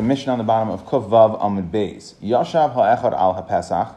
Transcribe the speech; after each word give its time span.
the 0.00 0.06
mission 0.06 0.30
on 0.30 0.38
the 0.38 0.44
bottom 0.44 0.70
of 0.70 0.86
Kuf 0.86 1.10
Vav 1.10 1.38
Amud 1.42 1.70
Beis. 1.70 2.14
Yashav 2.22 2.72
ha'echad 2.72 3.12
al 3.12 3.34
ha'pesach. 3.34 3.96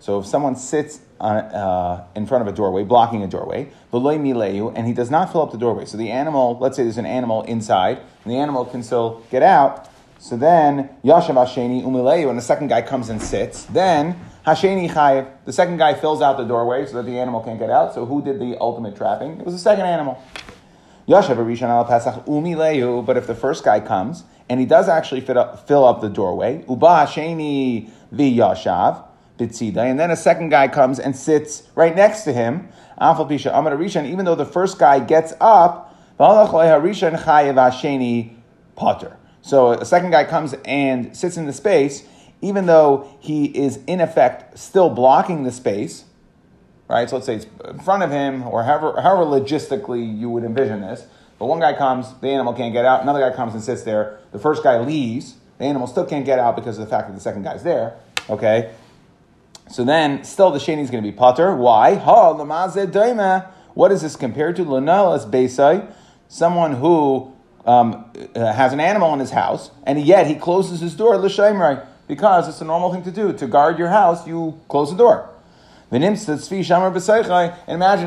So 0.00 0.18
if 0.18 0.26
someone 0.26 0.56
sits 0.56 1.00
on, 1.20 1.36
uh, 1.36 2.06
in 2.14 2.26
front 2.26 2.40
of 2.40 2.48
a 2.48 2.56
doorway, 2.56 2.84
blocking 2.84 3.22
a 3.22 3.26
doorway, 3.26 3.68
v'loy 3.92 4.18
mileu, 4.18 4.72
and 4.74 4.86
he 4.86 4.94
does 4.94 5.10
not 5.10 5.30
fill 5.30 5.42
up 5.42 5.52
the 5.52 5.58
doorway. 5.58 5.84
So 5.84 5.98
the 5.98 6.10
animal, 6.10 6.56
let's 6.58 6.76
say 6.76 6.84
there's 6.84 6.96
an 6.96 7.04
animal 7.04 7.42
inside, 7.42 7.98
and 8.24 8.32
the 8.32 8.38
animal 8.38 8.64
can 8.64 8.82
still 8.82 9.22
get 9.30 9.42
out. 9.42 9.90
So 10.18 10.38
then 10.38 10.88
Yashav 11.04 11.34
Hasheni 11.34 11.82
umileu, 11.84 12.30
and 12.30 12.38
the 12.38 12.42
second 12.42 12.68
guy 12.68 12.80
comes 12.80 13.10
and 13.10 13.20
sits. 13.20 13.64
Then 13.64 14.18
Hasheni 14.46 14.90
chayiv, 14.90 15.30
the 15.44 15.52
second 15.52 15.76
guy 15.76 15.92
fills 15.92 16.22
out 16.22 16.38
the 16.38 16.44
doorway 16.44 16.86
so 16.86 16.94
that 16.94 17.04
the 17.04 17.18
animal 17.18 17.42
can't 17.42 17.58
get 17.58 17.68
out. 17.68 17.92
So 17.92 18.06
who 18.06 18.22
did 18.22 18.40
the 18.40 18.56
ultimate 18.58 18.96
trapping? 18.96 19.38
It 19.38 19.44
was 19.44 19.54
the 19.54 19.60
second 19.60 19.84
animal. 19.84 20.22
Yashav 21.06 21.36
Rishon 21.36 21.68
al 21.68 21.84
Pesach 21.84 22.24
umileu, 22.24 23.04
but 23.04 23.18
if 23.18 23.26
the 23.26 23.34
first 23.34 23.64
guy 23.64 23.80
comes 23.80 24.24
and 24.48 24.60
he 24.60 24.66
does 24.66 24.88
actually 24.88 25.26
up, 25.36 25.66
fill 25.66 25.84
up 25.84 26.00
the 26.00 26.08
doorway, 26.08 26.64
uba 26.68 26.86
Hasheni 26.86 27.90
v'yashav 28.12 29.04
bitzida, 29.38 29.78
and 29.78 29.98
then 29.98 30.10
a 30.10 30.16
second 30.16 30.50
guy 30.50 30.68
comes 30.68 30.98
and 30.98 31.16
sits 31.16 31.64
right 31.74 31.94
next 31.94 32.22
to 32.22 32.32
him. 32.32 32.68
Afal 33.00 33.28
pisha 33.28 33.50
amar 33.56 33.80
even 34.06 34.24
though 34.24 34.34
the 34.34 34.46
first 34.46 34.78
guy 34.78 35.00
gets 35.00 35.34
up, 35.40 35.94
potter. 38.76 39.16
So 39.42 39.72
a 39.72 39.84
second 39.84 40.10
guy 40.10 40.24
comes 40.24 40.54
and 40.64 41.16
sits 41.16 41.36
in 41.36 41.46
the 41.46 41.52
space, 41.52 42.04
even 42.40 42.66
though 42.66 43.08
he 43.20 43.46
is 43.46 43.80
in 43.86 44.00
effect 44.00 44.58
still 44.58 44.90
blocking 44.90 45.42
the 45.44 45.52
space, 45.52 46.04
right? 46.88 47.08
So 47.08 47.16
let's 47.16 47.26
say 47.26 47.36
it's 47.36 47.46
in 47.68 47.78
front 47.80 48.02
of 48.02 48.10
him, 48.10 48.42
or 48.44 48.64
however, 48.64 49.00
however 49.00 49.24
logistically 49.24 50.18
you 50.18 50.30
would 50.30 50.44
envision 50.44 50.80
this. 50.80 51.06
But 51.38 51.46
one 51.46 51.60
guy 51.60 51.74
comes, 51.74 52.12
the 52.20 52.28
animal 52.28 52.54
can't 52.54 52.72
get 52.72 52.84
out. 52.84 53.02
Another 53.02 53.20
guy 53.20 53.34
comes 53.34 53.54
and 53.54 53.62
sits 53.62 53.82
there. 53.82 54.18
The 54.32 54.38
first 54.38 54.62
guy 54.62 54.78
leaves. 54.78 55.34
The 55.58 55.64
animal 55.64 55.86
still 55.86 56.06
can't 56.06 56.24
get 56.24 56.38
out 56.38 56.56
because 56.56 56.78
of 56.78 56.84
the 56.84 56.90
fact 56.90 57.08
that 57.08 57.14
the 57.14 57.20
second 57.20 57.42
guy's 57.42 57.62
there. 57.62 57.98
Okay. 58.28 58.72
So 59.68 59.84
then, 59.84 60.24
still 60.24 60.50
the 60.50 60.58
sheni 60.58 60.82
is 60.82 60.90
going 60.90 61.02
to 61.02 61.10
be 61.10 61.16
potter. 61.16 61.54
Why? 61.54 61.96
What 63.74 63.92
is 63.92 64.02
this 64.02 64.16
compared 64.16 64.56
to? 64.56 64.64
Lunalas 64.64 65.30
beisai, 65.30 65.92
someone 66.28 66.74
who 66.74 67.34
um, 67.66 68.04
uh, 68.34 68.52
has 68.52 68.72
an 68.72 68.80
animal 68.80 69.12
in 69.12 69.20
his 69.20 69.32
house, 69.32 69.70
and 69.84 70.00
yet 70.00 70.26
he 70.28 70.36
closes 70.36 70.80
his 70.80 70.94
door 70.94 71.18
l'shaimrai 71.18 71.84
because 72.06 72.48
it's 72.48 72.60
a 72.60 72.64
normal 72.64 72.92
thing 72.92 73.02
to 73.02 73.10
do. 73.10 73.32
To 73.32 73.46
guard 73.46 73.78
your 73.78 73.88
house, 73.88 74.26
you 74.26 74.60
close 74.68 74.90
the 74.90 74.96
door. 74.96 75.28
And 75.90 76.02
imagine 76.02 76.26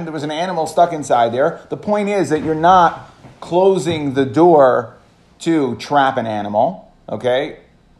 there 0.05 0.13
was 0.13 0.23
an 0.23 0.31
animal 0.31 0.67
stuck 0.67 0.91
inside 0.91 1.33
there. 1.33 1.61
The 1.69 1.77
point 1.77 2.09
is 2.09 2.29
that 2.29 2.43
you're 2.43 2.55
not 2.55 3.09
closing 3.39 4.13
the 4.13 4.25
door 4.25 4.95
to 5.39 5.75
trap 5.77 6.17
an 6.17 6.25
animal, 6.25 6.93
okay? 7.07 7.59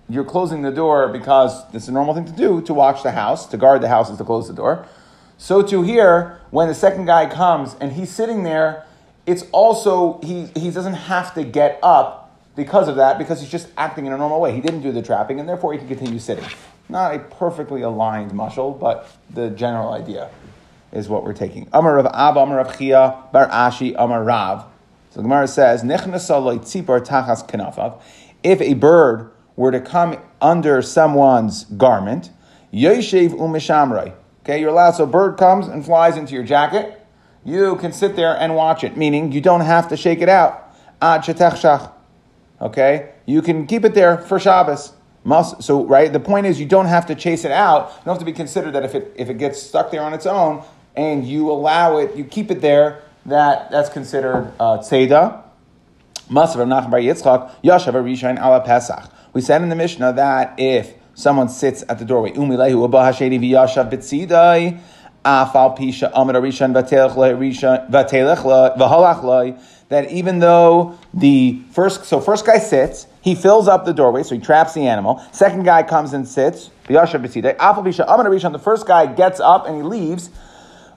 You're 0.09 0.26
closing 0.26 0.62
the 0.62 0.72
door 0.72 1.08
because 1.08 1.64
it's 1.73 1.88
a 1.88 1.92
normal 1.92 2.14
thing 2.14 2.26
to 2.26 2.31
do 2.31 2.62
to 2.62 2.73
watch 2.73 3.04
the 3.04 3.12
house, 3.12 3.46
to 3.48 3.58
guard 3.58 3.81
the 3.81 3.88
house 3.88 4.09
is 4.09 4.18
to 4.18 4.23
close 4.23 4.48
the 4.48 4.54
door. 4.54 4.86
So 5.38 5.62
to 5.62 5.84
here, 5.84 6.40
when 6.52 6.68
the 6.68 6.73
second 6.73 7.06
guy 7.06 7.28
comes 7.28 7.76
and 7.80 7.94
he's 7.94 8.09
sitting 8.09 8.44
there, 8.44 8.86
it's 9.26 9.46
also, 9.52 10.20
he, 10.22 10.46
he 10.56 10.72
doesn't 10.72 10.94
have 10.94 11.34
to 11.36 11.44
get 11.44 11.80
up 11.84 12.36
because 12.56 12.88
of 12.88 12.98
that, 12.98 13.18
because 13.18 13.40
he's 13.40 13.50
just 13.50 13.70
acting 13.78 14.06
in 14.06 14.12
a 14.12 14.18
normal 14.18 14.42
way. 14.42 14.52
He 14.52 14.59
didn't 14.59 14.81
do 14.81 14.92
the 14.92 15.02
trapping, 15.02 15.40
and 15.40 15.48
therefore 15.48 15.72
he 15.72 15.80
can 15.80 15.88
continue 15.88 16.20
sitting. 16.20 16.44
Not 16.90 17.16
a 17.16 17.20
perfectly 17.20 17.84
aligned 17.84 18.34
muscle, 18.34 18.72
but 18.72 19.08
the 19.30 19.50
general 19.52 19.94
idea 19.94 20.30
is 20.92 21.08
what 21.08 21.24
we're 21.24 21.34
taking. 21.34 21.70
Amar 21.72 22.00
of 22.00 22.08
Ab, 22.08 22.36
Amar 22.36 22.59
of 22.59 22.78
Chia, 22.78 23.16
Bar 23.31 23.48
Ashi, 23.50 23.96
Amar 23.98 24.24
Rav. 24.24 24.66
So 25.10 25.18
the 25.18 25.24
Gemara 25.24 25.48
says, 25.48 25.84
tachas 25.84 27.48
kanafav. 27.50 28.02
If 28.44 28.62
a 28.62 28.76
bird 28.76 29.32
were 29.56 29.72
to 29.72 29.82
come 29.82 30.18
under 30.42 30.82
someone's 30.82 31.66
garment, 31.66 32.30
yoshev 32.74 33.32
umishamrei. 33.32 34.14
Okay, 34.44 34.62
you're 34.62 34.70
allowed. 34.70 34.92
So 34.92 35.04
a 35.04 35.08
bird 35.08 35.38
comes 35.38 35.68
and 35.68 35.84
flies 35.84 36.16
into 36.16 36.34
your 36.34 36.44
jacket. 36.44 36.96
You 37.44 37.75
can 37.78 37.92
sit 37.92 38.16
there 38.16 38.36
and 38.38 38.56
watch 38.56 38.84
it, 38.84 38.98
meaning 38.98 39.31
you 39.31 39.42
don't 39.42 39.62
have 39.62 39.88
to 39.90 39.98
shake 39.98 40.22
it 40.22 40.30
out. 40.30 40.74
Okay, 42.62 43.12
you 43.25 43.42
can 43.42 43.66
keep 43.68 43.86
it 43.86 43.94
there 43.94 44.18
for 44.18 44.40
Shabbos. 44.40 44.94
So 45.59 45.86
right, 45.86 46.12
the 46.12 46.19
point 46.19 46.46
is 46.46 46.59
you 46.59 46.66
don't 46.66 46.88
have 46.88 47.06
to 47.08 47.16
chase 47.16 47.46
it 47.46 47.52
out. 47.52 47.90
You 47.90 48.06
don't 48.06 48.16
have 48.16 48.19
to 48.19 48.25
be 48.25 48.34
considered 48.34 48.74
that 48.74 48.84
if 48.84 48.96
it 48.96 49.14
if 49.16 49.30
it 49.30 49.38
gets 49.38 49.62
stuck 49.62 49.92
there 49.92 50.02
on 50.02 50.14
its 50.14 50.25
own 50.25 50.64
and 50.96 51.25
you 51.28 51.50
allow 51.52 51.98
it, 51.98 52.16
you 52.16 52.24
keep 52.24 52.52
it 52.52 52.62
there. 52.62 53.03
That 53.29 53.69
that's 53.69 53.90
considered 53.90 54.51
uh, 54.59 54.79
tzeda. 54.79 55.44
Masav 56.29 56.67
Nachman 56.67 56.91
Bar 56.91 57.00
Yitzchak 57.00 57.51
Yashav 57.63 57.94
Arishain 57.94 58.38
Ala 58.38 58.62
Pesach. 58.62 59.12
We 59.34 59.41
said 59.41 59.62
in 59.62 59.69
the 59.69 59.75
Mishnah 59.75 60.13
that 60.13 60.56
if 60.57 60.94
someone 61.13 61.50
sits 61.50 61.84
at 61.89 62.00
the 62.00 62.06
doorway, 62.06 62.31
Umilehu 62.31 62.85
Abba 62.85 62.97
Hashedi 62.97 63.39
V'Yashav 63.39 63.91
B'Tzidai 63.91 64.79
Afal 65.25 65.78
Pisha 65.78 66.12
Amid 66.13 66.35
Arishan 66.35 66.73
V'Telech 66.73 68.78
V'Halach 68.78 69.63
That 69.89 70.12
even 70.12 70.39
though 70.39 70.97
the 71.13 71.62
first 71.72 72.06
so 72.06 72.19
first 72.19 72.45
guy 72.45 72.57
sits 72.57 73.07
he 73.22 73.35
fills 73.35 73.68
up 73.68 73.85
the 73.85 73.94
doorway, 73.94 74.23
so 74.23 74.35
he 74.35 74.41
traps 74.41 74.73
the 74.73 74.88
animal. 74.88 75.22
Second 75.31 75.66
guy 75.66 75.84
comes 75.84 76.13
and 76.13 76.28
sits. 76.28 76.69
The 76.88 78.62
first 78.63 78.88
guy 78.88 79.13
gets 79.13 79.39
up 79.39 79.68
and 79.68 79.75
he 79.75 79.84
leaves. 79.84 80.29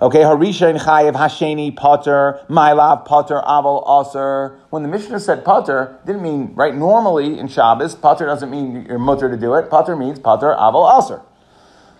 Okay, 0.03 0.23
Harisha 0.23 0.69
and 0.69 0.81
Chayev 0.81 1.15
Hasheni 1.15 1.77
Potter, 1.77 2.41
Mailav 2.51 3.05
Potter, 3.05 3.41
Aval 3.47 3.85
Aser. 3.87 4.59
When 4.71 4.83
the 4.83 4.89
Mishnah 4.89 5.21
said 5.21 5.45
Potter, 5.45 5.97
didn't 6.05 6.23
mean, 6.23 6.53
right, 6.57 6.75
normally 6.75 7.39
in 7.39 7.47
Shabbos, 7.47 7.95
Potter 7.95 8.27
doesn't 8.27 8.51
mean 8.51 8.85
you're 8.89 8.99
mutter 8.99 9.31
to 9.31 9.37
do 9.37 9.55
it. 9.55 9.71
Potter 9.71 9.95
means 9.95 10.19
Potter, 10.19 10.57
Aval 10.59 10.99
Aser. 10.99 11.23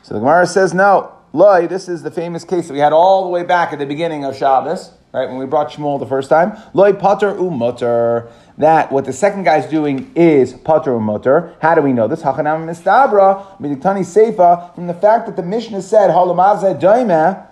So 0.03 0.15
the 0.15 0.19
Gemara 0.19 0.49
says, 0.49 0.75
no, 0.75 1.13
Loi, 1.33 1.69
this 1.69 1.89
is 1.89 2.03
the 2.03 2.11
famous 2.11 2.43
case 2.43 2.67
that 2.67 2.73
we 2.73 2.81
had 2.81 2.93
all 2.93 3.23
the 3.23 3.31
way 3.31 3.45
back 3.45 3.73
at 3.73 3.79
the 3.79 3.87
beginning 3.87 4.25
of 4.25 4.37
Shabbos, 4.37 4.91
right, 5.13 5.29
when 5.29 5.39
we 5.39 5.47
brought 5.47 5.71
Shmuel 5.71 6.01
the 6.01 6.07
first 6.07 6.29
time. 6.29 6.61
Loi 6.75 6.93
Potter 6.93 7.37
U 7.37 7.51
Mutter 7.51 8.33
that 8.59 8.91
what 8.91 9.05
the 9.05 9.13
second 9.13 9.45
guy's 9.45 9.71
doing 9.71 10.11
is 10.17 10.55
pater 10.55 10.99
mutter. 10.99 11.55
How 11.63 11.77
do 11.77 11.83
we 11.83 11.93
know 11.93 12.09
this? 12.09 12.23
Hachanam 12.23 12.67
mistabra 12.67 13.59
midiktani 13.61 14.03
seifa 14.03 14.75
from 14.75 14.89
the 14.89 14.95
fact 14.95 15.27
that 15.27 15.37
the 15.37 15.43
Mishnah 15.45 15.83
said 15.83 16.11
halamaza 16.11 16.81
daima. 16.81 17.47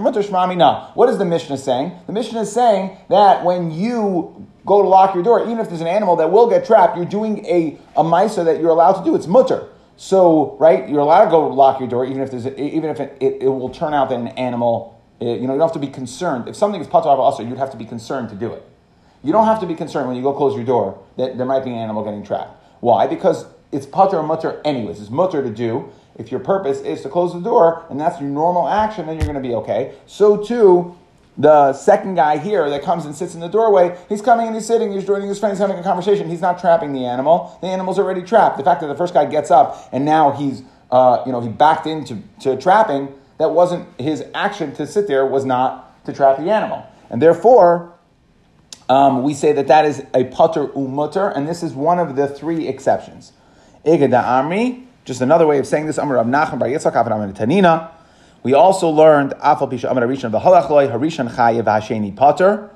Mutter. 0.00 0.92
What 0.94 1.08
is 1.08 1.18
the 1.18 1.24
Mishnah 1.24 1.58
saying? 1.58 1.92
The 2.06 2.12
Mishnah 2.12 2.42
is 2.42 2.52
saying 2.52 2.96
that 3.08 3.44
when 3.44 3.72
you 3.72 4.46
go 4.64 4.80
to 4.80 4.86
lock 4.86 5.14
your 5.14 5.24
door, 5.24 5.42
even 5.42 5.58
if 5.58 5.68
there's 5.68 5.80
an 5.80 5.88
animal 5.88 6.14
that 6.16 6.30
will 6.30 6.48
get 6.48 6.64
trapped, 6.64 6.96
you're 6.96 7.04
doing 7.04 7.44
a 7.46 7.78
a 7.96 8.04
misa 8.04 8.44
that 8.44 8.60
you're 8.60 8.70
allowed 8.70 8.92
to 8.92 9.04
do. 9.04 9.16
It's 9.16 9.26
mutter. 9.26 9.68
So, 9.96 10.56
right, 10.60 10.88
you're 10.88 11.00
allowed 11.00 11.24
to 11.24 11.30
go 11.32 11.48
lock 11.48 11.80
your 11.80 11.88
door, 11.88 12.06
even 12.06 12.22
if 12.22 12.30
there's 12.30 12.46
a, 12.46 12.60
even 12.60 12.88
if 12.88 13.00
it, 13.00 13.16
it, 13.20 13.42
it 13.42 13.48
will 13.48 13.68
turn 13.68 13.92
out 13.92 14.08
that 14.10 14.18
an 14.18 14.28
animal 14.28 15.00
eh, 15.20 15.24
you 15.24 15.46
know, 15.46 15.52
you 15.52 15.58
don't 15.58 15.60
have 15.60 15.72
to 15.72 15.78
be 15.78 15.88
concerned. 15.88 16.46
If 16.46 16.54
something 16.54 16.80
is 16.80 16.86
patur 16.86 17.06
also, 17.06 17.42
you'd 17.42 17.58
have 17.58 17.70
to 17.72 17.76
be 17.76 17.84
concerned 17.84 18.28
to 18.28 18.36
do 18.36 18.52
it. 18.52 18.62
You 19.24 19.32
don't 19.32 19.46
have 19.46 19.60
to 19.60 19.66
be 19.66 19.74
concerned 19.74 20.06
when 20.06 20.16
you 20.16 20.22
go 20.22 20.32
close 20.32 20.54
your 20.54 20.64
door 20.64 21.02
that 21.16 21.36
there 21.36 21.46
might 21.46 21.64
be 21.64 21.70
an 21.70 21.78
animal 21.78 22.04
getting 22.04 22.24
trapped. 22.24 22.56
Why? 22.80 23.06
Because 23.06 23.46
it's 23.72 23.86
patur 23.86 24.14
or 24.14 24.22
mutter 24.22 24.60
anyways. 24.64 25.00
It's 25.00 25.10
mutter 25.10 25.42
to 25.42 25.50
do. 25.50 25.90
If 26.16 26.30
your 26.30 26.40
purpose 26.40 26.80
is 26.80 27.00
to 27.02 27.08
close 27.08 27.32
the 27.32 27.40
door 27.40 27.84
and 27.88 27.98
that's 27.98 28.20
your 28.20 28.28
normal 28.28 28.68
action, 28.68 29.06
then 29.06 29.16
you're 29.16 29.24
going 29.24 29.42
to 29.42 29.48
be 29.48 29.54
okay. 29.54 29.94
So 30.06 30.36
too, 30.36 30.96
the 31.38 31.72
second 31.72 32.16
guy 32.16 32.36
here 32.36 32.68
that 32.68 32.82
comes 32.82 33.06
and 33.06 33.16
sits 33.16 33.34
in 33.34 33.40
the 33.40 33.48
doorway, 33.48 33.98
he's 34.10 34.20
coming 34.20 34.46
and 34.46 34.54
he's 34.54 34.66
sitting, 34.66 34.92
he's 34.92 35.06
joining 35.06 35.28
his 35.28 35.38
friends, 35.38 35.58
having 35.58 35.78
a 35.78 35.82
conversation. 35.82 36.28
He's 36.28 36.42
not 36.42 36.60
trapping 36.60 36.92
the 36.92 37.06
animal. 37.06 37.58
The 37.62 37.68
animal's 37.68 37.98
already 37.98 38.22
trapped. 38.22 38.58
The 38.58 38.64
fact 38.64 38.82
that 38.82 38.88
the 38.88 38.94
first 38.94 39.14
guy 39.14 39.24
gets 39.24 39.50
up 39.50 39.88
and 39.90 40.04
now 40.04 40.32
he's, 40.32 40.62
uh, 40.90 41.22
you 41.24 41.32
know, 41.32 41.40
he 41.40 41.48
backed 41.48 41.86
into 41.86 42.18
to 42.40 42.56
trapping 42.56 43.14
that 43.38 43.50
wasn't 43.50 43.88
his 43.98 44.24
action 44.34 44.74
to 44.74 44.86
sit 44.86 45.08
there 45.08 45.26
was 45.26 45.44
not 45.44 46.04
to 46.04 46.12
trap 46.12 46.36
the 46.36 46.50
animal. 46.50 46.86
And 47.08 47.20
therefore, 47.20 47.92
um, 48.88 49.22
we 49.22 49.32
say 49.32 49.52
that 49.52 49.68
that 49.68 49.84
is 49.86 50.04
a 50.14 50.24
putter 50.24 50.68
umutter, 50.68 51.34
and 51.34 51.48
this 51.48 51.62
is 51.62 51.72
one 51.72 51.98
of 51.98 52.14
the 52.14 52.28
three 52.28 52.68
exceptions. 52.68 53.32
Igada 53.84 54.22
Amri, 54.22 54.84
just 55.04 55.20
another 55.20 55.46
way 55.46 55.58
of 55.58 55.66
saying 55.66 55.86
this, 55.86 55.98
Amr 55.98 56.16
Nachman 56.24 56.58
Bar 56.58 56.68
Yitzchak 56.68 57.34
Tanina. 57.34 57.90
We 58.44 58.54
also 58.54 58.88
learned 58.88 59.32
Afal 59.32 59.70
Pisha 59.70 59.90
Amr 59.90 60.06
Harishan 60.06 60.30
V'Halachloi 60.30 60.90
Harishan 60.90 61.30
Chayev 61.34 61.64
Hasheni 61.64 62.14
Potter. 62.14 62.70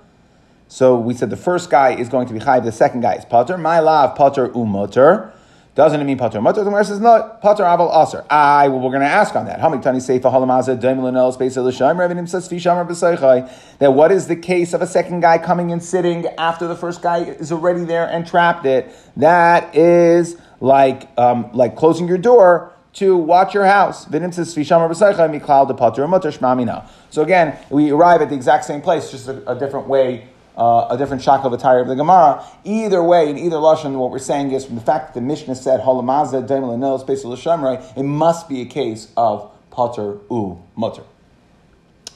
So 0.69 0.99
we 0.99 1.15
said 1.15 1.31
the 1.31 1.37
first 1.37 1.71
guy 1.71 1.91
is 1.91 2.09
going 2.09 2.27
to 2.27 2.35
be 2.35 2.41
Chayev, 2.41 2.65
the 2.65 2.73
second 2.73 3.03
guy 3.03 3.15
is 3.15 3.25
Potter. 3.25 3.57
My 3.57 3.79
love 3.79 4.17
Potter 4.17 4.49
umutter. 4.49 5.33
Doesn't 5.77 6.01
it 6.01 6.05
mean 6.05 6.17
pater 6.17 6.41
mutter? 6.41 6.61
The 6.61 6.71
Gemara 6.71 6.87
says 6.87 7.01
no. 7.01 7.37
Pater 7.43 7.65
aval 7.65 7.95
aser. 8.03 8.25
I 8.31 8.67
well, 8.69 8.81
we're 8.81 8.89
going 8.89 9.03
to 9.03 9.07
ask 9.07 9.37
on 9.37 9.45
that. 9.45 9.61
Hamiktani 9.61 10.01
seifa 10.01 10.33
halamaza 10.33 10.81
daimlanel 10.81 11.35
space 11.35 11.59
l'shaim. 11.59 11.97
Revinim 11.97 12.27
says 12.27 12.49
fishamar 12.49 12.89
b'seichai. 12.89 13.79
That 13.79 13.93
what 13.93 14.11
is 14.11 14.27
the 14.27 14.37
case 14.37 14.73
of 14.73 14.81
a 14.81 14.87
second 14.87 15.21
guy 15.21 15.37
coming 15.37 15.71
and 15.71 15.85
sitting 15.85 16.29
after 16.39 16.67
the 16.67 16.75
first 16.75 17.03
guy 17.03 17.19
is 17.19 17.53
already 17.53 17.85
there 17.85 18.09
and 18.09 18.27
trapped 18.27 18.65
it? 18.65 18.91
That 19.19 19.77
is 19.77 20.39
like 20.61 21.11
um, 21.19 21.51
like 21.53 21.77
closing 21.77 22.09
your 22.09 22.17
door 22.17 22.73
to 22.95 23.15
watch 23.15 23.53
your 23.53 23.67
house. 23.67 24.07
So 27.11 27.23
again, 27.23 27.59
we 27.69 27.91
arrive 27.91 28.23
at 28.23 28.31
the 28.31 28.35
exact 28.35 28.65
same 28.65 28.81
place, 28.81 29.11
just 29.11 29.29
a, 29.29 29.53
a 29.53 29.55
different 29.55 29.89
way 29.89 30.29
uh, 30.57 30.87
a 30.91 30.97
different 30.97 31.23
shakal 31.23 31.53
attire 31.53 31.81
of 31.81 31.89
the 31.89 31.95
Gemara. 31.95 32.45
Either 32.65 33.03
way, 33.03 33.29
in 33.31 33.39
either 33.39 33.57
lashon, 33.57 33.97
what 33.97 34.11
we're 34.11 34.19
saying 34.19 34.53
is 34.53 34.65
from 34.65 34.77
the 34.77 34.81
fact 34.81 35.13
that 35.13 35.21
the 35.21 35.27
Mishnah 35.27 35.55
said 35.55 35.81
halamazah 35.81 36.47
daimel 36.47 37.01
space 37.01 37.97
it 37.97 38.03
must 38.03 38.49
be 38.49 38.63
a 38.63 38.67
case 38.67 39.13
of 39.17 39.51
pater 39.71 40.19
u 40.31 40.63
mutter. 40.75 41.03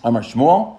Amar 0.03 0.23
Shmuel, 0.23 0.79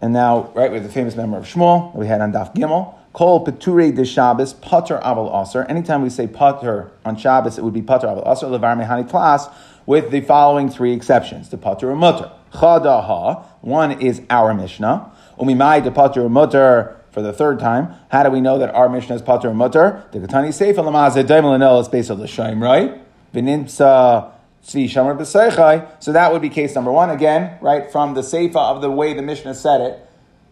and 0.00 0.12
now 0.12 0.50
right 0.54 0.70
with 0.70 0.82
the 0.82 0.90
famous 0.90 1.16
member 1.16 1.38
of 1.38 1.44
Shmuel 1.44 1.92
that 1.92 1.98
we 1.98 2.06
had 2.06 2.20
on 2.20 2.32
Daf 2.32 2.54
Gimel. 2.54 2.94
Kol 3.14 3.44
peture 3.44 3.92
de 3.92 4.04
Shabbos 4.04 4.54
pater 4.54 4.98
aval 4.98 5.42
aser. 5.42 5.64
Anytime 5.64 6.02
we 6.02 6.10
say 6.10 6.26
pater 6.26 6.90
on 7.04 7.16
Shabbos, 7.16 7.58
it 7.58 7.64
would 7.64 7.74
be 7.74 7.82
pater 7.82 8.06
aval 8.06 8.30
aser 8.30 8.46
levar 8.46 8.76
mehani 8.76 9.08
class 9.08 9.48
with 9.86 10.10
the 10.10 10.20
following 10.20 10.68
three 10.68 10.92
exceptions: 10.92 11.48
the 11.48 11.58
pater 11.58 11.90
or 11.90 11.96
mutter. 11.96 12.30
Chadaha. 12.52 13.44
One 13.62 14.00
is 14.00 14.22
our 14.28 14.52
Mishnah. 14.54 15.11
Umimai 15.42 15.82
de 15.82 15.90
pater 15.90 16.28
mutter 16.28 16.96
for 17.10 17.20
the 17.20 17.32
third 17.32 17.58
time. 17.58 17.92
How 18.10 18.22
do 18.22 18.30
we 18.30 18.40
know 18.40 18.58
that 18.58 18.72
our 18.74 18.88
Mishnah 18.88 19.16
is 19.16 19.22
pater 19.22 19.52
mutter? 19.52 20.04
The 20.12 20.20
Katani 20.20 20.50
Seif 20.50 20.76
Lamazah 20.76 21.24
Daimel 21.24 21.58
Anel 21.58 21.80
is 21.80 21.88
based 21.88 22.12
on 22.12 22.20
the 22.20 22.26
Shaim, 22.26 22.62
right? 22.62 23.00
Vinimsa 23.34 24.30
B'Seichai. 24.64 26.00
So 26.00 26.12
that 26.12 26.32
would 26.32 26.42
be 26.42 26.48
case 26.48 26.76
number 26.76 26.92
one 26.92 27.10
again, 27.10 27.58
right? 27.60 27.90
From 27.90 28.14
the 28.14 28.20
Seifa 28.20 28.54
of 28.54 28.82
the 28.82 28.90
way 28.90 29.14
the 29.14 29.22
Mishnah 29.22 29.56
said 29.56 29.80
it, 29.80 30.08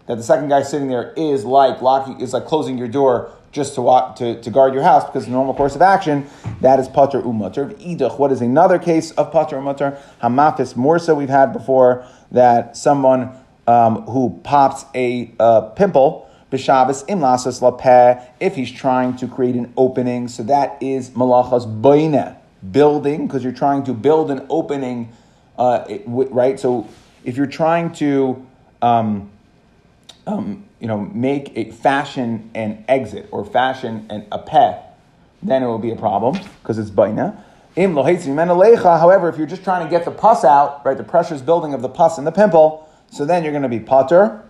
that 0.06 0.16
the 0.16 0.24
second 0.24 0.48
guy 0.48 0.62
sitting 0.62 0.88
there 0.88 1.12
is 1.16 1.44
like 1.44 1.80
locking, 1.80 2.20
is 2.20 2.32
like 2.32 2.46
closing 2.46 2.76
your 2.76 2.88
door 2.88 3.30
just 3.52 3.76
to, 3.76 3.82
walk, 3.82 4.16
to, 4.16 4.40
to 4.42 4.50
guard 4.50 4.74
your 4.74 4.82
house 4.82 5.04
because 5.04 5.26
the 5.26 5.30
normal 5.30 5.54
course 5.54 5.76
of 5.76 5.82
action, 5.82 6.26
that 6.62 6.80
is 6.80 6.88
pater 6.88 7.22
umutter. 7.22 7.72
Idach, 7.80 8.18
what 8.18 8.32
is 8.32 8.40
another 8.40 8.80
case 8.80 9.12
of 9.12 9.30
pater 9.30 9.56
umutter? 9.56 9.96
Hamafis, 10.20 10.74
more 10.74 10.98
so 10.98 11.14
we've 11.14 11.28
had 11.28 11.52
before 11.52 12.04
that 12.32 12.76
someone 12.76 13.36
um, 13.70 14.02
who 14.02 14.40
pops 14.42 14.84
a 14.96 15.32
uh, 15.38 15.60
pimple, 15.60 16.28
b'shabbos 16.50 17.06
imlasas 17.06 17.60
lapeh, 17.60 18.20
if 18.40 18.56
he's 18.56 18.72
trying 18.72 19.16
to 19.16 19.28
create 19.28 19.54
an 19.54 19.72
opening, 19.76 20.26
so 20.26 20.42
that 20.42 20.76
is 20.82 21.10
malachas 21.10 21.66
boine, 21.80 22.36
building, 22.72 23.28
because 23.28 23.44
you're 23.44 23.52
trying 23.52 23.84
to 23.84 23.94
build 23.94 24.28
an 24.32 24.44
opening, 24.50 25.12
uh, 25.56 25.84
it, 25.88 26.02
right? 26.06 26.58
So 26.58 26.88
if 27.22 27.36
you're 27.36 27.46
trying 27.46 27.92
to, 27.94 28.44
um, 28.82 29.30
um, 30.26 30.64
you 30.80 30.88
know, 30.88 30.98
make 30.98 31.56
a 31.56 31.70
fashion 31.70 32.50
an 32.56 32.84
exit 32.88 33.28
or 33.30 33.44
fashion 33.44 34.06
an, 34.10 34.26
a 34.32 34.40
peh, 34.40 34.80
then 35.44 35.62
it 35.62 35.66
will 35.66 35.78
be 35.78 35.92
a 35.92 35.96
problem 35.96 36.36
because 36.60 36.76
it's 36.76 36.90
baina. 36.90 37.40
However, 37.76 39.28
if 39.28 39.38
you're 39.38 39.46
just 39.46 39.62
trying 39.62 39.84
to 39.84 39.90
get 39.90 40.04
the 40.04 40.10
pus 40.10 40.44
out, 40.44 40.84
right, 40.84 40.96
the 40.96 41.04
pressure's 41.04 41.40
building 41.40 41.72
of 41.72 41.82
the 41.82 41.88
pus 41.88 42.18
in 42.18 42.24
the 42.24 42.32
pimple, 42.32 42.89
so 43.10 43.24
then 43.24 43.42
you're 43.44 43.52
going 43.52 43.62
to 43.62 43.68
be 43.68 43.80
potter, 43.80 44.42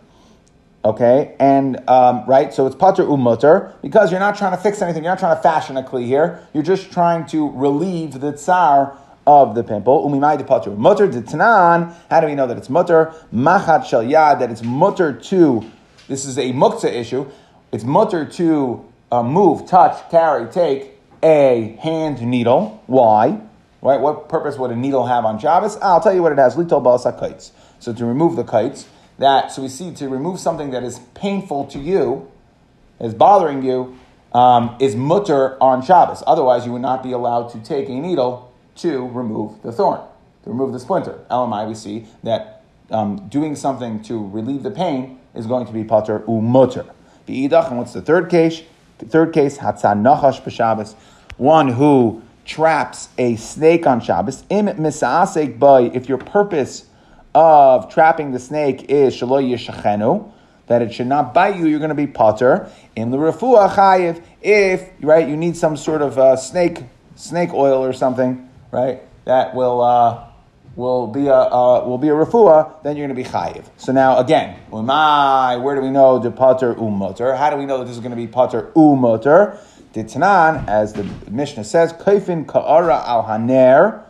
okay, 0.84 1.34
and 1.40 1.82
um, 1.88 2.24
right, 2.26 2.54
so 2.54 2.66
it's 2.66 2.76
potter 2.76 3.04
umutter 3.04 3.74
because 3.82 4.10
you're 4.10 4.20
not 4.20 4.36
trying 4.36 4.52
to 4.52 4.62
fix 4.62 4.80
anything, 4.80 5.02
you're 5.02 5.12
not 5.12 5.18
trying 5.18 5.36
to 5.36 5.42
fashion 5.42 5.76
a 5.76 5.82
kli 5.82 6.06
here, 6.06 6.46
you're 6.52 6.62
just 6.62 6.92
trying 6.92 7.26
to 7.26 7.50
relieve 7.50 8.20
the 8.20 8.32
tsar 8.32 8.96
of 9.26 9.54
the 9.54 9.62
pimple. 9.62 10.08
Umimai 10.08 10.38
de 10.38 10.44
potter 10.44 10.70
mutter 10.70 11.06
de 11.06 11.22
tanan. 11.22 11.94
How 12.10 12.20
do 12.20 12.26
we 12.26 12.34
know 12.34 12.46
that 12.46 12.56
it's 12.56 12.70
mutter? 12.70 13.14
Machat 13.32 13.84
shel 13.84 14.02
yad 14.02 14.40
that 14.40 14.50
it's 14.50 14.62
mutter 14.62 15.12
to. 15.12 15.70
This 16.08 16.24
is 16.24 16.38
a 16.38 16.52
muktzah 16.52 16.92
issue. 16.92 17.30
It's 17.70 17.84
mutter 17.84 18.24
to 18.24 18.84
uh, 19.12 19.22
move, 19.22 19.68
touch, 19.68 20.10
carry, 20.10 20.50
take 20.50 20.98
a 21.22 21.78
hand 21.80 22.20
needle. 22.22 22.82
Why? 22.86 23.40
Right? 23.82 24.00
What 24.00 24.28
purpose 24.28 24.58
would 24.58 24.70
a 24.70 24.76
needle 24.76 25.06
have 25.06 25.24
on 25.24 25.38
Shabbos? 25.38 25.76
I'll 25.80 26.00
tell 26.00 26.14
you 26.14 26.22
what 26.22 26.32
it 26.32 26.38
has. 26.38 26.56
Litol 26.56 26.82
kites. 27.18 27.52
So 27.80 27.92
to 27.94 28.04
remove 28.04 28.36
the 28.36 28.44
kites, 28.44 28.86
that 29.18 29.50
so 29.50 29.62
we 29.62 29.68
see 29.68 29.92
to 29.94 30.08
remove 30.08 30.38
something 30.38 30.70
that 30.70 30.84
is 30.84 31.00
painful 31.14 31.66
to 31.66 31.78
you, 31.78 32.30
is 33.00 33.14
bothering 33.14 33.62
you, 33.62 33.98
um, 34.32 34.76
is 34.78 34.94
mutter 34.94 35.60
on 35.62 35.82
Shabbos. 35.82 36.22
Otherwise, 36.26 36.66
you 36.66 36.72
would 36.72 36.82
not 36.82 37.02
be 37.02 37.12
allowed 37.12 37.48
to 37.50 37.58
take 37.58 37.88
a 37.88 37.92
needle 37.92 38.52
to 38.76 39.08
remove 39.08 39.62
the 39.62 39.72
thorn, 39.72 40.00
to 40.44 40.50
remove 40.50 40.72
the 40.72 40.80
splinter. 40.80 41.24
LMI, 41.30 41.66
we 41.66 41.74
see 41.74 42.06
that 42.22 42.62
um, 42.90 43.28
doing 43.28 43.56
something 43.56 44.02
to 44.04 44.28
relieve 44.28 44.62
the 44.62 44.70
pain 44.70 45.18
is 45.34 45.46
going 45.46 45.66
to 45.66 45.72
be 45.72 45.82
pater 45.82 46.24
u 46.28 46.40
mutter. 46.40 46.86
Beidach, 47.26 47.68
and 47.68 47.78
what's 47.78 47.92
the 47.92 48.02
third 48.02 48.28
case? 48.28 48.62
The 48.98 49.06
third 49.06 49.32
case, 49.32 49.58
hatzah 49.58 49.94
nachash 49.94 50.42
b'Shabbos, 50.42 50.94
one 51.36 51.68
who 51.68 52.22
traps 52.44 53.08
a 53.16 53.36
snake 53.36 53.86
on 53.86 54.00
Shabbos. 54.00 54.44
Im 54.50 54.66
misasek 54.66 55.58
by 55.58 55.82
if 55.82 56.08
your 56.08 56.18
purpose 56.18 56.86
of 57.34 57.92
trapping 57.92 58.32
the 58.32 58.38
snake 58.38 58.86
is 58.88 59.14
shalo 59.14 59.42
yishachenu, 59.42 60.32
that 60.66 60.82
it 60.82 60.92
should 60.92 61.06
not 61.06 61.34
bite 61.34 61.56
you, 61.56 61.66
you're 61.66 61.78
going 61.78 61.90
to 61.90 61.94
be 61.94 62.06
potter. 62.06 62.70
In 62.96 63.10
the 63.10 63.16
refuah 63.16 63.70
chayiv, 63.70 64.22
if 64.40 64.88
right, 65.00 65.28
you 65.28 65.36
need 65.36 65.56
some 65.56 65.76
sort 65.76 66.02
of 66.02 66.18
uh, 66.18 66.36
snake 66.36 66.84
snake 67.16 67.52
oil 67.52 67.84
or 67.84 67.92
something, 67.92 68.48
right, 68.70 69.02
that 69.24 69.54
will. 69.54 69.80
Uh, 69.80 70.26
will 70.76 71.08
be 71.08 71.26
a 71.26 71.34
uh, 71.34 71.84
will 71.84 71.98
be 71.98 72.08
a 72.08 72.12
refuah, 72.12 72.82
then 72.82 72.96
you're 72.96 73.06
going 73.06 73.16
to 73.16 73.22
be 73.22 73.28
chayiv. 73.28 73.64
So 73.76 73.92
now 73.92 74.18
again, 74.18 74.56
umay, 74.70 75.60
where 75.60 75.74
do 75.74 75.82
we 75.82 75.90
know 75.90 76.18
the 76.18 76.30
pater 76.30 76.74
umoter? 76.74 77.36
How 77.36 77.50
do 77.50 77.56
we 77.56 77.66
know 77.66 77.78
that 77.78 77.84
this 77.84 77.94
is 77.94 78.00
going 78.00 78.12
to 78.12 78.16
be 78.16 78.26
pater 78.26 78.70
umoter? 78.74 79.58
The 79.92 80.04
Tanan, 80.04 80.68
as 80.68 80.92
the 80.92 81.02
Mishnah 81.28 81.64
says, 81.64 81.92
kaifin 81.92 82.46
ka'ara 82.46 83.02
al 83.04 83.24
haner. 83.24 84.04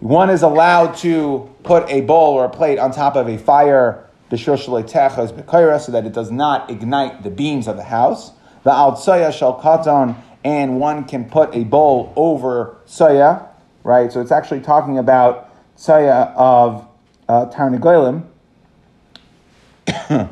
One 0.00 0.30
is 0.30 0.42
allowed 0.42 0.96
to 0.98 1.50
put 1.62 1.88
a 1.88 2.02
bowl 2.02 2.34
or 2.34 2.44
a 2.44 2.50
plate 2.50 2.78
on 2.78 2.92
top 2.92 3.16
of 3.16 3.28
a 3.28 3.38
fire, 3.38 4.00
so 4.30 4.66
that 4.66 6.02
it 6.04 6.12
does 6.12 6.30
not 6.30 6.70
ignite 6.70 7.22
the 7.22 7.30
beams 7.30 7.68
of 7.68 7.76
the 7.76 7.84
house. 7.84 8.32
The 8.64 8.70
outsaya 8.70 9.32
shall 9.32 9.60
katan, 9.60 10.16
and 10.42 10.80
one 10.80 11.04
can 11.04 11.28
put 11.28 11.54
a 11.54 11.64
bowl 11.64 12.12
over 12.16 12.78
soya, 12.86 13.46
right? 13.84 14.12
So 14.12 14.20
it's 14.20 14.32
actually 14.32 14.60
talking 14.60 14.98
about 14.98 15.50
soya 15.76 16.34
of 16.34 16.88
uh, 17.28 17.46
tarnagolim, 17.46 18.24
and 20.08 20.28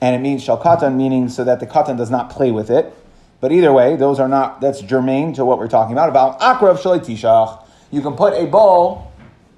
it 0.00 0.20
means 0.20 0.42
shal 0.42 0.58
katan, 0.58 0.96
meaning 0.96 1.28
so 1.28 1.44
that 1.44 1.60
the 1.60 1.66
katan 1.66 1.96
does 1.96 2.10
not 2.10 2.30
play 2.30 2.50
with 2.50 2.70
it. 2.70 2.94
But 3.40 3.50
either 3.50 3.72
way, 3.72 3.96
those 3.96 4.20
are 4.20 4.28
not, 4.28 4.60
that's 4.60 4.80
germane 4.80 5.34
to 5.34 5.44
what 5.44 5.58
we're 5.58 5.68
talking 5.68 5.92
about. 5.92 6.08
About 6.08 6.40
akra 6.40 6.74
akrav 6.74 6.78
shalai 6.78 7.61
You 7.92 8.02
can 8.02 8.16
put 8.16 8.34
a 8.34 8.46
bowl 8.46 9.12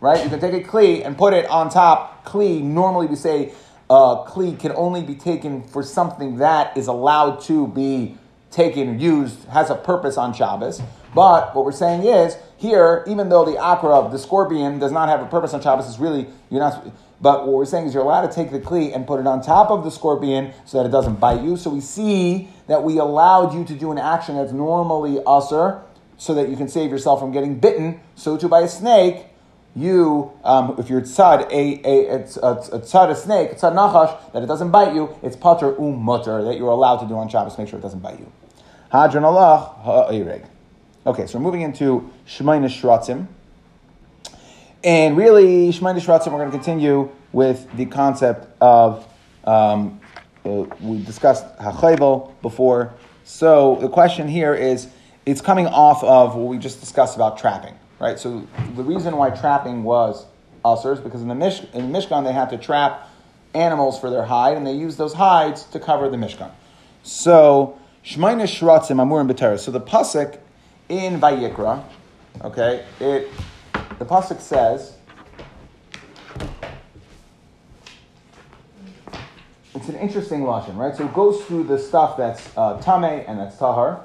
right? 0.04 0.22
You 0.22 0.28
can 0.28 0.38
take 0.38 0.52
a 0.52 0.68
kli 0.68 1.04
and 1.04 1.16
put 1.16 1.32
it 1.32 1.46
on 1.46 1.70
top. 1.70 2.26
Kli, 2.26 2.62
normally 2.62 3.06
we 3.06 3.16
say 3.16 3.54
uh, 3.88 4.22
kli 4.24 4.60
can 4.60 4.72
only 4.72 5.02
be 5.02 5.14
taken 5.14 5.62
for 5.62 5.82
something 5.82 6.36
that 6.36 6.76
is 6.76 6.88
allowed 6.88 7.40
to 7.42 7.68
be 7.68 8.18
taken, 8.50 9.00
used, 9.00 9.44
has 9.44 9.70
a 9.70 9.74
purpose 9.74 10.18
on 10.18 10.34
Shabbos. 10.34 10.82
But 11.14 11.56
what 11.56 11.64
we're 11.64 11.72
saying 11.72 12.04
is, 12.04 12.36
here, 12.58 13.02
even 13.06 13.30
though 13.30 13.46
the 13.46 13.56
akra, 13.56 13.98
of 13.98 14.12
the 14.12 14.18
scorpion, 14.18 14.78
does 14.78 14.92
not 14.92 15.08
have 15.08 15.22
a 15.22 15.26
purpose 15.26 15.54
on 15.54 15.62
Shabbos, 15.62 15.88
is 15.88 15.98
really, 15.98 16.26
you're 16.50 16.60
not, 16.60 16.84
but 17.22 17.46
what 17.46 17.56
we're 17.56 17.64
saying 17.64 17.86
is 17.86 17.94
you're 17.94 18.02
allowed 18.02 18.28
to 18.28 18.34
take 18.34 18.50
the 18.50 18.60
kli 18.60 18.94
and 18.94 19.06
put 19.06 19.20
it 19.20 19.26
on 19.26 19.40
top 19.40 19.70
of 19.70 19.84
the 19.84 19.90
scorpion 19.90 20.52
so 20.66 20.78
that 20.78 20.86
it 20.86 20.92
doesn't 20.92 21.18
bite 21.18 21.40
you. 21.42 21.56
So 21.56 21.70
we 21.70 21.80
see 21.80 22.50
that 22.66 22.82
we 22.82 22.98
allowed 22.98 23.54
you 23.54 23.64
to 23.64 23.74
do 23.74 23.90
an 23.90 23.98
action 23.98 24.36
that's 24.36 24.52
normally 24.52 25.22
usr 25.24 25.82
so 26.16 26.34
that 26.34 26.48
you 26.48 26.56
can 26.56 26.68
save 26.68 26.90
yourself 26.90 27.20
from 27.20 27.32
getting 27.32 27.58
bitten. 27.58 28.00
So 28.14 28.36
too 28.36 28.48
by 28.48 28.60
a 28.60 28.68
snake, 28.68 29.26
you, 29.76 30.32
um, 30.44 30.76
if 30.78 30.88
you're 30.88 31.00
tzad, 31.00 31.50
a, 31.50 31.80
a, 31.84 32.10
a, 32.10 32.20
a 32.20 32.80
tzad, 32.80 33.10
a 33.10 33.16
snake, 33.16 33.52
a 33.52 33.54
tzad 33.56 33.74
nachash, 33.74 34.32
that 34.32 34.42
it 34.42 34.46
doesn't 34.46 34.70
bite 34.70 34.94
you, 34.94 35.16
it's 35.22 35.34
pater 35.34 35.74
um 35.76 36.44
that 36.44 36.56
you're 36.56 36.70
allowed 36.70 36.98
to 36.98 37.08
do 37.08 37.14
on 37.14 37.28
Shabbos, 37.28 37.58
make 37.58 37.68
sure 37.68 37.78
it 37.78 37.82
doesn't 37.82 38.00
bite 38.00 38.20
you. 38.20 38.30
Hadran 38.92 39.24
Allah 39.24 39.74
ha'ireg. 39.82 40.46
Okay, 41.06 41.26
so 41.26 41.38
we're 41.38 41.44
moving 41.44 41.62
into 41.62 42.08
Shemaina 42.26 42.66
Shratzim. 42.66 43.26
And 44.84 45.16
really, 45.16 45.70
Shemaina 45.70 46.00
Shratzim, 46.00 46.30
we're 46.30 46.38
going 46.38 46.52
to 46.52 46.56
continue 46.56 47.10
with 47.32 47.70
the 47.76 47.86
concept 47.86 48.46
of, 48.60 49.06
um, 49.42 50.00
uh, 50.44 50.66
we 50.80 51.02
discussed 51.02 51.44
Hachayvel 51.58 52.40
before. 52.42 52.94
So 53.24 53.78
the 53.80 53.88
question 53.88 54.28
here 54.28 54.54
is, 54.54 54.86
it's 55.26 55.40
coming 55.40 55.66
off 55.66 56.04
of 56.04 56.34
what 56.34 56.48
we 56.48 56.58
just 56.58 56.80
discussed 56.80 57.16
about 57.16 57.38
trapping 57.38 57.74
right? 57.98 58.18
So 58.18 58.46
the 58.76 58.82
reason 58.82 59.16
why 59.16 59.30
trapping 59.30 59.82
was 59.82 60.26
usher 60.64 60.92
is 60.92 61.00
because 61.00 61.22
in 61.22 61.28
the, 61.28 61.34
Mish- 61.34 61.64
in 61.72 61.90
the 61.90 61.98
Mishkan 61.98 62.24
they 62.24 62.32
had 62.32 62.50
to 62.50 62.58
trap 62.58 63.08
animals 63.54 63.98
for 63.98 64.10
their 64.10 64.24
hide, 64.24 64.56
and 64.56 64.66
they 64.66 64.74
used 64.74 64.98
those 64.98 65.14
hides 65.14 65.64
to 65.64 65.80
cover 65.80 66.08
the 66.08 66.16
Mishkan. 66.16 66.50
So 67.02 67.78
Shemaina 68.04 68.44
Shratzim 68.44 68.96
Amurim 68.96 69.30
B'Teres. 69.30 69.60
So 69.60 69.70
the 69.70 69.80
pasuk 69.80 70.38
in 70.88 71.20
Vayikra, 71.20 71.84
okay, 72.42 72.84
it 73.00 73.30
the 73.98 74.04
pasuk 74.04 74.40
says. 74.40 74.96
It's 79.76 79.88
an 79.88 79.96
interesting 79.96 80.42
lashon, 80.42 80.76
right? 80.76 80.94
So 80.94 81.04
it 81.04 81.12
goes 81.12 81.44
through 81.44 81.64
the 81.64 81.78
stuff 81.78 82.16
that's 82.16 82.48
uh, 82.56 82.80
tame 82.80 83.24
and 83.26 83.40
that's 83.40 83.56
tahar, 83.56 84.04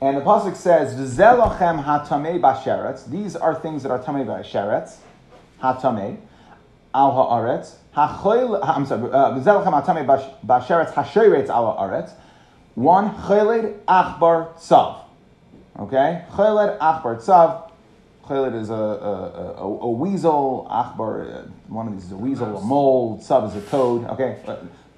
and 0.00 0.16
the 0.16 0.20
pasuk 0.20 0.56
says, 0.56 0.94
"V'zelochem 0.94 1.84
hatamei 1.84 2.40
basheretz." 2.40 3.06
These 3.08 3.36
are 3.36 3.54
things 3.54 3.82
that 3.82 3.92
are 3.92 3.98
tamei 3.98 4.26
basheretz, 4.26 4.96
hatamei. 5.62 6.18
al 6.94 7.12
haaretz. 7.12 7.74
Hachoil, 7.94 8.60
I'm 8.62 8.86
sorry. 8.86 9.10
uh, 9.10 9.34
atame 9.34 10.06
bash- 10.06 10.30
basheretz 10.46 10.92
hasheretz 10.92 11.48
al 11.48 11.76
haaretz. 11.76 12.12
One 12.74 13.10
cheled 13.26 13.84
achbar 13.86 14.54
tzav. 14.54 15.00
Okay, 15.78 16.24
cheled 16.34 16.78
achbar 16.80 17.16
tzav. 17.16 17.70
Cheled 18.26 18.54
is 18.54 18.70
a, 18.70 18.74
a, 18.74 19.54
a, 19.58 19.64
a 19.64 19.90
weasel. 19.90 20.66
Achbar, 20.70 21.44
uh, 21.44 21.48
one 21.68 21.88
of 21.88 21.94
these 21.94 22.04
is 22.06 22.12
a 22.12 22.16
weasel. 22.16 22.56
A 22.56 22.60
mole. 22.64 23.18
Tzav 23.18 23.48
is 23.48 23.56
a 23.56 23.60
toad. 23.68 24.06
Okay, 24.10 24.38
uh, 24.46 24.56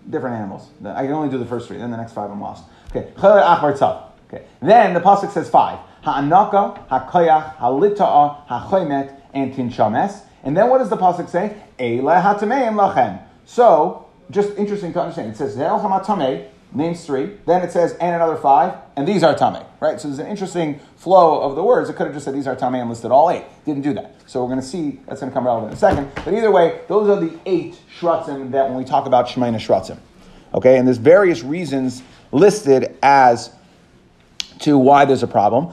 different 0.09 0.37
animals. 0.37 0.69
I 0.85 1.03
can 1.05 1.12
only 1.12 1.29
do 1.29 1.38
the 1.38 1.47
first 1.47 1.69
three. 1.69 1.79
Then 1.79 1.91
the 1.91 1.97
next 1.97 2.12
five 2.12 2.31
I'm 2.31 2.41
lost. 2.41 2.65
Okay, 2.91 3.11
cheled 3.21 3.43
achbar 3.43 3.76
tzav. 3.76 4.06
Okay, 4.28 4.47
then 4.61 4.95
the 4.95 5.00
pasuk 5.00 5.30
says 5.33 5.49
five. 5.49 5.78
Ha'anaka, 6.02 6.87
ha'koyach, 6.88 7.56
ha'lita'a, 7.56 8.47
ha'choymet, 8.47 9.21
and 9.35 9.54
tinshames. 9.54 10.23
And 10.42 10.56
then 10.56 10.68
what 10.71 10.78
does 10.78 10.90
the 10.90 10.97
pasuk 10.97 11.28
say? 11.28 11.56
Eile 11.78 12.02
lachem. 12.02 13.23
So, 13.45 14.06
just 14.30 14.56
interesting 14.56 14.92
to 14.92 15.00
understand. 15.00 15.33
It 15.33 15.37
says 15.37 15.56
Ze'el 15.56 15.80
hamatameh, 15.80 16.49
names 16.73 17.04
three. 17.04 17.33
Then 17.47 17.62
it 17.62 17.73
says 17.73 17.92
and 17.95 18.14
another 18.14 18.37
five, 18.37 18.76
and 18.97 19.06
these 19.06 19.23
are 19.23 19.35
tameh. 19.35 19.64
Right. 19.80 20.00
So 20.00 20.09
there's 20.09 20.18
an 20.18 20.26
interesting 20.26 20.80
flow 20.97 21.40
of 21.40 21.54
the 21.54 21.62
words. 21.62 21.88
It 21.88 21.97
could 21.97 22.06
have 22.06 22.14
just 22.14 22.25
said 22.25 22.35
these 22.35 22.47
are 22.47 22.56
tameh 22.56 22.80
and 22.80 22.88
listed 22.88 23.11
all 23.11 23.30
eight. 23.30 23.45
Didn't 23.64 23.83
do 23.83 23.95
that. 23.95 24.14
So 24.26 24.42
we're 24.42 24.49
going 24.49 24.61
to 24.61 24.66
see 24.66 25.00
that's 25.06 25.21
going 25.21 25.30
to 25.30 25.35
come 25.35 25.47
relevant 25.47 25.73
in 25.73 25.76
a 25.76 25.80
second. 25.80 26.11
But 26.25 26.35
either 26.35 26.50
way, 26.50 26.80
those 26.88 27.09
are 27.09 27.21
the 27.21 27.38
eight 27.47 27.78
shratzim 27.99 28.50
that 28.52 28.68
when 28.68 28.76
we 28.76 28.85
talk 28.85 29.06
about 29.06 29.26
Shemaina 29.26 29.56
shratzim. 29.56 29.99
Okay, 30.54 30.78
and 30.78 30.87
there's 30.87 30.99
various 30.99 31.42
reasons 31.42 32.02
listed 32.33 32.97
as 33.02 33.52
to 34.61 34.79
why 34.79 35.05
there's 35.05 35.23
a 35.23 35.27
problem. 35.27 35.73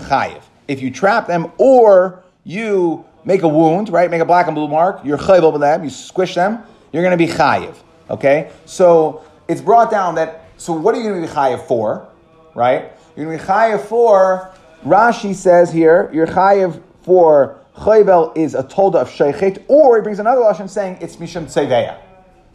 Chayiv. 0.00 0.42
If 0.66 0.82
you 0.82 0.90
trap 0.90 1.26
them 1.26 1.52
or 1.58 2.22
you 2.44 3.04
make 3.24 3.42
a 3.42 3.48
wound, 3.48 3.88
right, 3.88 4.10
make 4.10 4.20
a 4.20 4.24
black 4.24 4.46
and 4.46 4.54
blue 4.54 4.68
mark, 4.68 5.00
you're 5.04 5.18
chayvel 5.18 5.52
with 5.52 5.60
them, 5.60 5.84
you 5.84 5.90
squish 5.90 6.34
them, 6.34 6.62
you're 6.92 7.02
going 7.02 7.16
to 7.16 7.26
be 7.26 7.30
chayiv. 7.32 7.74
Okay, 8.10 8.50
so 8.66 9.24
it's 9.48 9.60
brought 9.60 9.90
down 9.90 10.14
that. 10.16 10.44
So 10.56 10.72
what 10.72 10.94
are 10.94 10.98
you 10.98 11.08
going 11.08 11.22
to 11.22 11.28
be 11.28 11.32
chayiv 11.32 11.66
for, 11.66 12.08
right? 12.54 12.92
You're 13.16 13.26
going 13.26 13.38
to 13.38 13.44
be 13.44 13.50
chayiv 13.50 13.80
for. 13.82 14.52
Rashi 14.84 15.34
says 15.34 15.72
here, 15.72 16.10
you're 16.12 16.26
chayiv 16.26 16.82
for 17.02 17.58
chayvel 17.76 18.36
is 18.36 18.54
a 18.54 18.62
tolda 18.62 18.96
of 18.96 19.08
sheichet, 19.08 19.64
or 19.68 19.96
he 19.96 20.02
brings 20.02 20.18
another 20.18 20.40
lashon 20.40 20.68
saying 20.68 20.98
it's 21.00 21.16
mishum 21.16 21.44
tzeveya. 21.44 21.98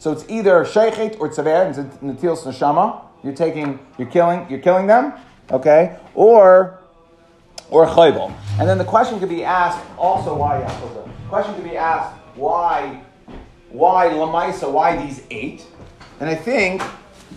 So 0.00 0.12
it's 0.12 0.24
either 0.30 0.64
sheichet 0.64 1.20
or 1.20 1.28
tzever, 1.28 1.68
it's 1.68 1.78
natilas 1.98 2.44
neshama. 2.44 3.02
You're 3.22 3.34
taking, 3.34 3.78
you're 3.98 4.08
killing, 4.08 4.46
you're 4.48 4.60
killing 4.60 4.86
them, 4.86 5.12
okay, 5.50 5.98
or 6.14 6.78
or 7.68 7.86
chayvel. 7.86 8.32
And 8.58 8.66
then 8.66 8.78
the 8.78 8.84
question 8.84 9.20
could 9.20 9.28
be 9.28 9.44
asked 9.44 9.78
also 9.98 10.34
why. 10.34 10.60
Yeah, 10.60 10.80
okay. 10.84 11.10
question 11.28 11.54
could 11.54 11.64
be 11.64 11.76
asked 11.76 12.16
why, 12.34 13.02
why 13.68 14.06
lamaisa? 14.08 14.72
Why 14.72 14.96
these 15.04 15.22
eight? 15.30 15.66
And 16.18 16.30
I 16.30 16.34
think 16.34 16.82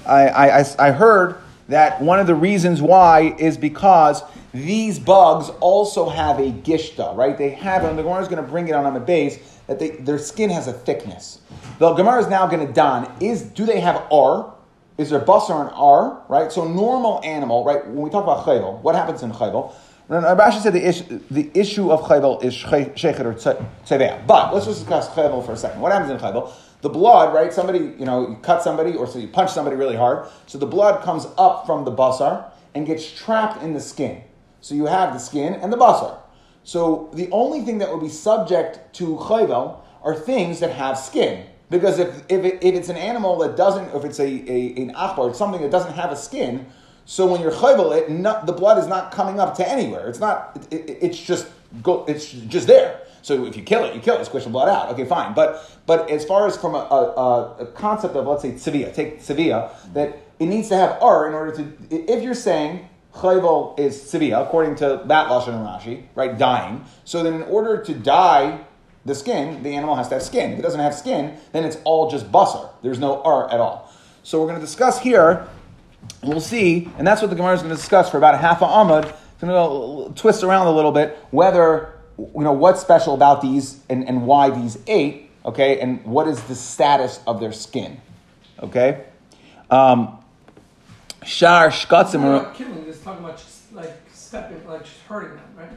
I, 0.06 0.30
I, 0.30 0.66
I- 0.80 0.92
heard 0.92 1.36
that 1.68 2.02
one 2.02 2.20
of 2.22 2.28
the 2.28 2.36
reasons 2.36 2.82
why 2.82 3.36
is 3.40 3.58
because 3.58 4.24
these 4.54 5.00
bugs 5.00 5.50
also 5.60 6.08
have 6.08 6.40
a 6.40 6.52
gishta, 6.52 7.14
right? 7.16 7.38
They 7.38 7.50
have, 7.50 7.84
and 7.84 8.00
the 8.00 8.08
is 8.20 8.30
going 8.30 8.42
to 8.44 8.50
bring 8.50 8.70
it 8.70 8.74
on 8.74 8.86
on 8.86 8.94
the 8.94 9.00
base 9.02 9.60
that 9.68 9.80
they, 9.80 9.92
their 9.92 10.18
skin 10.18 10.50
has 10.50 10.68
a 10.68 10.74
thickness. 10.74 11.40
The 11.84 11.92
Gemara 11.96 12.22
is 12.22 12.30
now 12.30 12.48
going 12.48 12.66
to 12.66 12.72
don 12.72 13.14
is 13.20 13.42
do 13.42 13.66
they 13.66 13.82
have 13.82 14.08
R? 14.10 14.54
Is 14.98 15.10
there 15.10 15.20
basar 15.20 15.60
and 15.60 15.70
R? 15.74 16.24
Right. 16.30 16.50
So 16.50 16.66
normal 16.66 17.20
animal, 17.26 17.66
right? 17.66 17.86
When 17.86 17.98
we 17.98 18.10
talk 18.10 18.24
about 18.24 18.46
chayvel, 18.46 18.80
what 18.82 18.96
happens 18.96 19.22
in 19.22 19.34
chayvel? 19.34 19.74
Rashi 20.10 20.62
said 20.62 20.72
the 20.72 20.88
issue, 20.88 21.20
the 21.30 21.52
issue 21.54 21.92
of 21.92 22.04
chayvel 22.04 22.42
is 22.42 22.56
shechet 22.56 23.20
or 23.20 23.34
tzevea. 23.34 24.26
But 24.26 24.54
let's 24.54 24.66
just 24.66 24.80
discuss 24.80 25.10
chayvel 25.10 25.46
for 25.46 25.52
a 25.52 25.58
second. 25.58 25.82
What 25.82 25.92
happens 25.92 26.10
in 26.10 26.20
chayvel? 26.20 26.54
The 26.80 26.88
blood, 26.88 27.34
right? 27.34 27.52
Somebody, 27.52 27.80
you 28.00 28.06
know, 28.06 28.30
you 28.30 28.38
cut 28.38 28.64
somebody 28.64 28.96
or 28.96 29.06
so 29.06 29.20
you 29.20 29.28
punch 29.28 29.52
somebody 29.52 29.76
really 29.76 29.98
hard. 29.98 30.30
So 30.48 30.58
the 30.58 30.66
blood 30.66 31.04
comes 31.04 31.28
up 31.38 31.66
from 31.66 31.84
the 31.84 31.92
basar 31.92 32.50
and 32.74 32.88
gets 32.88 33.12
trapped 33.12 33.62
in 33.62 33.74
the 33.74 33.82
skin. 33.82 34.24
So 34.62 34.74
you 34.74 34.86
have 34.86 35.12
the 35.12 35.20
skin 35.20 35.56
and 35.56 35.74
the 35.74 35.78
basar. 35.78 36.16
So 36.64 37.10
the 37.14 37.30
only 37.32 37.60
thing 37.60 37.80
that 37.80 37.92
would 37.92 38.02
be 38.02 38.08
subject 38.08 38.96
to 39.00 39.18
chayvel 39.18 39.82
are 40.02 40.16
things 40.16 40.62
that 40.62 40.72
have 40.72 40.98
skin. 40.98 41.48
Because 41.74 41.98
if, 41.98 42.22
if, 42.30 42.46
it, 42.46 42.60
if 42.64 42.76
it's 42.76 42.90
an 42.90 42.98
animal 42.98 43.40
that 43.40 43.58
doesn't, 43.58 43.86
if 43.96 44.06
it's 44.06 44.20
a, 44.20 44.26
a 44.28 44.76
an 44.80 44.94
achbar, 44.94 45.30
it's 45.30 45.40
something 45.40 45.60
that 45.64 45.72
doesn't 45.72 45.94
have 45.94 46.12
a 46.12 46.16
skin, 46.16 46.68
so 47.06 47.26
when 47.26 47.42
you're 47.42 47.52
chayvel 47.52 47.98
it, 47.98 48.12
not, 48.12 48.46
the 48.46 48.54
blood 48.54 48.78
is 48.78 48.86
not 48.86 49.12
coming 49.12 49.40
up 49.40 49.56
to 49.58 49.68
anywhere. 49.68 50.08
It's 50.08 50.20
not, 50.20 50.56
it, 50.70 50.88
it- 50.88 50.98
it's 51.02 51.20
just 51.20 51.48
go, 51.82 52.06
it's 52.08 52.32
just 52.32 52.68
there. 52.68 53.02
So 53.24 53.46
if 53.46 53.58
you 53.58 53.64
kill 53.64 53.86
it, 53.86 53.96
you 53.96 54.02
kill 54.02 54.18
it, 54.20 54.26
squish 54.26 54.44
the 54.44 54.52
blood 54.52 54.70
out. 54.70 54.90
Okay, 54.94 55.06
fine. 55.06 55.34
But 55.34 55.68
but 55.88 56.12
as 56.12 56.24
far 56.26 56.46
as 56.46 56.56
from 56.58 56.76
a, 56.76 56.78
a, 56.78 57.56
a- 57.64 57.66
concept 57.74 58.16
of 58.16 58.28
let's 58.28 58.44
say 58.44 58.52
tzivia, 58.52 58.94
take 58.94 59.20
tzivia, 59.20 59.72
that 59.94 60.16
it 60.40 60.46
needs 60.46 60.68
to 60.70 60.76
have 60.76 61.02
r 61.02 61.28
in 61.28 61.34
order 61.34 61.54
to. 61.58 61.74
If 61.90 62.22
you're 62.22 62.36
saying 62.36 62.88
chayvel 63.16 63.80
is 63.80 63.98
tzivia, 63.98 64.46
according 64.46 64.76
to 64.76 65.02
that 65.06 65.28
lashon 65.28 65.56
and 65.56 65.66
Rashi, 65.66 66.04
right, 66.14 66.38
dying. 66.38 66.86
So 67.04 67.24
then 67.24 67.34
in 67.34 67.44
order 67.44 67.82
to 67.84 67.94
dye 67.96 68.60
the 69.06 69.16
skin, 69.16 69.64
the 69.64 69.76
animal 69.76 69.96
has 69.96 70.08
to 70.10 70.16
have 70.16 70.24
skin. 70.24 70.54
If 70.54 70.60
it 70.60 70.62
doesn't 70.62 70.80
have 70.80 70.96
skin, 70.96 71.38
then 71.52 71.66
it's 71.66 71.78
all 71.84 72.10
just 72.10 72.32
basar. 72.32 72.70
There's 72.82 73.00
no 73.00 73.22
r 73.22 73.52
at 73.52 73.60
all. 73.60 73.92
So 74.24 74.40
we're 74.40 74.48
going 74.48 74.60
to 74.60 74.66
discuss 74.66 75.00
here 75.00 75.48
we'll 76.22 76.42
see, 76.42 76.90
and 76.98 77.06
that's 77.06 77.22
what 77.22 77.30
the 77.30 77.36
Gemara 77.36 77.54
is 77.56 77.62
going 77.62 77.74
to 77.74 77.76
discuss 77.76 78.10
for 78.10 78.18
about 78.18 78.36
a 78.36 78.38
half 78.38 78.62
a 78.62 78.66
amud. 78.66 79.06
It's 79.06 79.42
going 79.42 80.14
to 80.14 80.20
twist 80.20 80.44
around 80.44 80.68
a 80.68 80.72
little 80.72 80.92
bit 80.92 81.18
whether 81.32 81.94
you 82.18 82.44
know 82.44 82.54
what's 82.54 82.82
special 82.82 83.14
about 83.14 83.42
these 83.42 83.80
and, 83.90 84.08
and 84.08 84.26
why 84.26 84.50
these 84.50 84.78
eight, 84.88 85.30
okay, 85.46 85.80
and 85.80 86.04
what 86.06 86.28
is 86.28 86.42
the 86.44 86.56
status 86.56 87.20
of 87.28 87.40
their 87.40 87.52
skin, 87.52 88.00
okay. 88.60 89.06
Um, 89.70 90.20
Shar 91.26 91.70
shkatzim. 91.70 92.16
about 92.16 92.56
killing. 92.56 92.86
It's 92.88 93.00
talking 93.00 93.24
about 93.24 93.38
just 93.38 93.72
like 93.74 93.94
stepping, 94.14 94.66
like 94.68 94.84
just 94.84 95.00
hurting 95.08 95.36
them, 95.36 95.46
right? 95.58 95.70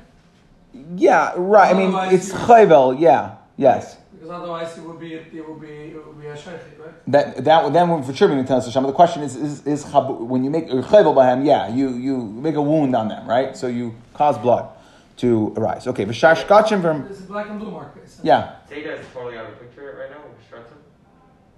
Yeah, 0.97 1.33
right. 1.37 1.75
I 1.75 1.78
mean, 1.78 1.95
it's 2.14 2.28
you- 2.28 2.35
chayvel. 2.35 2.99
Yeah, 2.99 3.37
yes. 3.56 3.97
Because 4.12 4.30
otherwise 4.30 4.76
it 4.78 4.85
would 4.85 4.99
be 5.00 5.14
it 5.14 5.49
would 5.49 5.61
be 5.61 5.68
it 5.68 6.06
would 6.06 6.21
be 6.21 6.26
a 6.26 6.37
sheikh, 6.37 6.54
right? 6.78 6.95
That 7.09 7.45
that 7.45 7.73
then 7.73 7.88
when 7.88 8.02
for 8.02 8.14
sure 8.14 8.28
being 8.28 8.45
tells 8.45 8.66
Hashem. 8.66 8.83
The 8.83 8.92
question 8.92 9.23
is 9.23 9.37
is 9.37 9.66
is 9.66 9.85
chabu- 9.85 10.21
when 10.21 10.45
you 10.45 10.50
make 10.50 10.68
chayvel 10.68 11.14
by 11.14 11.33
him, 11.33 11.45
yeah, 11.45 11.68
you 11.68 11.90
you 11.90 12.16
make 12.18 12.54
a 12.54 12.62
wound 12.62 12.95
on 12.97 13.09
them, 13.09 13.28
right? 13.28 13.56
So 13.56 13.66
you 13.66 13.95
cause 14.14 14.38
blood 14.38 14.68
to 15.18 15.54
arise. 15.56 15.87
Okay, 15.87 16.04
v'shar 16.04 16.35
shkachim 16.37 16.83
v'rm- 16.83 17.11
It's 17.11 17.21
a 17.21 17.23
black 17.23 17.49
and 17.49 17.59
blue 17.61 17.71
mark. 17.71 17.95
Case. 18.00 18.21
Yeah, 18.23 18.56
Tzeda 18.71 19.00
is 19.00 19.06
totally 19.14 19.38
out 19.38 19.47
of 19.47 19.52
the 19.52 19.64
picture 19.64 19.97
right 19.99 20.11
now 20.11 20.23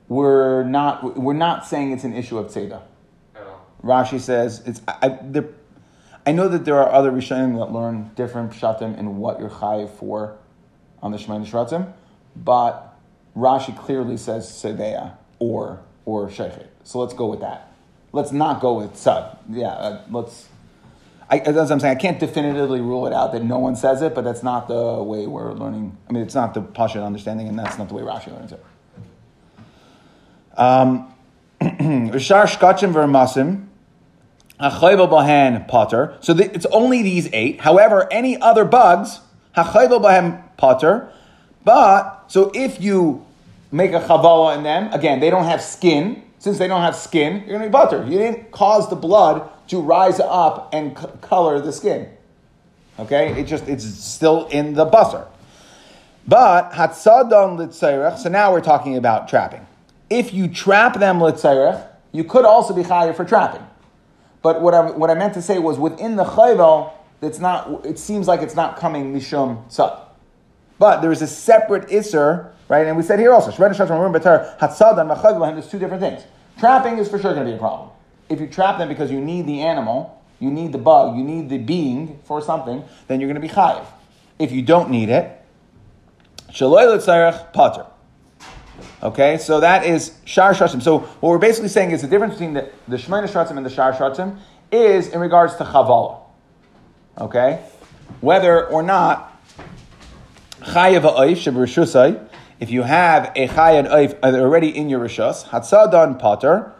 we're 0.08 0.64
not 0.64 1.16
we're 1.18 1.34
not 1.34 1.66
saying 1.66 1.92
it's 1.92 2.04
an 2.04 2.14
issue 2.14 2.38
of 2.38 2.46
tzeda. 2.46 2.80
at 3.36 3.46
all. 3.46 3.66
Rashi 3.82 4.18
says 4.18 4.62
it's. 4.66 4.80
I, 4.88 4.96
I, 5.02 5.18
there, 5.22 5.48
I 6.28 6.32
know 6.32 6.46
that 6.46 6.66
there 6.66 6.76
are 6.76 6.92
other 6.92 7.10
Rishonim 7.10 7.56
that 7.56 7.72
learn 7.72 8.10
different 8.14 8.52
pshatim 8.52 8.98
and 8.98 9.16
what 9.16 9.40
you're 9.40 9.48
chayiv 9.48 9.88
for 9.88 10.36
on 11.02 11.10
the 11.10 11.16
Shemayim 11.16 11.46
Shratzim, 11.46 11.90
but 12.36 12.98
Rashi 13.34 13.74
clearly 13.78 14.18
says 14.18 14.46
sedeya 14.46 15.14
or 15.38 15.80
or 16.04 16.28
sheichet. 16.28 16.66
So 16.84 16.98
let's 16.98 17.14
go 17.14 17.28
with 17.28 17.40
that. 17.40 17.72
Let's 18.12 18.30
not 18.30 18.60
go 18.60 18.74
with 18.74 18.92
tzad. 18.92 19.38
Yeah, 19.48 19.68
uh, 19.68 20.04
let's. 20.10 20.48
I, 21.30 21.38
what 21.38 21.70
I'm 21.70 21.80
saying. 21.80 21.96
I 21.96 21.98
can't 21.98 22.20
definitively 22.20 22.82
rule 22.82 23.06
it 23.06 23.14
out 23.14 23.32
that 23.32 23.42
no 23.42 23.58
one 23.58 23.74
says 23.74 24.02
it, 24.02 24.14
but 24.14 24.22
that's 24.22 24.42
not 24.42 24.68
the 24.68 25.02
way 25.02 25.26
we're 25.26 25.54
learning. 25.54 25.96
I 26.10 26.12
mean, 26.12 26.22
it's 26.22 26.34
not 26.34 26.52
the 26.52 26.60
Pasha 26.60 27.02
understanding, 27.02 27.48
and 27.48 27.58
that's 27.58 27.78
not 27.78 27.88
the 27.88 27.94
way 27.94 28.02
Rashi 28.02 28.30
learns 28.38 28.52
it. 28.52 28.62
Um, 30.58 31.10
Rishar 31.62 32.44
shkachim. 32.44 33.67
Bahan 34.60 35.68
potter. 35.68 36.16
So 36.20 36.34
the, 36.34 36.52
it's 36.54 36.66
only 36.66 37.02
these 37.02 37.28
eight. 37.32 37.60
However, 37.60 38.12
any 38.12 38.40
other 38.40 38.64
bugs, 38.64 39.20
hachayvel 39.56 40.02
bahan 40.02 40.42
potter. 40.56 41.10
But 41.64 42.24
so 42.28 42.50
if 42.54 42.80
you 42.80 43.24
make 43.70 43.92
a 43.92 44.00
chavala 44.00 44.56
in 44.56 44.62
them, 44.62 44.92
again, 44.92 45.20
they 45.20 45.30
don't 45.30 45.44
have 45.44 45.62
skin. 45.62 46.22
Since 46.40 46.58
they 46.58 46.68
don't 46.68 46.82
have 46.82 46.94
skin, 46.94 47.38
you're 47.40 47.58
going 47.58 47.62
to 47.62 47.66
be 47.66 47.72
butter. 47.72 48.04
You 48.04 48.18
didn't 48.18 48.52
cause 48.52 48.88
the 48.88 48.96
blood 48.96 49.50
to 49.68 49.80
rise 49.80 50.20
up 50.20 50.72
and 50.72 50.96
c- 50.96 51.06
color 51.20 51.60
the 51.60 51.72
skin. 51.72 52.08
Okay, 52.98 53.40
it 53.40 53.46
just 53.46 53.68
it's 53.68 53.84
still 53.84 54.46
in 54.46 54.74
the 54.74 54.86
busser. 54.86 55.26
But 56.26 56.72
hatzadon 56.72 57.58
litzayrech. 57.58 58.18
So 58.18 58.28
now 58.28 58.52
we're 58.52 58.60
talking 58.60 58.96
about 58.96 59.28
trapping. 59.28 59.66
If 60.10 60.32
you 60.32 60.48
trap 60.48 60.98
them 60.98 61.18
litzayrech, 61.18 61.86
you 62.12 62.24
could 62.24 62.44
also 62.44 62.74
be 62.74 62.82
chayer 62.82 63.14
for 63.14 63.24
trapping. 63.24 63.62
But 64.42 64.60
what 64.60 64.74
I, 64.74 64.90
what 64.90 65.10
I 65.10 65.14
meant 65.14 65.34
to 65.34 65.42
say 65.42 65.58
was 65.58 65.78
within 65.78 66.16
the 66.16 66.24
chayvel, 66.24 66.92
it's 67.20 67.38
not. 67.38 67.84
It 67.84 67.98
seems 67.98 68.28
like 68.28 68.40
it's 68.40 68.54
not 68.54 68.76
coming 68.76 69.14
mishum 69.14 69.68
tzad. 69.68 70.00
But 70.78 71.00
there 71.00 71.10
is 71.10 71.22
a 71.22 71.26
separate 71.26 71.92
iser, 71.92 72.52
right? 72.68 72.86
And 72.86 72.96
we 72.96 73.02
said 73.02 73.18
here 73.18 73.32
also, 73.32 73.50
Machadvahem, 73.50 75.54
there's 75.54 75.68
two 75.68 75.80
different 75.80 76.00
things. 76.00 76.22
Trapping 76.58 76.98
is 76.98 77.08
for 77.08 77.18
sure 77.18 77.34
going 77.34 77.46
to 77.46 77.52
be 77.52 77.56
a 77.56 77.58
problem. 77.58 77.90
If 78.28 78.40
you 78.40 78.46
trap 78.46 78.78
them 78.78 78.88
because 78.88 79.10
you 79.10 79.20
need 79.20 79.46
the 79.46 79.62
animal, 79.62 80.22
you 80.38 80.50
need 80.50 80.72
the 80.72 80.78
bug, 80.78 81.16
you 81.16 81.24
need 81.24 81.48
the 81.48 81.58
being 81.58 82.20
for 82.24 82.40
something, 82.40 82.84
then 83.08 83.20
you're 83.20 83.28
going 83.28 83.40
to 83.40 83.46
be 83.46 83.52
chayiv. 83.52 83.84
if 84.38 84.52
you 84.52 84.62
don't 84.62 84.90
need 84.90 85.08
it. 85.08 85.34
L'tzarech 86.48 87.52
pater. 87.52 87.86
Okay, 89.00 89.38
so 89.38 89.60
that 89.60 89.86
is 89.86 90.18
shar 90.24 90.52
shratzim. 90.52 90.82
So 90.82 90.98
what 90.98 91.30
we're 91.30 91.38
basically 91.38 91.68
saying 91.68 91.92
is 91.92 92.02
the 92.02 92.08
difference 92.08 92.34
between 92.34 92.54
the, 92.54 92.68
the 92.88 92.96
shmeina 92.96 93.28
shratzim 93.28 93.56
and 93.56 93.64
the 93.64 93.70
shar 93.70 93.92
shratzim 93.92 94.38
is 94.72 95.08
in 95.08 95.20
regards 95.20 95.54
to 95.56 95.64
chavala. 95.64 96.20
Okay, 97.20 97.64
whether 98.20 98.66
or 98.66 98.82
not 98.82 99.40
chayav 100.60 101.02
ha'oif 101.02 102.28
if 102.60 102.70
you 102.70 102.82
have 102.82 103.30
a 103.36 103.46
chayav 103.46 103.88
oif 103.88 104.18
uh, 104.20 104.36
already 104.36 104.76
in 104.76 104.88
your 104.88 105.00
rishus, 105.00 105.44
hatzadan 105.44 106.20
pater. 106.20 106.72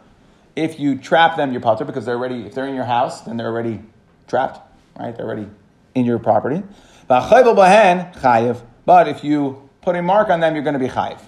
If 0.56 0.80
you 0.80 0.98
trap 0.98 1.36
them, 1.36 1.52
you're 1.52 1.60
pater 1.60 1.84
because 1.84 2.04
they're 2.04 2.16
already. 2.16 2.46
If 2.46 2.54
they're 2.54 2.66
in 2.66 2.74
your 2.74 2.84
house, 2.84 3.20
then 3.20 3.36
they're 3.36 3.46
already 3.46 3.80
trapped. 4.26 4.60
Right, 4.98 5.16
they're 5.16 5.26
already 5.26 5.48
in 5.94 6.04
your 6.04 6.18
property. 6.18 6.64
chayav. 7.08 8.60
But 8.84 9.06
if 9.06 9.22
you 9.22 9.70
put 9.82 9.94
a 9.94 10.02
mark 10.02 10.30
on 10.30 10.40
them, 10.40 10.54
you're 10.54 10.64
going 10.64 10.72
to 10.72 10.80
be 10.80 10.88
chayiv. 10.88 11.20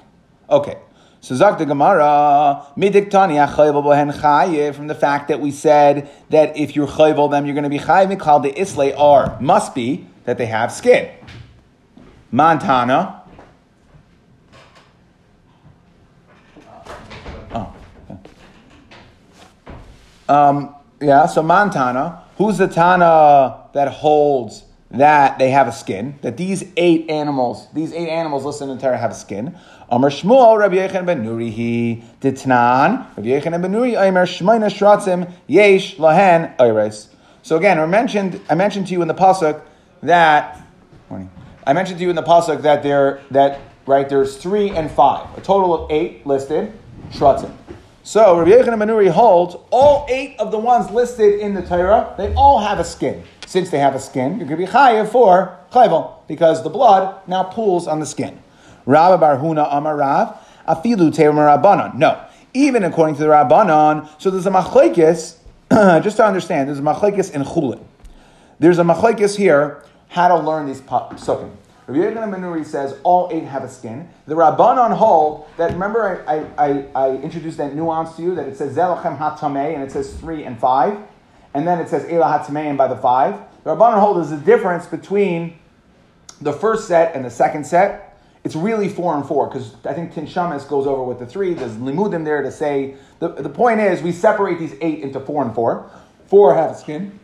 Okay. 0.50 0.76
So 1.22 1.34
Zak 1.34 1.58
the 1.58 1.66
Gemara, 1.66 2.64
midiktani 2.78 3.36
bohen 3.82 4.74
from 4.74 4.86
the 4.86 4.94
fact 4.94 5.28
that 5.28 5.38
we 5.38 5.50
said 5.50 6.08
that 6.30 6.56
if 6.56 6.74
you're 6.74 6.86
chayvel 6.86 7.30
them, 7.30 7.44
you're 7.44 7.54
going 7.54 7.64
to 7.64 7.70
be 7.70 7.78
chayiv. 7.78 8.18
Called 8.18 8.42
the 8.42 8.58
islay 8.58 8.92
are 8.94 9.38
must 9.40 9.74
be 9.74 10.06
that 10.24 10.38
they 10.38 10.46
have 10.46 10.72
skin. 10.72 11.10
Montana. 12.30 13.22
Oh. 17.52 17.74
Um, 20.28 20.74
yeah, 21.02 21.26
so 21.26 21.42
Montana, 21.42 22.24
who's 22.38 22.56
the 22.56 22.68
Tana 22.68 23.68
that 23.74 23.88
holds 23.88 24.64
that 24.90 25.38
they 25.38 25.50
have 25.50 25.68
a 25.68 25.72
skin, 25.72 26.18
that 26.22 26.36
these 26.36 26.64
eight 26.76 27.08
animals, 27.08 27.68
these 27.72 27.92
eight 27.92 28.08
animals 28.08 28.44
listed 28.44 28.68
in 28.68 28.76
the 28.76 28.82
Torah 28.82 28.98
have 28.98 29.12
a 29.12 29.14
skin. 29.14 29.56
Amar 29.92 30.10
Shmuel, 30.10 30.56
Rabbi 30.58 30.86
ben 31.02 31.24
Nuri, 31.24 31.50
he 31.50 32.04
ditnan, 32.20 33.06
Rabbi 33.16 33.40
ben 33.40 33.72
Nuri, 33.72 33.94
Shmeina 33.94 34.70
Shratzim, 34.70 35.32
Yesh. 35.48 35.96
So 37.42 37.56
again, 37.56 37.80
I 37.80 37.86
mentioned, 37.86 38.40
I 38.48 38.54
mentioned 38.54 38.86
to 38.86 38.92
you 38.92 39.02
in 39.02 39.08
the 39.08 39.14
pasuk 39.14 39.60
that, 40.02 40.60
I 41.66 41.72
mentioned 41.72 41.98
to 41.98 42.04
you 42.04 42.10
in 42.10 42.16
the 42.16 42.22
pasuk 42.22 42.62
that 42.62 42.82
there, 42.82 43.20
that 43.32 43.60
right, 43.86 44.08
there's 44.08 44.36
three 44.36 44.70
and 44.70 44.90
five, 44.90 45.26
a 45.36 45.40
total 45.40 45.74
of 45.74 45.90
eight 45.90 46.24
listed 46.24 46.72
Shratzim. 47.10 47.52
So 48.04 48.38
Rabbi 48.38 48.50
Yechon 48.50 48.78
ben 48.78 48.88
Nuri 48.88 49.10
holds 49.10 49.56
all 49.70 50.06
eight 50.08 50.38
of 50.38 50.52
the 50.52 50.58
ones 50.58 50.90
listed 50.90 51.40
in 51.40 51.54
the 51.54 51.62
Torah, 51.62 52.14
they 52.16 52.32
all 52.34 52.60
have 52.60 52.78
a 52.78 52.84
skin 52.84 53.24
since 53.50 53.70
they 53.70 53.80
have 53.80 53.96
a 53.96 53.98
skin, 53.98 54.38
you're 54.38 54.46
going 54.46 54.60
to 54.60 54.66
be 54.66 54.70
chayiv 54.70 55.08
for 55.08 55.58
chayvel 55.72 56.12
because 56.28 56.62
the 56.62 56.70
blood 56.70 57.16
now 57.26 57.42
pools 57.42 57.88
on 57.88 57.98
the 57.98 58.06
skin. 58.06 58.40
Rabba 58.86 59.24
Barhuna 59.24 59.70
Amarav 59.70 60.36
Afilu 60.66 61.10
Rabbanon. 61.12 61.94
No, 61.94 62.22
even 62.54 62.84
according 62.84 63.16
to 63.16 63.22
the 63.22 63.28
Rabbanon, 63.28 64.08
so 64.18 64.30
there's 64.30 64.46
a 64.46 64.50
machlekes. 64.50 65.36
just 66.02 66.16
to 66.16 66.24
understand, 66.24 66.68
there's 66.68 66.78
a 66.78 66.82
machlekes 66.82 67.32
in 67.32 67.42
chulin. 67.42 67.82
There's 68.58 68.78
a 68.78 68.82
machlekes 68.82 69.36
here 69.36 69.84
how 70.08 70.28
to 70.28 70.36
learn 70.36 70.66
these 70.66 70.80
psukim. 70.80 71.50
Rabbi 71.86 71.98
Yehuda 71.98 72.28
Menuri 72.28 72.64
says 72.64 72.96
all 73.02 73.28
eight 73.32 73.44
have 73.44 73.64
a 73.64 73.68
skin. 73.68 74.08
The 74.26 74.34
Rabbanon 74.34 74.96
hold 74.96 75.48
that. 75.56 75.72
Remember, 75.72 76.24
I, 76.28 76.46
I, 76.56 76.86
I, 76.94 77.16
introduced 77.16 77.58
that 77.58 77.74
nuance 77.74 78.14
to 78.16 78.22
you 78.22 78.34
that 78.36 78.46
it 78.46 78.56
says 78.56 78.76
zelachem 78.76 79.18
hatamei 79.18 79.74
and 79.74 79.82
it 79.82 79.90
says 79.90 80.14
three 80.14 80.44
and 80.44 80.58
five 80.58 80.98
and 81.54 81.66
then 81.66 81.80
it 81.80 81.88
says 81.88 82.06
Ela 82.08 82.44
and 82.48 82.78
by 82.78 82.88
the 82.88 82.96
five. 82.96 83.40
The 83.64 83.74
Rabbanon 83.74 84.00
hold 84.00 84.18
is 84.18 84.30
the 84.30 84.36
difference 84.36 84.86
between 84.86 85.58
the 86.40 86.52
first 86.52 86.86
set 86.86 87.14
and 87.14 87.24
the 87.24 87.30
second 87.30 87.66
set. 87.66 88.09
It's 88.42 88.56
really 88.56 88.88
four 88.88 89.14
and 89.16 89.26
four 89.26 89.48
because 89.48 89.74
I 89.84 89.92
think 89.92 90.14
Tin 90.14 90.26
Shamas 90.26 90.66
goes 90.66 90.86
over 90.86 91.02
with 91.02 91.18
the 91.18 91.26
three. 91.26 91.52
There's 91.52 91.72
limudim 91.72 92.24
there 92.24 92.42
to 92.42 92.50
say 92.50 92.96
the, 93.18 93.28
the 93.28 93.50
point 93.50 93.80
is 93.80 94.02
we 94.02 94.12
separate 94.12 94.58
these 94.58 94.74
eight 94.80 95.00
into 95.00 95.20
four 95.20 95.44
and 95.44 95.54
four. 95.54 95.90
Four 96.26 96.54
have 96.54 96.76
skin, 96.76 97.18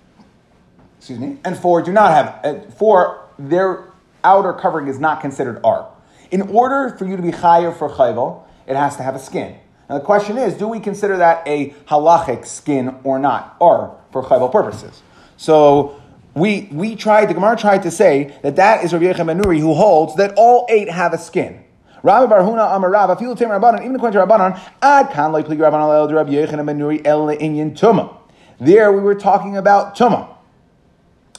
excuse 0.98 1.18
me, 1.18 1.38
and 1.44 1.56
four 1.56 1.80
do 1.80 1.92
not 1.92 2.10
have. 2.10 2.40
Uh, 2.44 2.70
four 2.72 3.28
their 3.38 3.84
outer 4.24 4.52
covering 4.52 4.88
is 4.88 4.98
not 4.98 5.20
considered 5.20 5.60
ar. 5.64 5.88
In 6.30 6.42
order 6.42 6.96
for 6.98 7.06
you 7.06 7.16
to 7.16 7.22
be 7.22 7.30
chayer 7.30 7.76
for 7.76 7.88
chayvel, 7.88 8.42
it 8.66 8.76
has 8.76 8.96
to 8.96 9.02
have 9.02 9.14
a 9.14 9.18
skin. 9.18 9.56
Now 9.88 9.98
the 9.98 10.04
question 10.04 10.36
is, 10.36 10.54
do 10.54 10.68
we 10.68 10.80
consider 10.80 11.16
that 11.18 11.46
a 11.46 11.70
halachic 11.88 12.44
skin 12.44 12.96
or 13.04 13.18
not, 13.18 13.56
or 13.60 13.98
for 14.10 14.22
chayvel 14.22 14.50
purposes? 14.50 15.02
So 15.36 16.00
we, 16.36 16.68
we 16.70 16.94
tried, 16.94 17.30
the 17.30 17.34
Gemara 17.34 17.56
tried 17.56 17.82
to 17.84 17.90
say 17.90 18.36
that 18.42 18.56
that 18.56 18.84
is 18.84 18.92
Rabbi 18.92 19.06
Yechon 19.06 19.40
Nuri 19.40 19.58
who 19.58 19.72
holds 19.72 20.16
that 20.16 20.34
all 20.36 20.66
eight 20.68 20.90
have 20.90 21.14
a 21.14 21.18
skin. 21.18 21.64
Rabbi 22.02 22.30
Barhuna 22.30 22.76
Amar 22.76 22.90
Rav, 22.90 23.18
Afilu 23.18 23.36
Tim 23.36 23.48
Rabbanon, 23.48 23.80
even 23.80 23.96
according 23.96 24.20
to 24.20 24.26
Rabbanon, 24.26 24.60
Ad 24.82 25.10
Kan 25.10 25.32
Like 25.32 25.46
Plig 25.46 25.58
Rabbanon 25.58 25.94
El 25.94 26.12
Rabbi 26.12 26.32
Yechon 26.32 26.60
Nuri 26.76 27.00
El 27.06 27.28
Inyan 27.28 27.76
Tuma. 27.76 28.14
There 28.60 28.92
we 28.92 29.00
were 29.00 29.14
talking 29.14 29.56
about 29.56 29.96
Tuma. 29.96 30.28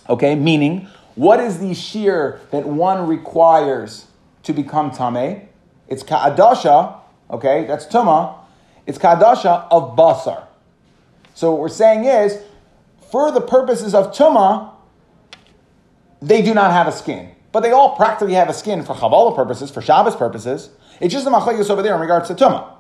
Okay, 0.10 0.34
meaning, 0.34 0.88
what 1.14 1.40
is 1.40 1.60
the 1.60 1.76
shear 1.76 2.42
that 2.50 2.68
one 2.68 3.08
requires 3.08 4.08
to 4.44 4.54
become 4.54 4.90
Tameh? 4.90 5.46
It's 5.88 6.02
Ka'adasha, 6.02 7.00
okay, 7.30 7.66
that's 7.66 7.86
Tuma. 7.86 8.36
It's 8.88 8.98
Kadasha 8.98 9.68
of 9.70 9.96
Basar. 9.96 10.48
So 11.36 11.52
what 11.52 11.62
we're 11.62 11.70
saying 11.70 12.06
is, 12.06 12.42
for 13.12 13.32
the 13.32 13.42
purposes 13.42 13.94
of 13.94 14.12
Tuma, 14.12 14.72
they 16.22 16.42
do 16.42 16.54
not 16.54 16.72
have 16.72 16.88
a 16.88 16.92
skin. 16.92 17.32
But 17.52 17.62
they 17.62 17.72
all 17.72 17.96
practically 17.96 18.34
have 18.34 18.50
a 18.50 18.54
skin 18.54 18.84
for 18.84 18.94
Kabbalah 18.94 19.36
purposes, 19.36 19.72
for 19.72 19.82
Shabbos 19.82 20.16
purposes. 20.16 20.70
It's 21.00 21.14
just 21.14 21.26
the 21.26 21.32
machlekes 21.32 21.70
over 21.70 21.82
there 21.82 21.96
in 21.96 22.02
regards 22.02 22.28
to 22.28 22.36
Tumah. 22.36 22.74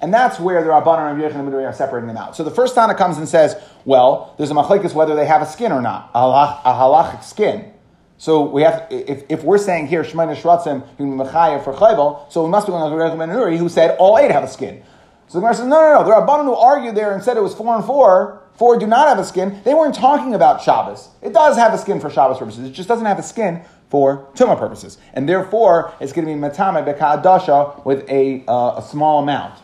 And 0.00 0.12
that's 0.12 0.40
where 0.40 0.62
the 0.64 0.70
Rabbanan 0.70 1.12
and 1.12 1.22
Yechon 1.22 1.46
and 1.46 1.54
are 1.54 1.72
separating 1.72 2.08
them 2.08 2.16
out. 2.16 2.34
So 2.34 2.42
the 2.42 2.50
first 2.50 2.74
Tana 2.74 2.94
comes 2.94 3.18
and 3.18 3.28
says, 3.28 3.56
well, 3.84 4.34
there's 4.36 4.50
a 4.50 4.54
machlekes 4.54 4.94
whether 4.94 5.14
they 5.14 5.26
have 5.26 5.42
a 5.42 5.46
skin 5.46 5.70
or 5.70 5.80
not, 5.80 6.10
a, 6.14 6.18
halachic 6.18 7.22
skin. 7.22 7.72
So 8.18 8.42
we 8.42 8.62
have, 8.62 8.86
if, 8.90 9.24
if 9.28 9.44
we're 9.44 9.58
saying 9.58 9.86
here, 9.86 10.02
Shemana 10.02 10.34
Shratzim, 10.34 10.84
Mechaya 10.98 11.62
for 11.62 11.72
Chayvel, 11.72 12.30
so 12.32 12.44
we 12.44 12.50
must 12.50 12.66
be 12.66 12.72
going 12.72 12.90
to 12.90 12.96
Rabbi 12.96 13.16
Nuri, 13.26 13.56
who 13.56 13.68
said 13.68 13.96
all 13.98 14.18
eight 14.18 14.30
have 14.30 14.44
a 14.44 14.48
skin. 14.48 14.82
So 15.28 15.38
the 15.38 15.40
Gemara 15.40 15.54
says, 15.54 15.66
no, 15.66 15.80
no, 15.80 15.98
no. 16.00 16.04
The 16.04 16.10
Rabbanon 16.10 16.44
who 16.44 16.54
argued 16.54 16.94
there 16.94 17.14
and 17.14 17.22
said 17.22 17.36
it 17.36 17.42
was 17.42 17.54
four 17.54 17.74
and 17.74 17.84
four, 17.84 18.41
four 18.54 18.78
do 18.78 18.86
not 18.86 19.08
have 19.08 19.18
a 19.18 19.24
skin, 19.24 19.60
they 19.64 19.74
weren't 19.74 19.94
talking 19.94 20.34
about 20.34 20.62
Shabbos. 20.62 21.08
It 21.20 21.32
does 21.32 21.56
have 21.56 21.74
a 21.74 21.78
skin 21.78 22.00
for 22.00 22.10
Shabbos 22.10 22.38
purposes. 22.38 22.68
It 22.68 22.72
just 22.72 22.88
doesn't 22.88 23.06
have 23.06 23.18
a 23.18 23.22
skin 23.22 23.62
for 23.88 24.28
Tumah 24.34 24.58
purposes. 24.58 24.98
And 25.12 25.28
therefore, 25.28 25.92
it's 26.00 26.12
going 26.12 26.26
to 26.26 26.32
be 26.32 26.40
Matame 26.40 26.84
Beka'adasha 26.84 27.84
with 27.84 28.08
a, 28.08 28.44
uh, 28.48 28.78
a 28.78 28.82
small 28.82 29.22
amount. 29.22 29.58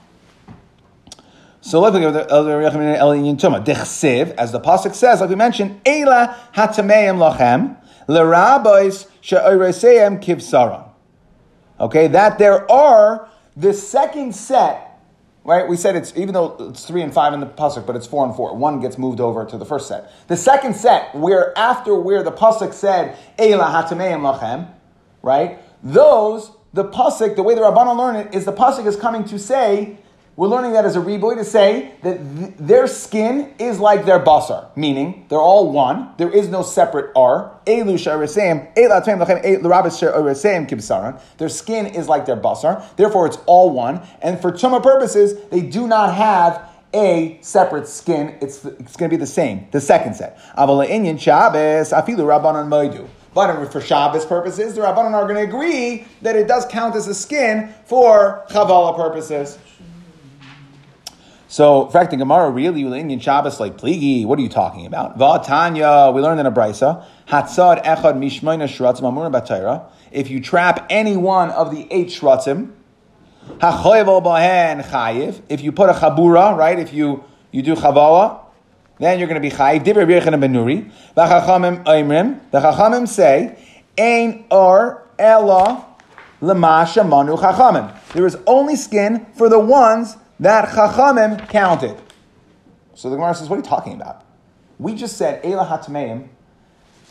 So 1.61 1.81
let's 1.81 1.95
look 1.95 2.03
at 2.03 2.29
the 2.29 2.35
Elinian 2.35 3.37
Tumah. 3.37 3.65
Dechsev, 3.65 4.31
as 4.37 4.53
the 4.53 4.61
Pasuk 4.61 4.95
says, 4.95 5.21
like 5.21 5.31
we 5.31 5.37
mentioned, 5.37 5.81
Ela 5.85 6.37
Hatameim 6.55 7.19
Lachem, 7.19 7.77
Lerabais 8.07 9.09
She'oreseim 9.21 10.23
Kivsaran. 10.23 10.89
Okay, 11.81 12.09
that 12.09 12.39
there 12.39 12.71
are 12.71 13.29
the 13.57 13.73
second 13.73 14.35
set 14.35 14.88
Right? 15.49 15.67
We 15.67 15.79
said 15.79 15.97
it's 15.97 16.13
even 16.15 16.35
though 16.35 16.57
it's 16.69 16.85
three 16.85 17.01
and 17.01 17.11
five 17.11 17.33
in 17.33 17.41
the 17.41 17.47
pasuk, 17.47 17.87
but 17.87 17.97
it's 17.97 18.07
four 18.07 18.27
and 18.27 18.37
four. 18.37 18.55
One 18.55 18.81
gets 18.81 18.99
moved 18.99 19.19
over 19.19 19.47
to 19.47 19.57
the 19.57 19.65
first 19.65 19.89
set. 19.89 20.13
The 20.27 20.37
second 20.37 20.77
set, 20.77 21.15
where 21.15 21.57
after 21.57 21.99
where 21.99 22.23
the 22.23 22.31
pasuk 22.31 22.75
said 22.75 23.17
Eila 23.39 23.73
hatameim 23.73 24.21
lachem, 24.21 24.71
right? 25.23 25.59
Those 25.83 26.51
the 26.75 26.85
pasuk, 26.85 27.35
the 27.35 27.43
way 27.43 27.55
the 27.55 27.63
Rabbanon 27.63 27.97
learn 27.97 28.17
it 28.17 28.35
is 28.35 28.45
the 28.45 28.53
pasuk 28.53 28.85
is 28.85 28.97
coming 28.97 29.25
to 29.25 29.39
say 29.39 29.97
we're 30.39 30.47
learning 30.47 30.73
that 30.75 30.85
as 30.85 30.95
a 30.95 31.01
reboy 31.01 31.35
to 31.35 31.45
say 31.45 31.95
that 32.03 32.19
th- 32.19 32.53
their 32.61 32.87
skin 32.87 33.53
is 33.59 33.81
like 33.81 34.07
their 34.07 34.21
basar, 34.21 34.69
meaning 34.77 35.27
they're 35.29 35.41
all 35.41 35.73
one. 35.73 36.11
There 36.17 36.31
is 36.31 36.49
no 36.49 36.63
separate 36.63 37.11
R. 37.17 37.59
Their 37.67 37.99
skin 41.49 41.87
is 41.87 42.09
like 42.09 42.25
their 42.25 42.37
basar. 42.37 42.97
Therefore, 42.97 43.27
it's 43.27 43.39
all 43.47 43.71
one. 43.71 44.01
And 44.23 44.41
for 44.41 44.53
tuma 44.53 44.81
purposes, 44.81 45.35
they 45.51 45.61
do 45.61 45.89
not 45.89 46.15
have 46.15 46.71
a 46.95 47.39
separate 47.41 47.89
skin. 47.89 48.39
It's, 48.41 48.65
it's 48.65 48.97
going 48.97 49.11
to 49.11 49.17
be 49.17 49.17
the 49.17 49.27
same. 49.27 49.67
The 49.73 49.81
second 49.81 50.15
set. 50.15 50.39
But 53.35 53.73
for 53.73 53.81
Shabbos 53.81 54.25
purposes, 54.25 54.75
the 54.75 54.83
Rabbanon 54.83 55.15
are 55.15 55.25
going 55.25 55.35
to 55.35 55.43
agree 55.43 56.07
that 56.23 56.37
it 56.37 56.47
does 56.47 56.65
count 56.67 56.95
as 56.95 57.09
a 57.09 57.15
skin 57.15 57.75
for 57.87 58.45
Chavala 58.51 58.97
purposes. 58.97 59.59
So, 61.51 61.87
in 61.87 61.93
fact, 61.93 62.11
the 62.11 62.19
Gemara 62.19 62.51
really 62.51 62.83
Indian 62.83 63.19
Shabbos 63.21 63.59
like 63.59 63.79
pligi. 63.79 64.27
What 64.27 64.39
are 64.39 64.43
you 64.43 64.51
talking 64.51 64.85
about? 64.85 65.19
Va'tanya, 65.19 66.13
we 66.13 66.21
learned 66.21 66.41
in 66.41 66.45
a 66.45 66.53
brisa. 66.53 67.07
Hatzad 67.27 67.83
echad 67.85 68.19
mishmayna 68.19 68.65
shratzim 68.65 69.01
amurim 69.01 69.33
batayra. 69.33 69.91
If 70.13 70.29
you 70.29 70.43
trap 70.43 70.87
any 70.91 71.17
one 71.17 71.51
of 71.51 71.71
the 71.71 71.89
eight 71.91 72.09
shratzim, 72.09 72.73
hachoyev 73.61 74.85
chayiv. 74.85 75.41
If 75.49 75.63
you 75.63 75.73
put 75.73 75.89
a 75.89 75.95
chabura, 75.95 76.55
right? 76.55 76.79
If 76.79 76.93
you 76.93 77.25
you 77.51 77.63
do 77.63 77.75
chavala, 77.75 78.41
then 78.99 79.19
you're 79.19 79.29
going 79.29 79.43
to 79.43 79.49
be 79.49 79.55
chayiv. 79.55 79.85
Dibber 79.85 80.05
birchen 80.05 80.35
benuri. 80.35 80.93
V'chachamim 81.17 81.83
oimrim. 81.85 82.41
The 82.51 82.61
chachamim 82.61 83.09
say 83.09 83.59
Ein 83.97 84.45
or 84.51 85.09
ella 85.19 85.87
lamasha 86.43 87.09
manu 87.09 87.37
chachamim. 87.37 87.99
There 88.13 88.27
is 88.27 88.37
only 88.47 88.77
skin 88.77 89.25
for 89.33 89.49
the 89.49 89.59
ones 89.59 90.19
that 90.41 90.69
chachamim 90.71 91.49
counted. 91.49 91.97
So 92.95 93.11
the 93.11 93.17
Gemara 93.17 93.35
says, 93.35 93.49
what 93.49 93.57
are 93.57 93.59
you 93.59 93.65
talking 93.65 93.95
about? 93.95 94.25
We 94.79 94.95
just 94.95 95.17
said 95.17 95.45
Ela 95.45 95.65
Hatameim. 95.65 96.29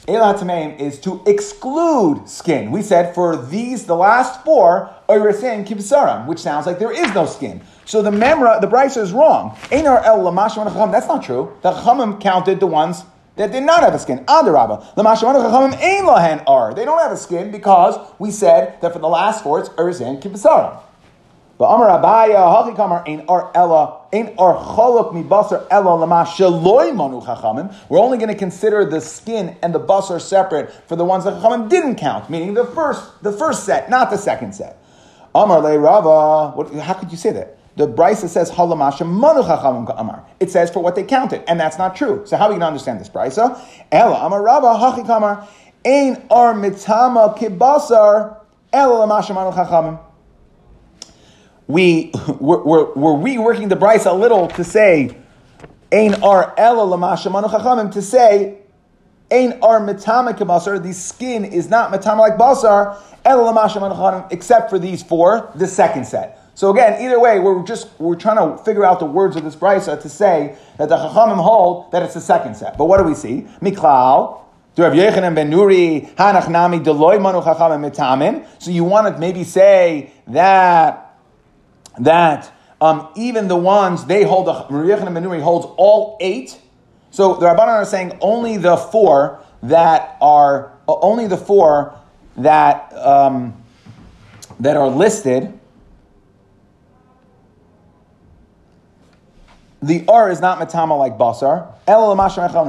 Ela 0.08 0.34
Hatameim 0.34 0.80
is 0.80 1.00
to 1.02 1.22
exclude 1.26 2.30
skin. 2.30 2.72
We 2.72 2.82
said 2.82 3.14
for 3.14 3.36
these, 3.36 3.86
the 3.86 3.96
last 3.96 4.44
four, 4.44 4.94
Oyresin 5.10 5.66
Kibsaram, 5.66 6.28
which 6.28 6.40
sounds 6.40 6.66
like 6.66 6.80
there 6.80 6.92
is 6.92 7.14
no 7.14 7.26
skin. 7.26 7.62
So 7.86 8.02
the 8.02 8.12
Memra, 8.12 8.62
the 8.62 8.68
Brisa 8.68 9.02
is 9.02 9.12
wrong. 9.12 9.58
Einar 9.72 10.04
El 10.04 10.20
Lamash 10.20 10.92
That's 10.92 11.08
not 11.08 11.24
true. 11.24 11.58
The 11.62 11.72
Chachamim 11.72 12.22
counted 12.22 12.60
the 12.60 12.68
ones 12.68 13.04
that 13.38 13.52
did 13.52 13.64
not 13.64 13.84
have 13.84 13.94
a 13.94 14.00
skin. 14.00 14.26
Adarabba. 14.26 14.96
Lamashimanu 14.96 15.44
chachamim 15.46 15.74
ein 15.80 16.04
lahen 16.04 16.44
ar. 16.48 16.74
They 16.74 16.86
don't 16.86 17.00
have 17.00 17.12
a 17.12 17.18
skin 17.18 17.52
because 17.52 17.96
we 18.20 18.32
said 18.32 18.82
that 18.82 18.94
for 18.94 19.00
the 19.00 19.08
last 19.08 19.44
four 19.44 19.60
it's 19.60 19.70
erzin 19.70 20.22
kibsarim. 20.22 20.82
But 21.58 21.74
Amar 21.74 21.90
Abaye 21.90 23.08
ein 23.08 23.26
ar 23.28 23.52
ella 23.56 24.02
ein 24.14 24.36
ar 24.38 24.56
cholok 24.56 25.12
mi 25.12 25.24
basar 25.24 25.66
ella 25.72 25.96
lama 25.96 26.24
sheloi 26.24 26.96
manu 26.96 27.20
chachamim. 27.22 27.74
We're 27.90 28.00
only 28.00 28.20
going 28.20 28.30
to 28.30 28.36
consider 28.36 28.86
the 28.86 29.02
skin 29.02 29.58
and 29.64 29.74
the 29.74 29.80
basar 29.80 30.22
separate 30.22 30.72
for 30.88 30.96
the 30.96 31.04
ones 31.04 31.24
that 31.24 31.42
chachamim 31.42 31.68
didn't 31.68 31.96
count, 31.96 32.30
meaning 32.30 32.54
the 32.54 32.66
first 32.66 33.24
the 33.24 33.32
first 33.32 33.64
set, 33.64 33.90
not 33.90 34.12
the 34.12 34.18
second 34.18 34.54
set. 34.54 34.78
Amar 35.34 35.60
le 35.62 35.80
Rava. 35.80 36.56
What, 36.56 36.72
how 36.76 36.94
could 36.94 37.12
you 37.12 37.18
say 37.18 37.32
that? 37.32 37.58
The 37.76 37.88
Brisa 37.88 38.28
says 38.28 38.52
halamasha 38.52 39.08
manu 39.08 39.42
chachamim 39.42 39.92
amar. 40.00 40.24
It 40.40 40.52
says 40.52 40.70
for 40.70 40.84
what 40.84 40.94
they 40.96 41.04
counted, 41.04 41.44
and 41.48 41.60
that's 41.60 41.80
not 41.80 41.96
true. 41.96 42.24
So 42.28 42.38
how 42.38 42.46
are 42.46 42.50
we 42.50 42.54
going 42.54 42.62
to 42.62 42.68
understand 42.68 43.00
this 43.00 43.10
Brisa? 43.10 43.60
Ella 43.92 44.26
amar 44.28 44.44
Rava 44.44 44.68
hachi 44.68 45.08
kamar 45.08 45.48
ein 45.84 46.24
ar 46.30 46.54
mitama 46.54 47.36
kibasar 47.36 48.38
ella 48.72 49.08
lamasha 49.08 49.34
manu 49.34 49.56
chachamim. 49.56 50.00
We 51.68 52.12
we're, 52.40 52.64
we're, 52.64 52.94
we're 52.94 53.14
reworking 53.14 53.70
the 53.70 53.76
Brisa 53.76 54.12
a 54.12 54.14
little 54.14 54.48
to 54.50 54.64
say 54.64 55.18
ein 55.92 56.16
ar 56.24 56.54
ella 56.58 56.84
lamasha 56.84 57.32
manu 57.32 57.48
chachamim 57.48 57.92
to 57.94 58.02
say 58.02 58.58
ein 59.30 59.60
ar 59.62 59.82
mitama 59.82 60.38
kibasar. 60.38 60.82
The 60.82 60.94
skin 60.94 61.46
is 61.46 61.70
not 61.70 61.92
mitama 61.92 62.20
like 62.20 62.38
basar 62.38 62.98
chachamim 63.26 64.32
except 64.32 64.70
for 64.70 64.80
these 64.80 65.04
four, 65.04 65.52
the 65.56 65.68
second 65.68 66.06
set. 66.06 66.40
So 66.56 66.72
again, 66.72 67.02
either 67.04 67.20
way, 67.20 67.40
we're 67.40 67.62
just 67.64 67.90
we're 68.00 68.16
trying 68.16 68.38
to 68.38 68.58
figure 68.64 68.84
out 68.84 69.00
the 69.00 69.06
words 69.06 69.36
of 69.36 69.44
this 69.44 69.56
brisa 69.56 70.02
to 70.02 70.10
say 70.10 70.56
that 70.78 70.90
the 70.90 70.98
chachamim 70.98 71.36
hold 71.36 71.92
that 71.92 72.02
it's 72.02 72.14
the 72.14 72.22
second 72.22 72.56
set. 72.56 72.78
But 72.78 72.86
what 72.86 72.98
do 72.98 73.04
we 73.04 73.14
see? 73.14 73.48
Miklal. 73.62 74.42
So 74.76 74.92
you 78.72 78.84
want 78.84 79.08
to 79.08 79.20
maybe 79.20 79.44
say 79.44 80.12
that 80.28 81.07
that 82.00 82.52
um, 82.80 83.10
even 83.16 83.48
the 83.48 83.56
ones 83.56 84.06
they 84.06 84.24
hold 84.24 84.48
the 84.48 84.54
Rabbi 84.70 84.90
Yochanan 84.90 85.14
ben 85.14 85.24
Nuri 85.24 85.42
holds 85.42 85.66
all 85.78 86.18
eight. 86.22 86.60
So 87.12 87.36
the 87.36 87.46
Rabbanan 87.48 87.68
are 87.68 87.86
saying 87.86 88.18
only 88.22 88.58
the 88.58 88.78
four 88.78 89.44
that 89.64 90.18
are 90.22 90.74
only 90.88 91.28
the 91.28 91.38
four 91.38 91.98
that 92.38 92.94
um, 92.96 93.62
that 94.60 94.78
are 94.78 94.90
listed 94.90 95.58
the 99.82 100.04
R 100.08 100.32
is 100.32 100.42
not 100.42 100.60
metama 100.60 100.98
like 100.98 101.18
basar. 101.18 101.74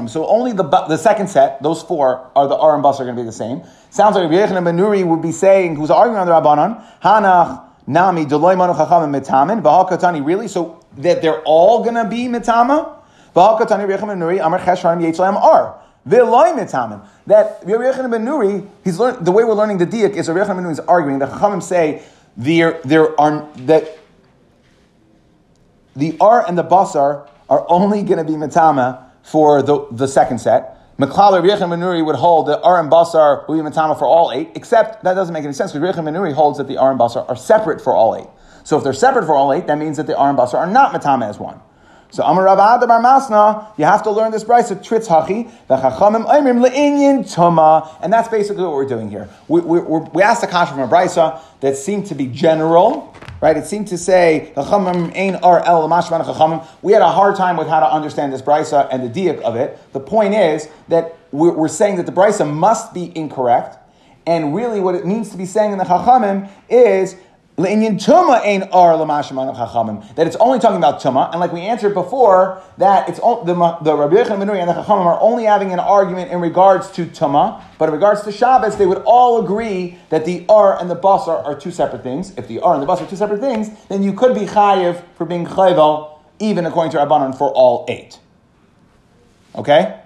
So 0.09 0.27
only 0.27 0.53
the 0.53 0.62
the 0.62 0.97
second 0.97 1.29
set, 1.29 1.62
those 1.62 1.83
four, 1.83 2.31
are 2.37 2.49
the 2.49 2.57
R 2.57 2.75
and 2.75 2.85
basar 2.85 2.99
going 2.99 3.17
to 3.17 3.23
be 3.23 3.25
the 3.25 3.33
same. 3.33 3.62
Sounds 3.91 4.14
like 4.14 4.31
Rabbi 4.31 4.53
Yechon 4.53 4.64
ben 4.64 5.09
would 5.09 5.23
be 5.23 5.33
saying, 5.33 5.77
who's 5.77 5.91
arguing 5.91 6.19
on 6.19 6.27
the 6.27 6.33
Rabbanon, 6.33 6.85
Hanach 7.03 7.67
nami 7.88 8.24
deloy 8.24 8.57
manu 8.57 8.74
chachamim 8.74 9.11
metamin 9.11 9.61
v'hakatani. 9.62 10.24
Really? 10.24 10.46
So 10.46 10.85
that 10.98 11.22
they're 11.22 11.42
all 11.42 11.83
going 11.83 11.96
to 11.96 12.05
be 12.05 12.29
Rabbi 12.29 13.92
Yechon 13.92 14.09
ben 14.09 14.18
Nuri 14.18 14.44
amar 14.44 14.61
cheshvarim 14.61 15.01
yetzlaim 15.01 15.35
R. 15.35 15.81
V'loy 16.07 16.57
metamin. 16.57 17.05
That 17.27 17.64
Yechon 17.66 18.11
ben 18.11 18.24
Nuri, 18.24 18.68
he's 18.85 18.98
learned 18.98 19.24
the 19.24 19.33
way 19.33 19.44
we're 19.44 19.55
learning 19.55 19.79
the 19.79 19.87
diak 19.87 20.14
is 20.14 20.29
Yechon 20.29 20.48
ben 20.48 20.64
Nuri 20.64 20.72
is 20.72 20.81
arguing. 20.81 21.18
The 21.18 21.27
chachamim 21.27 21.62
say 21.62 22.03
there 22.37 22.81
there 22.85 23.18
are 23.20 23.48
that 23.57 23.98
the 25.96 26.16
R 26.20 26.46
and 26.46 26.57
the 26.57 26.64
Basar 26.64 27.29
are 27.51 27.66
only 27.68 28.03
going 28.03 28.18
to 28.18 28.24
be 28.24 28.37
Matama 28.37 29.11
for 29.22 29.62
the, 29.62 29.87
the 29.90 30.07
second 30.07 30.38
set. 30.38 30.78
McClall 30.99 31.41
Yechim 31.41 31.69
Manuri 31.69 32.05
would 32.05 32.17
hold 32.17 32.49
that 32.49 32.61
and 32.65 32.91
Basar 32.91 33.47
will 33.47 33.55
be 33.55 33.63
Matama 33.63 33.97
for 33.97 34.05
all 34.05 34.33
eight, 34.33 34.51
except 34.57 35.05
that 35.05 35.15
doesn't 35.15 35.33
make 35.33 35.45
any 35.45 35.53
sense 35.53 35.73
because 35.73 35.95
Yechim 35.95 36.03
Manuri 36.03 36.33
holds 36.33 36.59
that 36.59 36.67
the 36.67 36.75
and 36.75 36.99
Basar 36.99 37.29
are 37.29 37.37
separate 37.37 37.81
for 37.81 37.95
all 37.95 38.17
eight. 38.17 38.27
So 38.65 38.79
if 38.79 38.83
they're 38.83 38.93
separate 38.93 39.25
for 39.25 39.37
all 39.37 39.53
eight, 39.53 39.69
that 39.69 39.79
means 39.79 39.97
that 39.99 40.09
the 40.09 40.21
and 40.21 40.37
Basar 40.37 40.55
are 40.55 40.67
not 40.67 40.93
Matama 40.93 41.29
as 41.29 41.39
one. 41.39 41.61
So 42.11 42.25
Amar 42.25 42.43
Rav 42.47 42.81
Bar 42.81 43.01
Masna, 43.01 43.79
you 43.79 43.85
have 43.85 44.03
to 44.03 44.11
learn 44.11 44.33
this 44.33 44.43
brisa 44.43 44.75
Tritz 44.77 45.07
Hachi 45.07 45.49
v'Chachamim 45.69 46.27
Aimrim 46.27 46.67
leInyin 46.67 47.33
Tuma, 47.33 47.97
and 48.03 48.13
that's 48.13 48.27
basically 48.27 48.65
what 48.65 48.73
we're 48.73 48.89
doing 48.89 49.09
here. 49.09 49.29
We, 49.47 49.61
we, 49.61 49.81
we 49.81 50.23
asked 50.23 50.41
the 50.41 50.49
kasha 50.49 50.73
from 50.73 50.81
a 50.81 50.89
brisa 50.89 51.41
that 51.61 51.77
seemed 51.77 52.07
to 52.07 52.17
be 52.17 52.27
general, 52.27 53.15
right? 53.40 53.57
It 53.57 53.66
seemed 53.66 53.88
to 53.88 53.98
say. 53.98 54.53
We 56.83 56.92
had 56.92 57.03
a 57.03 57.11
hard 57.11 57.37
time 57.37 57.57
with 57.57 57.68
how 57.68 57.81
to 57.81 57.92
understand 57.92 58.33
this 58.33 58.42
brisa 58.42 58.88
and 58.90 59.03
the 59.03 59.09
diak 59.09 59.40
of 59.40 59.57
it. 59.57 59.79
The 59.92 60.01
point 60.01 60.35
is 60.35 60.68
that 60.88 61.16
we're, 61.33 61.53
we're 61.53 61.68
saying 61.68 61.96
that 61.96 62.07
the 62.07 62.12
brisa 62.12 62.51
must 62.51 62.94
be 62.94 63.16
incorrect, 63.16 63.77
and 64.27 64.55
really 64.55 64.81
what 64.81 64.94
it 64.94 65.07
means 65.07 65.31
to 65.31 65.37
be 65.37 65.46
saying 65.46 65.72
in 65.72 65.79
the 65.79 65.85
Chachamim 65.85 66.51
is 66.68 67.16
that 70.14 70.27
it's 70.27 70.37
only 70.37 70.59
talking 70.61 70.77
about 70.77 71.01
tuma, 71.01 71.31
and 71.33 71.40
like 71.40 71.53
we 71.53 71.62
answered 71.62 71.92
before, 71.92 72.62
that 72.77 73.09
it's 73.09 73.18
the 73.18 73.79
the 73.83 73.97
Rabbi 73.97 74.14
Yechon 74.14 74.40
and 74.40 74.42
the 74.42 74.47
Chachamim 74.47 75.05
are 75.05 75.21
only 75.21 75.44
having 75.44 75.73
an 75.73 75.81
argument 75.81 76.31
in 76.31 76.40
regards 76.40 76.90
to 76.92 77.07
tuma, 77.07 77.61
but 77.77 77.88
in 77.88 77.94
regards 77.94 78.23
to 78.23 78.33
Shabbos, 78.33 78.77
they 78.77 78.87
would 78.87 79.03
all 79.05 79.44
agree 79.44 79.99
that 80.11 80.25
the 80.25 80.47
ar 80.49 80.81
and 80.81 80.88
the 80.88 80.94
basar 80.94 81.44
are 81.44 81.59
two 81.59 81.73
separate 81.73 82.05
things. 82.05 82.33
If 82.37 82.47
the 82.47 82.61
ar 82.61 82.75
and 82.75 82.83
the 82.83 82.87
basar 82.87 83.03
are 83.03 83.11
two 83.11 83.16
separate 83.16 83.40
things, 83.40 83.71
then 83.88 84.05
you 84.05 84.12
could 84.12 84.35
be 84.35 84.42
chayiv 84.42 85.03
for 85.16 85.25
being 85.25 85.44
chayvel, 85.44 86.21
even 86.38 86.64
according 86.64 86.92
to 86.92 86.99
Rabbanon, 86.99 87.37
for 87.37 87.51
all 87.51 87.85
eight. 87.88 88.21
Okay. 89.57 90.01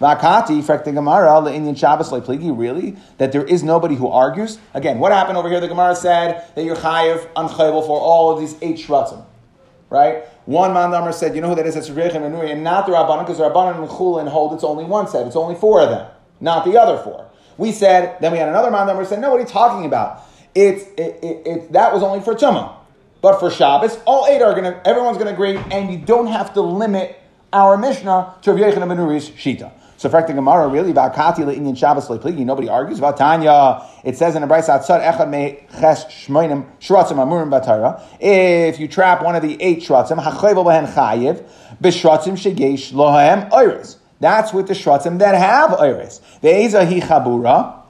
Vakati, 0.00 0.62
frekta 0.62 0.94
Gemara, 0.94 1.42
the 1.44 1.52
Indian 1.52 1.74
Shabbos 1.74 2.08
pligi, 2.08 2.56
really? 2.56 2.96
That 3.18 3.32
there 3.32 3.44
is 3.44 3.62
nobody 3.62 3.96
who 3.96 4.08
argues? 4.08 4.58
Again, 4.72 4.98
what 4.98 5.12
happened 5.12 5.36
over 5.36 5.50
here? 5.50 5.60
The 5.60 5.68
Gemara 5.68 5.94
said 5.94 6.46
that 6.54 6.64
you're 6.64 6.76
chayiv, 6.76 7.30
unchayvel 7.34 7.86
for 7.86 8.00
all 8.00 8.32
of 8.32 8.40
these 8.40 8.56
eight 8.62 8.76
shratzim. 8.76 9.22
Right? 9.90 10.24
One 10.46 10.70
mandamar 10.70 11.12
said, 11.12 11.34
you 11.34 11.42
know 11.42 11.50
who 11.50 11.54
that 11.56 11.66
is? 11.66 11.74
That's 11.74 11.90
Rebbeinu 11.90 12.24
and 12.24 12.34
Nuri, 12.34 12.50
and 12.50 12.64
not 12.64 12.86
the 12.86 12.92
Rabbanan, 12.92 13.26
because 13.26 13.36
the 13.36 13.44
Rabbanan 13.44 13.78
and 13.78 13.88
Chulin 13.90 14.26
hold 14.28 14.54
it's 14.54 14.64
only 14.64 14.84
one 14.84 15.06
set. 15.06 15.26
It's 15.26 15.36
only 15.36 15.54
four 15.54 15.82
of 15.82 15.90
them, 15.90 16.10
not 16.40 16.64
the 16.64 16.80
other 16.80 17.02
four. 17.02 17.28
We 17.58 17.70
said, 17.70 18.16
then 18.22 18.32
we 18.32 18.38
had 18.38 18.48
another 18.48 18.70
mandamar 18.70 19.04
said, 19.06 19.20
no, 19.20 19.30
what 19.30 19.36
are 19.36 19.40
you 19.40 19.46
talking 19.46 19.84
about? 19.84 20.22
It's, 20.54 20.84
it, 20.98 21.22
it, 21.22 21.46
it, 21.46 21.72
that 21.72 21.92
was 21.92 22.02
only 22.02 22.22
for 22.22 22.34
Tumah. 22.34 22.74
But 23.20 23.38
for 23.38 23.50
Shabbos, 23.50 23.98
all 24.06 24.26
eight 24.28 24.40
are 24.40 24.52
going 24.52 24.64
to, 24.64 24.88
everyone's 24.88 25.18
going 25.18 25.28
to 25.28 25.34
agree, 25.34 25.58
and 25.70 25.92
you 25.92 25.98
don't 25.98 26.28
have 26.28 26.54
to 26.54 26.62
limit 26.62 27.20
our 27.52 27.76
Mishnah 27.76 28.36
to 28.42 28.52
Rabbi 28.54 28.70
Yechon 28.70 28.88
ben 28.88 28.96
Nuri's 28.96 29.28
Shita. 29.28 29.72
So 30.00 30.08
fact 30.08 30.28
the 30.28 30.32
Gemara 30.32 30.66
really 30.66 30.92
about 30.92 31.14
Kati 31.14 31.40
Indian 31.54 31.74
Shabbos 31.74 32.08
Lepligi, 32.08 32.38
nobody 32.38 32.70
argues 32.70 32.98
about 32.98 33.18
Tanya. 33.18 33.86
It 34.02 34.16
says 34.16 34.34
in 34.34 34.40
the 34.40 34.48
Brisa 34.48 34.70
outside 34.70 35.02
Echad 35.02 35.28
Me 35.28 35.58
Ches 35.78 36.06
Shmoinim 36.06 36.64
Shratzim 36.80 37.16
Amurim 37.16 37.50
Batara. 37.50 38.02
If 38.18 38.80
you 38.80 38.88
trap 38.88 39.22
one 39.22 39.36
of 39.36 39.42
the 39.42 39.60
eight 39.60 39.80
Shratzim, 39.80 40.18
Hachayvel 40.18 40.64
Behen 40.64 40.90
Chayiv, 40.90 41.46
Bishratzim 41.82 42.32
Shegesh 42.32 42.92
Lohem 42.92 43.50
Oiris. 43.50 43.98
That's 44.20 44.54
with 44.54 44.68
the 44.68 44.72
Shratzim 44.72 45.18
that 45.18 45.34
have 45.34 45.78
Oiris. 45.78 46.22
Ve'eza 46.42 46.82
Hi 46.86 47.06
Chabura, 47.06 47.82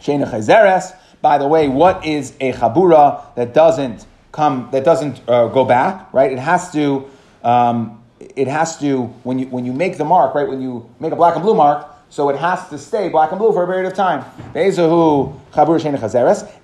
Shena 0.00 0.28
Chazeres. 0.28 0.92
By 1.20 1.38
the 1.38 1.46
way, 1.46 1.68
what 1.68 2.04
is 2.04 2.32
a 2.40 2.52
Chabura 2.52 3.32
that 3.36 3.54
doesn't 3.54 4.04
come, 4.32 4.70
that 4.72 4.84
doesn't 4.84 5.20
uh, 5.28 5.46
go 5.46 5.64
back, 5.64 6.12
right? 6.12 6.32
It 6.32 6.40
has 6.40 6.72
to, 6.72 7.08
um, 7.44 8.01
it 8.36 8.48
has 8.48 8.78
to 8.78 9.04
when 9.24 9.38
you 9.38 9.46
when 9.46 9.64
you 9.64 9.72
make 9.72 9.98
the 9.98 10.04
mark, 10.04 10.34
right? 10.34 10.48
When 10.48 10.60
you 10.60 10.88
make 11.00 11.12
a 11.12 11.16
black 11.16 11.34
and 11.34 11.42
blue 11.42 11.54
mark, 11.54 11.86
so 12.08 12.28
it 12.28 12.36
has 12.36 12.68
to 12.68 12.78
stay 12.78 13.08
black 13.08 13.30
and 13.30 13.38
blue 13.38 13.52
for 13.52 13.64
a 13.64 13.66
period 13.66 13.86
of 13.86 13.94
time. 13.94 14.24
Chabur 14.54 15.34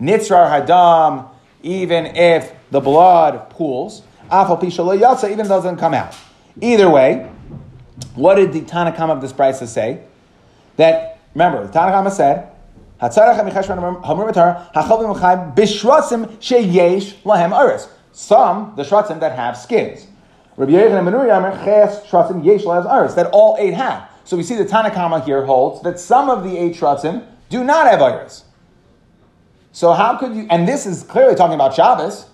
nitzrar 0.00 0.66
hadam. 0.66 1.28
Even 1.62 2.06
if 2.06 2.52
the 2.70 2.80
blood 2.80 3.50
pools, 3.50 4.02
afal 4.30 4.60
pishala 4.60 4.98
yatsa, 4.98 5.30
even 5.30 5.48
doesn't 5.48 5.76
come 5.76 5.94
out. 5.94 6.14
Either 6.60 6.88
way, 6.88 7.28
what 8.14 8.36
did 8.36 8.52
the 8.52 8.60
Tanakam 8.60 9.10
of 9.10 9.20
this 9.20 9.32
price 9.32 9.58
say? 9.70 10.00
That 10.76 11.18
remember, 11.34 11.66
the 11.66 11.72
Tanakama 11.72 12.12
said. 12.12 12.52
Some 13.00 13.10
the 18.74 18.82
shratzim 18.82 19.20
that 19.20 19.36
have 19.36 19.56
skins. 19.56 20.08
Rabbi 20.58 20.72
Yochanan 20.72 21.04
ben 21.04 21.64
Ches 21.64 22.04
Shratzim 22.04 22.44
Laz 22.64 22.84
Aris, 22.84 23.14
that 23.14 23.26
all 23.32 23.56
eight 23.60 23.74
have. 23.74 24.10
So 24.24 24.36
we 24.36 24.42
see 24.42 24.56
the 24.56 24.64
Tanakama 24.64 25.24
here 25.24 25.44
holds 25.44 25.82
that 25.84 26.00
some 26.00 26.28
of 26.28 26.42
the 26.42 26.58
eight 26.58 26.74
Shratzim 26.74 27.24
do 27.48 27.62
not 27.62 27.88
have 27.88 28.02
iris. 28.02 28.44
So 29.70 29.92
how 29.92 30.16
could 30.16 30.34
you? 30.34 30.48
And 30.50 30.66
this 30.66 30.84
is 30.84 31.04
clearly 31.04 31.36
talking 31.36 31.54
about 31.54 31.74
Shabbos. 31.74 32.26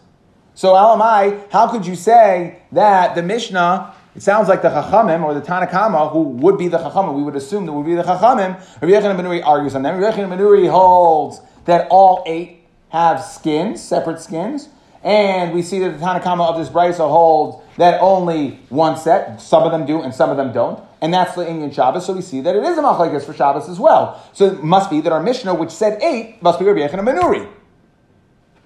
So 0.55 0.73
Alamai, 0.73 1.53
how 1.53 1.71
could 1.71 1.87
you 1.87 1.95
say 1.95 2.63
that 2.73 3.15
the 3.15 3.23
Mishnah? 3.23 3.95
It 4.17 4.23
sounds 4.23 4.49
like 4.49 4.63
the 4.63 4.71
Chachamim 4.71 5.23
or 5.23 5.35
the 5.35 5.43
Tanakama, 5.43 6.11
who 6.11 6.23
would 6.23 6.57
be 6.57 6.69
the 6.69 6.79
Chachamim, 6.79 7.15
we 7.15 7.23
would 7.23 7.37
assume 7.37 7.67
that 7.67 7.73
would 7.73 7.85
be 7.85 7.95
the 7.95 8.05
Chachamim. 8.05 8.55
Rabbi 8.81 8.87
Yechon 8.87 9.17
ben 9.17 9.27
Nuri 9.27 9.45
argues 9.45 9.75
on 9.75 9.83
them. 9.83 10.01
Rabbi 10.01 10.17
Yechon 10.17 10.31
ben 10.31 10.39
Nuri 10.39 10.71
holds 10.71 11.41
that 11.67 11.89
all 11.91 12.23
eight 12.25 12.61
have 12.89 13.23
skins, 13.23 13.83
separate 13.83 14.21
skins, 14.21 14.71
and 15.03 15.53
we 15.53 15.61
see 15.61 15.81
that 15.81 15.99
the 15.99 16.05
Tanakama 16.05 16.49
of 16.49 16.57
this 16.57 16.71
Brisa 16.71 17.07
holds 17.09 17.64
that 17.77 18.01
only 18.01 18.61
one 18.69 18.97
set, 18.97 19.41
some 19.41 19.65
of 19.65 19.73
them 19.73 19.87
do 19.87 20.01
and 20.01 20.15
some 20.15 20.31
of 20.31 20.37
them 20.37 20.53
don't, 20.53 20.83
and 21.01 21.13
that's 21.13 21.35
the 21.35 21.49
Indian 21.49 21.71
Shabbos. 21.71 22.07
So 22.07 22.13
we 22.13 22.23
see 22.23 22.41
that 22.41 22.55
it 22.55 22.63
is 22.63 22.79
a 22.79 22.83
machlekes 22.83 23.25
for 23.25 23.35
Shabbos 23.35 23.69
as 23.69 23.79
well. 23.79 24.23
So 24.33 24.47
it 24.47 24.63
must 24.63 24.91
be 24.91 25.01
that 25.01 25.13
our 25.13 25.23
Mishnah, 25.23 25.55
which 25.55 25.71
said 25.71 26.03
eight, 26.03 26.43
must 26.43 26.59
be 26.59 26.65
Rabbi 26.65 26.81
Yechon 26.81 27.05
ben 27.05 27.17
Nuri, 27.17 27.49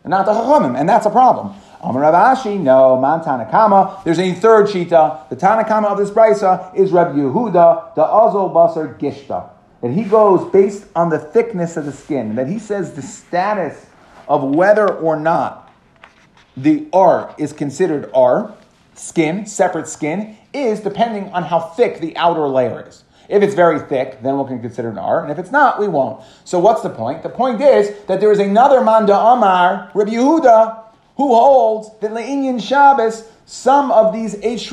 and 0.04 0.10
not 0.10 0.26
the 0.26 0.32
Chachamim, 0.32 0.78
and 0.78 0.88
that's 0.88 1.06
a 1.06 1.10
problem. 1.10 1.54
Amar 1.80 2.02
Rav 2.02 2.36
Ashi, 2.36 2.58
no, 2.58 3.00
man 3.00 3.20
Tanakama. 3.20 4.02
There's 4.02 4.18
a 4.18 4.32
third 4.34 4.66
shita. 4.66 5.28
The 5.28 5.36
Tanakama 5.36 5.86
of 5.86 5.98
this 5.98 6.10
brisa 6.10 6.74
is 6.74 6.90
Rabbi 6.90 7.16
Yehuda, 7.18 7.94
the 7.94 8.02
Azol 8.02 8.52
Basar 8.52 8.98
Gishta. 8.98 9.50
That 9.80 9.92
he 9.92 10.02
goes 10.02 10.50
based 10.50 10.86
on 10.96 11.08
the 11.08 11.20
thickness 11.20 11.76
of 11.76 11.86
the 11.86 11.92
skin. 11.92 12.34
That 12.34 12.48
he 12.48 12.58
says 12.58 12.94
the 12.94 13.02
status 13.02 13.86
of 14.26 14.42
whether 14.42 14.92
or 14.92 15.18
not 15.18 15.72
the 16.56 16.88
R 16.92 17.32
is 17.38 17.52
considered 17.52 18.10
R, 18.12 18.54
skin, 18.98 19.46
separate 19.46 19.88
skin, 19.88 20.36
is 20.52 20.80
depending 20.80 21.24
on 21.32 21.44
how 21.44 21.60
thick 21.60 22.00
the 22.00 22.16
outer 22.16 22.46
layer 22.48 22.86
is. 22.86 23.04
If 23.28 23.42
it's 23.42 23.54
very 23.54 23.78
thick, 23.78 24.22
then 24.22 24.38
we 24.38 24.46
can 24.46 24.60
consider 24.60 24.88
an 24.88 24.98
R, 24.98 25.22
and 25.22 25.30
if 25.30 25.38
it's 25.38 25.50
not, 25.50 25.78
we 25.78 25.86
won't. 25.86 26.24
So 26.44 26.58
what's 26.58 26.82
the 26.82 26.90
point? 26.90 27.22
The 27.22 27.28
point 27.28 27.60
is 27.60 27.94
that 28.06 28.20
there 28.20 28.32
is 28.32 28.38
another 28.38 28.80
Manda 28.80 29.18
Amar, 29.18 29.90
Rabbi 29.94 30.12
Yehuda, 30.12 30.84
who 31.16 31.34
holds 31.34 31.90
that 32.00 32.12
Le'inyan 32.12 32.62
Shabbos, 32.62 33.24
some 33.44 33.90
of 33.92 34.14
these 34.14 34.36
eight 34.42 34.72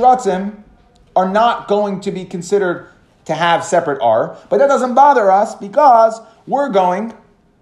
are 1.15 1.29
not 1.29 1.67
going 1.67 2.01
to 2.01 2.11
be 2.11 2.23
considered 2.23 2.89
to 3.25 3.33
have 3.33 3.63
separate 3.63 4.01
R, 4.01 4.38
but 4.49 4.59
that 4.59 4.67
doesn't 4.67 4.93
bother 4.93 5.31
us 5.31 5.55
because 5.55 6.21
we're 6.47 6.69
going 6.69 7.13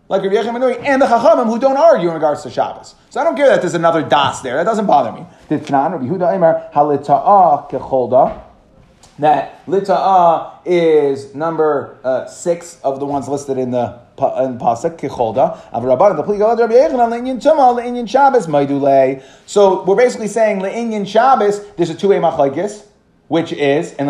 like 0.10 0.22
Rabbi 0.22 0.36
Yechim 0.36 0.80
and 0.84 1.02
the 1.02 1.06
Chachamim 1.06 1.46
who 1.46 1.60
don't 1.60 1.78
argue 1.78 2.10
in 2.10 2.14
regards 2.14 2.44
to 2.44 2.52
Shabbos. 2.52 2.96
So 3.14 3.22
I 3.22 3.26
don't 3.26 3.36
care 3.36 3.46
that 3.50 3.62
there's 3.62 3.76
another 3.76 4.02
das 4.02 4.42
there. 4.42 4.56
That 4.56 4.64
doesn't 4.64 4.88
bother 4.88 5.12
me. 5.12 5.24
Rabbi 5.48 5.62
that 9.20 9.66
lita'ah 9.68 10.52
is 10.66 11.36
number 11.36 12.00
uh, 12.04 12.26
six 12.26 12.82
of 12.84 13.00
the 13.00 13.06
ones 13.06 13.28
listed 13.28 13.60
in 13.60 13.70
the 13.70 14.00
in 14.18 14.58
pasuk 14.58 14.98
kicholda. 14.98 15.60
the 16.18 18.08
Shabbos 18.08 18.48
So 19.46 19.84
we're 19.84 19.96
basically 19.96 20.28
saying 20.28 20.62
le'inyan 20.62 21.08
Shabbos. 21.08 21.64
There's 21.76 21.92
a 21.92 21.96
two-way 21.96 22.18
machlekes, 22.18 22.84
which 23.28 23.54
is 23.54 23.94
and 23.94 24.10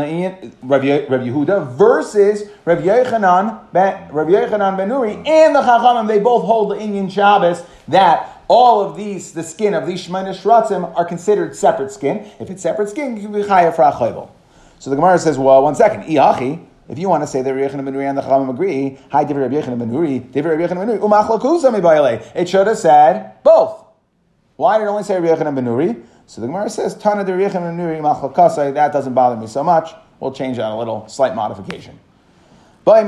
Rabbi 0.64 0.86
Yehuda 0.86 1.74
versus 1.74 2.44
Rabbi 2.64 2.84
Yochanan 2.84 3.70
ben 3.74 4.10
Rabbi 4.14 4.32
Yochanan 4.32 4.78
Benuri 4.78 5.28
and 5.28 5.54
the 5.54 5.60
Chachamim. 5.60 6.08
They 6.08 6.20
both 6.20 6.46
hold 6.46 6.70
le'inyan 6.72 7.12
Shabbos 7.12 7.64
that 7.90 8.33
all 8.48 8.82
of 8.82 8.98
these, 8.98 9.34
the 9.34 9.44
skin 9.44 9.74
of 9.74 9.88
these 9.88 10.08
Shemana 10.08 10.36
Shratzim, 10.36 10.96
are 10.96 11.06
considered 11.06 11.56
separate 11.56 11.92
skin. 11.92 12.30
If 12.40 12.50
it's 12.50 12.62
separate 12.62 12.90
skin, 12.90 13.16
you 13.16 13.24
can 13.24 13.32
be 13.32 13.44
chayav 13.44 13.76
for 13.76 13.84
a 13.84 14.30
So 14.80 14.90
the 14.90 14.96
Gemara 14.96 15.20
says, 15.20 15.38
well, 15.38 15.64
one 15.64 15.76
second, 15.76 16.04
iachi. 16.04 16.66
If 16.90 17.00
you 17.00 17.08
want 17.08 17.24
to 17.24 17.28
say 17.28 17.42
that 17.42 17.54
Rabbi 17.54 17.74
Yechon 17.74 17.86
ben 17.86 17.94
Nuri 17.94 18.10
and 18.10 18.18
the 18.18 18.22
Chachamim 18.22 18.50
agree, 18.50 19.00
hi, 19.10 19.24
David 19.24 19.40
Rabbi 19.42 19.56
Yechon 19.56 19.80
ben 19.80 19.90
Nuri, 19.90 20.30
David 20.32 20.50
Rabbi 20.50 20.64
Yechon 20.64 20.76
ben 20.76 20.90
Nuri, 20.90 21.00
umachlakusa 21.00 22.36
It 22.36 22.50
should 22.50 22.68
have 22.68 22.78
said 22.78 23.42
both. 23.44 23.86
Why 24.58 24.78
did 24.78 24.84
it 24.84 24.88
only 24.88 25.04
say 25.04 25.18
Rabbi 25.20 25.34
Yechon 25.34 25.56
ben 25.56 25.66
Nuri? 25.66 26.04
So 26.26 26.42
the 26.42 26.48
Gemara 26.48 26.70
says, 26.70 26.94
Tana 26.96 27.24
de 27.24 27.34
Rabbi 27.34 27.54
Yechon 27.54 27.62
ben 27.62 27.78
machlakasai, 28.04 28.74
that 28.74 28.92
doesn't 28.92 29.14
bother 29.14 29.40
me 29.40 29.48
so 29.48 29.64
much. 29.64 29.94
We'll 30.20 30.34
change 30.34 30.58
that 30.58 30.72
a 30.72 30.76
little, 30.76 31.08
slight 31.08 31.36
modification. 31.36 31.98
How 32.86 33.02
do 33.02 33.08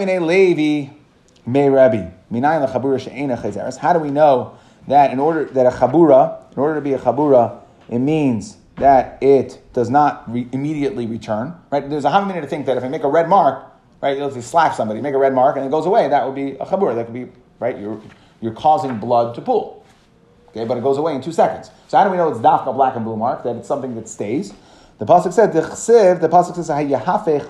we 4.00 4.12
know 4.12 4.58
that 4.88 5.12
in 5.12 5.20
order 5.20 5.46
that 5.46 5.66
a 5.66 5.70
chabura, 5.70 6.52
in 6.52 6.60
order 6.60 6.76
to 6.76 6.82
be 6.82 6.94
a 6.94 7.00
chabura, 7.00 7.62
it 7.90 8.00
means 8.00 8.58
that 8.78 9.22
it 9.22 9.62
does 9.74 9.90
not 9.90 10.32
re- 10.32 10.48
immediately 10.52 11.08
return. 11.08 11.56
Right? 11.72 11.90
There's 11.90 12.06
a 12.06 12.26
minute 12.26 12.42
to 12.42 12.48
think 12.48 12.66
that 12.66 12.78
if 12.78 12.84
I 12.84 12.90
make 12.90 13.04
a 13.04 13.10
red 13.10 13.30
mark, 13.30 13.66
right, 14.02 14.18
you'll 14.18 14.32
slap 14.42 14.76
somebody, 14.76 15.02
make 15.02 15.14
a 15.14 15.18
red 15.18 15.34
mark, 15.34 15.56
and 15.56 15.66
it 15.66 15.72
goes 15.72 15.86
away, 15.86 16.08
that 16.10 16.26
would 16.26 16.36
be 16.36 16.52
a 16.52 16.66
chabur. 16.66 16.96
That 16.96 17.06
could 17.06 17.14
be 17.14 17.28
right. 17.60 17.78
You're 17.80 18.02
you're 18.42 18.54
causing 18.54 18.98
blood 19.00 19.36
to 19.36 19.42
pool. 19.42 19.86
Okay, 20.50 20.66
but 20.66 20.78
it 20.78 20.84
goes 20.84 20.98
away 20.98 21.16
in 21.16 21.22
two 21.22 21.32
seconds. 21.32 21.72
So 21.88 21.98
how 21.98 22.04
do 22.04 22.10
we 22.10 22.18
know 22.18 22.30
it's 22.30 22.40
dafka 22.40 22.74
black 22.74 22.96
and 22.96 23.04
blue 23.04 23.18
mark? 23.18 23.44
That 23.44 23.56
it's 23.56 23.68
something 23.68 23.96
that 23.96 24.08
stays. 24.08 24.54
The 25.00 25.06
pasuk 25.06 25.34
said 25.34 25.52
the. 25.52 25.62
The 25.62 26.30
pasuk 26.30 26.56
says 26.56 26.70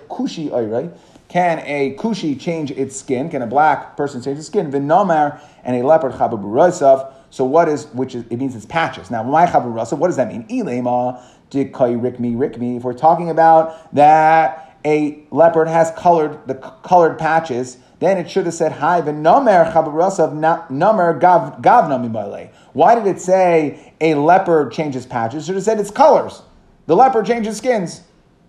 kushi. 0.09 0.97
Can 1.27 1.59
a 1.65 1.95
kushi 1.95 2.39
change 2.39 2.71
its 2.71 2.95
skin? 2.95 3.29
Can 3.29 3.41
a 3.41 3.47
black 3.47 3.97
person 3.97 4.21
change 4.21 4.37
its 4.37 4.47
skin? 4.47 4.71
V'nomer 4.71 5.39
and 5.63 5.75
a 5.75 5.85
leopard 5.85 6.13
chababurosav. 6.13 7.11
So 7.35 7.43
what 7.43 7.67
is 7.67 7.87
which 7.87 8.15
is 8.15 8.23
it 8.29 8.37
means 8.37 8.55
it's 8.55 8.65
patches. 8.65 9.11
Now 9.11 9.21
my 9.21 9.45
chaburasa, 9.45 9.97
what 9.97 10.07
does 10.07 10.15
that 10.15 10.29
mean? 10.29 10.47
Ilema 10.47 11.21
dikai 11.51 11.99
rikmi 11.99 12.33
rikmi. 12.33 12.77
If 12.77 12.83
we're 12.83 12.93
talking 12.93 13.29
about 13.29 13.93
that 13.93 14.77
a 14.85 15.21
leopard 15.31 15.67
has 15.67 15.91
colored 15.97 16.47
the 16.47 16.55
colored 16.55 17.19
patches, 17.19 17.75
then 17.99 18.17
it 18.17 18.31
should 18.31 18.45
have 18.45 18.53
said 18.53 18.71
hi 18.71 19.01
v'nomer 19.01 19.69
chaburasa 19.73 20.31
nomer 20.69 21.19
gav. 21.19 22.51
Why 22.71 22.95
did 22.95 23.05
it 23.05 23.19
say 23.19 23.93
a 23.99 24.15
leopard 24.15 24.71
changes 24.71 25.05
patches? 25.05 25.43
It 25.43 25.45
should 25.47 25.55
have 25.55 25.65
said 25.65 25.77
its 25.77 25.91
colors. 25.91 26.41
The 26.85 26.95
leopard 26.95 27.25
changes 27.25 27.57
skins. 27.57 28.03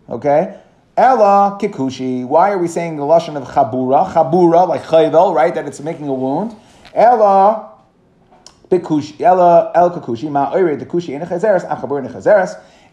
Okay. 0.09 0.61
Ella 0.97 1.59
kikushi. 1.61 2.25
Why 2.25 2.53
are 2.53 2.59
we 2.59 2.69
saying 2.69 2.99
the 2.99 3.03
lashon 3.03 3.37
of 3.37 3.49
chabura? 3.49 4.13
Chabura, 4.13 4.69
like 4.69 4.85
chayvel, 4.85 5.35
right? 5.35 5.53
That 5.53 5.67
it's 5.67 5.81
making 5.81 6.07
a 6.07 6.15
wound. 6.15 6.55
Ella 6.95 7.73
Bikushi, 8.71 9.21
ela 9.21 9.71
el 9.75 9.91
ma 9.91 10.51
the 10.51 10.87
kushi 10.87 11.09
in. 11.11 11.23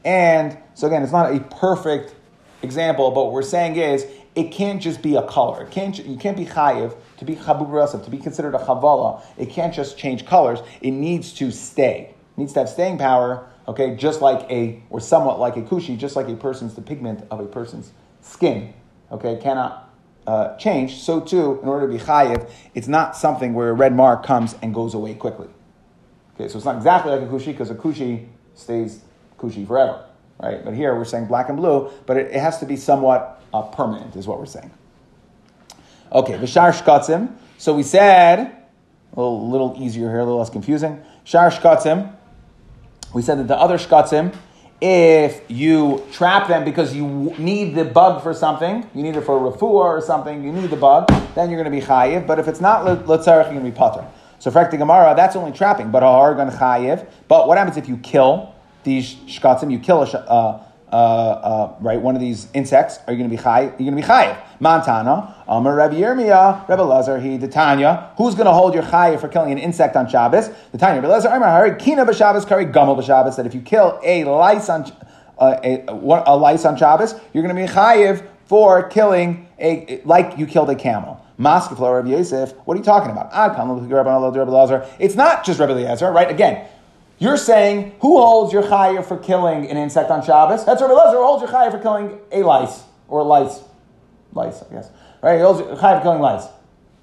And 0.05 0.57
so 0.73 0.87
again, 0.87 1.01
it's 1.01 1.11
not 1.11 1.33
a 1.33 1.39
perfect 1.39 2.13
example, 2.61 3.11
but 3.11 3.25
what 3.25 3.33
we're 3.33 3.41
saying 3.41 3.77
is 3.77 4.05
it 4.35 4.51
can't 4.51 4.81
just 4.81 5.01
be 5.01 5.15
a 5.15 5.23
color. 5.23 5.63
It 5.63 5.71
can't, 5.71 5.97
you 6.05 6.17
can't 6.17 6.37
be 6.37 6.45
chayiv 6.45 6.95
to 7.17 7.25
be 7.25 7.35
chabub 7.35 8.03
to 8.03 8.09
be 8.09 8.17
considered 8.17 8.55
a 8.55 8.59
chavala. 8.59 9.23
It 9.37 9.49
can't 9.49 9.73
just 9.73 9.97
change 9.97 10.25
colors. 10.25 10.59
It 10.81 10.91
needs 10.91 11.33
to 11.33 11.51
stay. 11.51 12.13
It 12.35 12.37
needs 12.37 12.53
to 12.53 12.59
have 12.59 12.69
staying 12.69 12.97
power. 12.97 13.47
Okay, 13.67 13.95
just 13.95 14.21
like 14.21 14.49
a 14.51 14.83
or 14.89 14.99
somewhat 14.99 15.39
like 15.39 15.55
a 15.55 15.61
kushi, 15.61 15.97
just 15.97 16.15
like 16.15 16.27
a 16.27 16.35
person's 16.35 16.75
the 16.75 16.81
pigment 16.81 17.25
of 17.31 17.39
a 17.39 17.45
person's 17.45 17.93
skin. 18.21 18.73
Okay, 19.11 19.39
cannot 19.41 19.89
uh, 20.27 20.55
change. 20.57 20.97
So 20.97 21.21
too, 21.21 21.59
in 21.61 21.69
order 21.69 21.87
to 21.87 21.93
be 21.93 22.03
chayiv, 22.03 22.49
it's 22.75 22.87
not 22.87 23.15
something 23.15 23.53
where 23.53 23.69
a 23.69 23.73
red 23.73 23.95
mark 23.95 24.25
comes 24.25 24.55
and 24.61 24.73
goes 24.73 24.93
away 24.93 25.13
quickly. 25.13 25.47
Okay, 26.35 26.49
so 26.49 26.57
it's 26.57 26.65
not 26.65 26.77
exactly 26.77 27.11
like 27.11 27.21
a 27.21 27.25
kushi 27.25 27.47
because 27.47 27.69
a 27.69 27.75
kushi 27.75 28.27
stays 28.55 29.01
kushi 29.37 29.67
forever, 29.67 30.05
right? 30.41 30.63
But 30.65 30.73
here 30.73 30.95
we're 30.95 31.05
saying 31.05 31.27
black 31.27 31.49
and 31.49 31.57
blue, 31.57 31.91
but 32.05 32.17
it, 32.17 32.31
it 32.31 32.39
has 32.39 32.59
to 32.59 32.65
be 32.65 32.75
somewhat 32.75 33.41
uh, 33.53 33.61
permanent, 33.63 34.15
is 34.15 34.27
what 34.27 34.39
we're 34.39 34.45
saying. 34.45 34.71
Okay, 36.11 36.33
v'shar 36.33 36.73
shkatzim. 36.73 37.35
So 37.57 37.75
we 37.75 37.83
said 37.83 38.39
a 39.13 39.19
little, 39.19 39.49
little 39.49 39.75
easier 39.79 40.09
here, 40.09 40.19
a 40.19 40.23
little 40.23 40.39
less 40.39 40.49
confusing. 40.49 41.03
Shar 41.23 41.51
shkatzim. 41.51 42.15
We 43.13 43.21
said 43.21 43.37
that 43.37 43.47
the 43.47 43.57
other 43.57 43.77
shkatzim, 43.77 44.35
if 44.81 45.43
you 45.47 46.03
trap 46.11 46.47
them 46.47 46.65
because 46.65 46.95
you 46.95 47.33
need 47.37 47.75
the 47.75 47.85
bug 47.85 48.23
for 48.23 48.33
something, 48.33 48.89
you 48.93 49.03
need 49.03 49.15
it 49.15 49.21
for 49.21 49.37
a 49.37 49.51
refuah 49.51 49.69
or 49.69 50.01
something, 50.01 50.43
you 50.43 50.51
need 50.51 50.69
the 50.69 50.75
bug, 50.75 51.07
then 51.35 51.49
you're 51.49 51.61
going 51.61 51.71
to 51.71 51.79
be 51.79 51.85
chayiv. 51.85 52.27
But 52.27 52.39
if 52.39 52.47
it's 52.47 52.59
not 52.59 52.85
letzarech, 53.05 53.45
you're 53.45 53.61
going 53.61 53.65
to 53.65 53.71
be 53.71 53.77
pater. 53.77 54.05
So 54.43 54.51
for 54.51 54.67
the 54.69 54.75
Gemara, 54.75 55.13
that's 55.15 55.37
only 55.37 55.53
trapping, 55.53 55.89
but 55.89 56.03
hargan 56.03 56.53
chayiv. 56.53 57.07
But 57.29 57.47
what 57.47 57.57
happens 57.57 57.77
if 57.77 57.87
you 57.87 57.95
kill 57.95 58.53
these 58.83 59.15
shkatzim? 59.15 59.71
You 59.71 59.79
kill 59.79 60.03
a 60.03 60.05
uh, 60.05 60.63
uh, 60.91 60.95
uh, 60.95 61.75
right 61.79 62.01
one 62.01 62.15
of 62.15 62.19
these 62.19 62.49
insects. 62.53 62.99
Are 63.07 63.13
you 63.13 63.19
going 63.19 63.29
to 63.29 63.37
be 63.37 63.41
chayiv? 63.41 63.79
You're 63.79 63.89
going 63.89 63.95
to 63.95 64.01
be 64.01 64.03
chayiv. 64.05 64.37
Montana, 64.59 65.33
Amar 65.47 65.77
Rabbi 65.77 65.95
Yirmiyah, 65.95 66.67
Rabbi 66.67 66.81
Lazar, 66.81 67.21
he 67.21 67.37
Tanya. 67.47 68.11
Who's 68.17 68.35
going 68.35 68.47
to 68.47 68.51
hold 68.51 68.73
your 68.73 68.83
chayiv 68.83 69.21
for 69.21 69.29
killing 69.29 69.53
an 69.53 69.59
insect 69.59 69.95
on 69.95 70.09
Shabbos? 70.09 70.49
The 70.73 70.77
Tanya, 70.77 70.99
Rabbi 70.99 71.13
Lazar, 71.13 71.29
Amar 71.29 71.47
Hari 71.47 71.79
Kina 71.79 72.05
b'Shabbos, 72.05 72.45
Kari 72.45 72.65
Gumel 72.65 72.99
b'Shabbos. 72.99 73.37
That 73.37 73.45
if 73.45 73.55
you 73.55 73.61
kill 73.61 73.97
a 74.03 74.25
lice 74.25 74.67
on 74.67 74.91
uh, 75.37 75.55
a, 75.63 75.85
a, 75.87 76.35
lice 76.35 76.65
on 76.65 76.75
Shabbos, 76.75 77.15
you're 77.31 77.43
going 77.43 77.55
to 77.55 77.61
be 77.61 77.69
chayiv 77.69 78.27
for 78.47 78.89
killing 78.89 79.47
a 79.57 80.01
like 80.03 80.37
you 80.37 80.47
killed 80.47 80.69
a 80.69 80.75
camel. 80.75 81.25
Maskeflo 81.43 81.95
Rabbi 81.95 82.09
Yosef, 82.09 82.53
what 82.65 82.75
are 82.75 82.77
you 82.77 82.83
talking 82.83 83.11
about? 83.11 83.29
Ah, 83.31 83.49
it's 84.99 85.15
not 85.15 85.45
just 85.45 85.59
Rabbi 85.59 85.71
Eliezer, 85.71 86.11
right? 86.11 86.29
Again, 86.29 86.65
you're 87.19 87.37
saying 87.37 87.95
who 87.99 88.17
holds 88.17 88.53
your 88.53 88.63
chaya 88.63 89.05
for 89.05 89.17
killing 89.17 89.69
an 89.69 89.77
insect 89.77 90.09
on 90.09 90.23
Shabbos? 90.23 90.65
That's 90.65 90.81
Rabbi 90.81 90.93
Eliezer 90.93 91.17
who 91.17 91.23
holds 91.23 91.41
your 91.41 91.51
chaya 91.51 91.71
for 91.71 91.79
killing 91.79 92.19
a 92.31 92.43
lice 92.43 92.83
or 93.07 93.23
lice, 93.23 93.61
lice, 94.33 94.63
I 94.63 94.73
guess. 94.73 94.89
Right? 95.21 95.35
He 95.35 95.41
holds 95.41 95.59
your 95.59 95.75
chaya 95.75 95.97
for 95.97 96.03
killing 96.03 96.21
lice. 96.21 96.45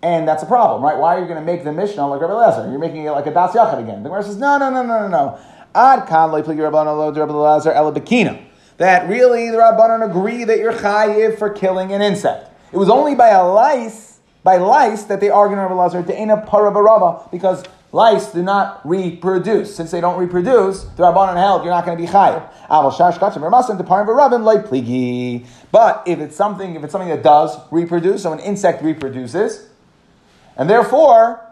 And 0.03 0.27
that's 0.27 0.43
a 0.43 0.47
problem, 0.47 0.83
right? 0.83 0.97
Why 0.97 1.17
are 1.17 1.21
you 1.21 1.27
going 1.27 1.39
to 1.39 1.45
make 1.45 1.63
the 1.63 1.73
Mishnah 1.73 2.09
like 2.09 2.23
Rabbi 2.23 2.33
Lezer? 2.33 2.71
You're 2.71 2.79
making 2.79 3.05
it 3.05 3.11
like 3.11 3.27
a 3.27 3.35
Das 3.35 3.55
Yachid 3.55 3.81
again. 3.83 4.03
The 4.03 4.09
Gemara 4.09 4.23
says, 4.23 4.39
no, 4.39 4.57
no, 4.57 4.71
no, 4.71 4.83
no, 4.83 5.01
no, 5.01 5.09
no. 5.09 5.39
Ad 5.75 6.09
kan 6.09 6.33
loy 6.33 6.43
pligi 6.43 6.59
Rabbanon 6.59 6.97
lo 6.97 7.13
Rabbi 7.13 7.33
Lezer 7.33 7.75
ela 7.75 7.93
bekina. 7.93 8.43
That 8.79 9.09
really 9.11 9.51
the 9.51 9.59
Rabbanon 9.59 10.09
agree 10.09 10.45
that 10.45 10.59
you're 10.59 10.73
chayiv 10.73 11.39
for 11.39 11.51
killing 11.51 11.93
an 11.93 12.01
insect. 12.01 12.51
It 12.73 12.79
was 12.79 12.89
only 12.89 13.15
by 13.15 13.29
a 13.29 13.47
lice, 13.47 14.10
by 14.43 14.57
lice, 14.57 15.05
that 15.05 15.21
they 15.21 15.29
argue 15.31 15.59
in 15.59 15.63
Rabbi 15.63 16.03
to 16.03 16.19
ena 16.19 16.39
parabarava 16.47 17.31
because 17.31 17.65
lice 17.93 18.33
do 18.33 18.43
not 18.43 18.87
reproduce. 18.89 19.75
Since 19.75 19.91
they 19.91 20.01
don't 20.01 20.19
reproduce, 20.19 20.85
the 20.85 21.03
Rabbanon 21.03 21.37
held 21.37 21.65
you're 21.65 21.73
not 21.73 21.85
going 21.85 21.99
to 21.99 22.03
be 22.03 22.09
chayiv. 22.09 22.49
Aval 22.69 22.93
shash 22.93 23.19
kachim 23.19 23.43
remasim 23.43 23.77
to 23.77 23.85
parim 23.85 24.07
v'rabin 24.07 24.43
loy 24.43 24.57
pligi. 24.57 25.47
But 25.71 26.05
if 26.07 26.21
it's 26.21 26.37
something, 26.37 26.75
if 26.75 26.85
it's 26.85 26.93
something 26.93 27.11
that 27.11 27.23
does 27.23 27.57
reproduce, 27.71 28.23
so 28.23 28.33
an 28.33 28.41
insect 28.41 28.83
reproduces. 28.83 29.69
And 30.57 30.69
therefore, 30.69 31.47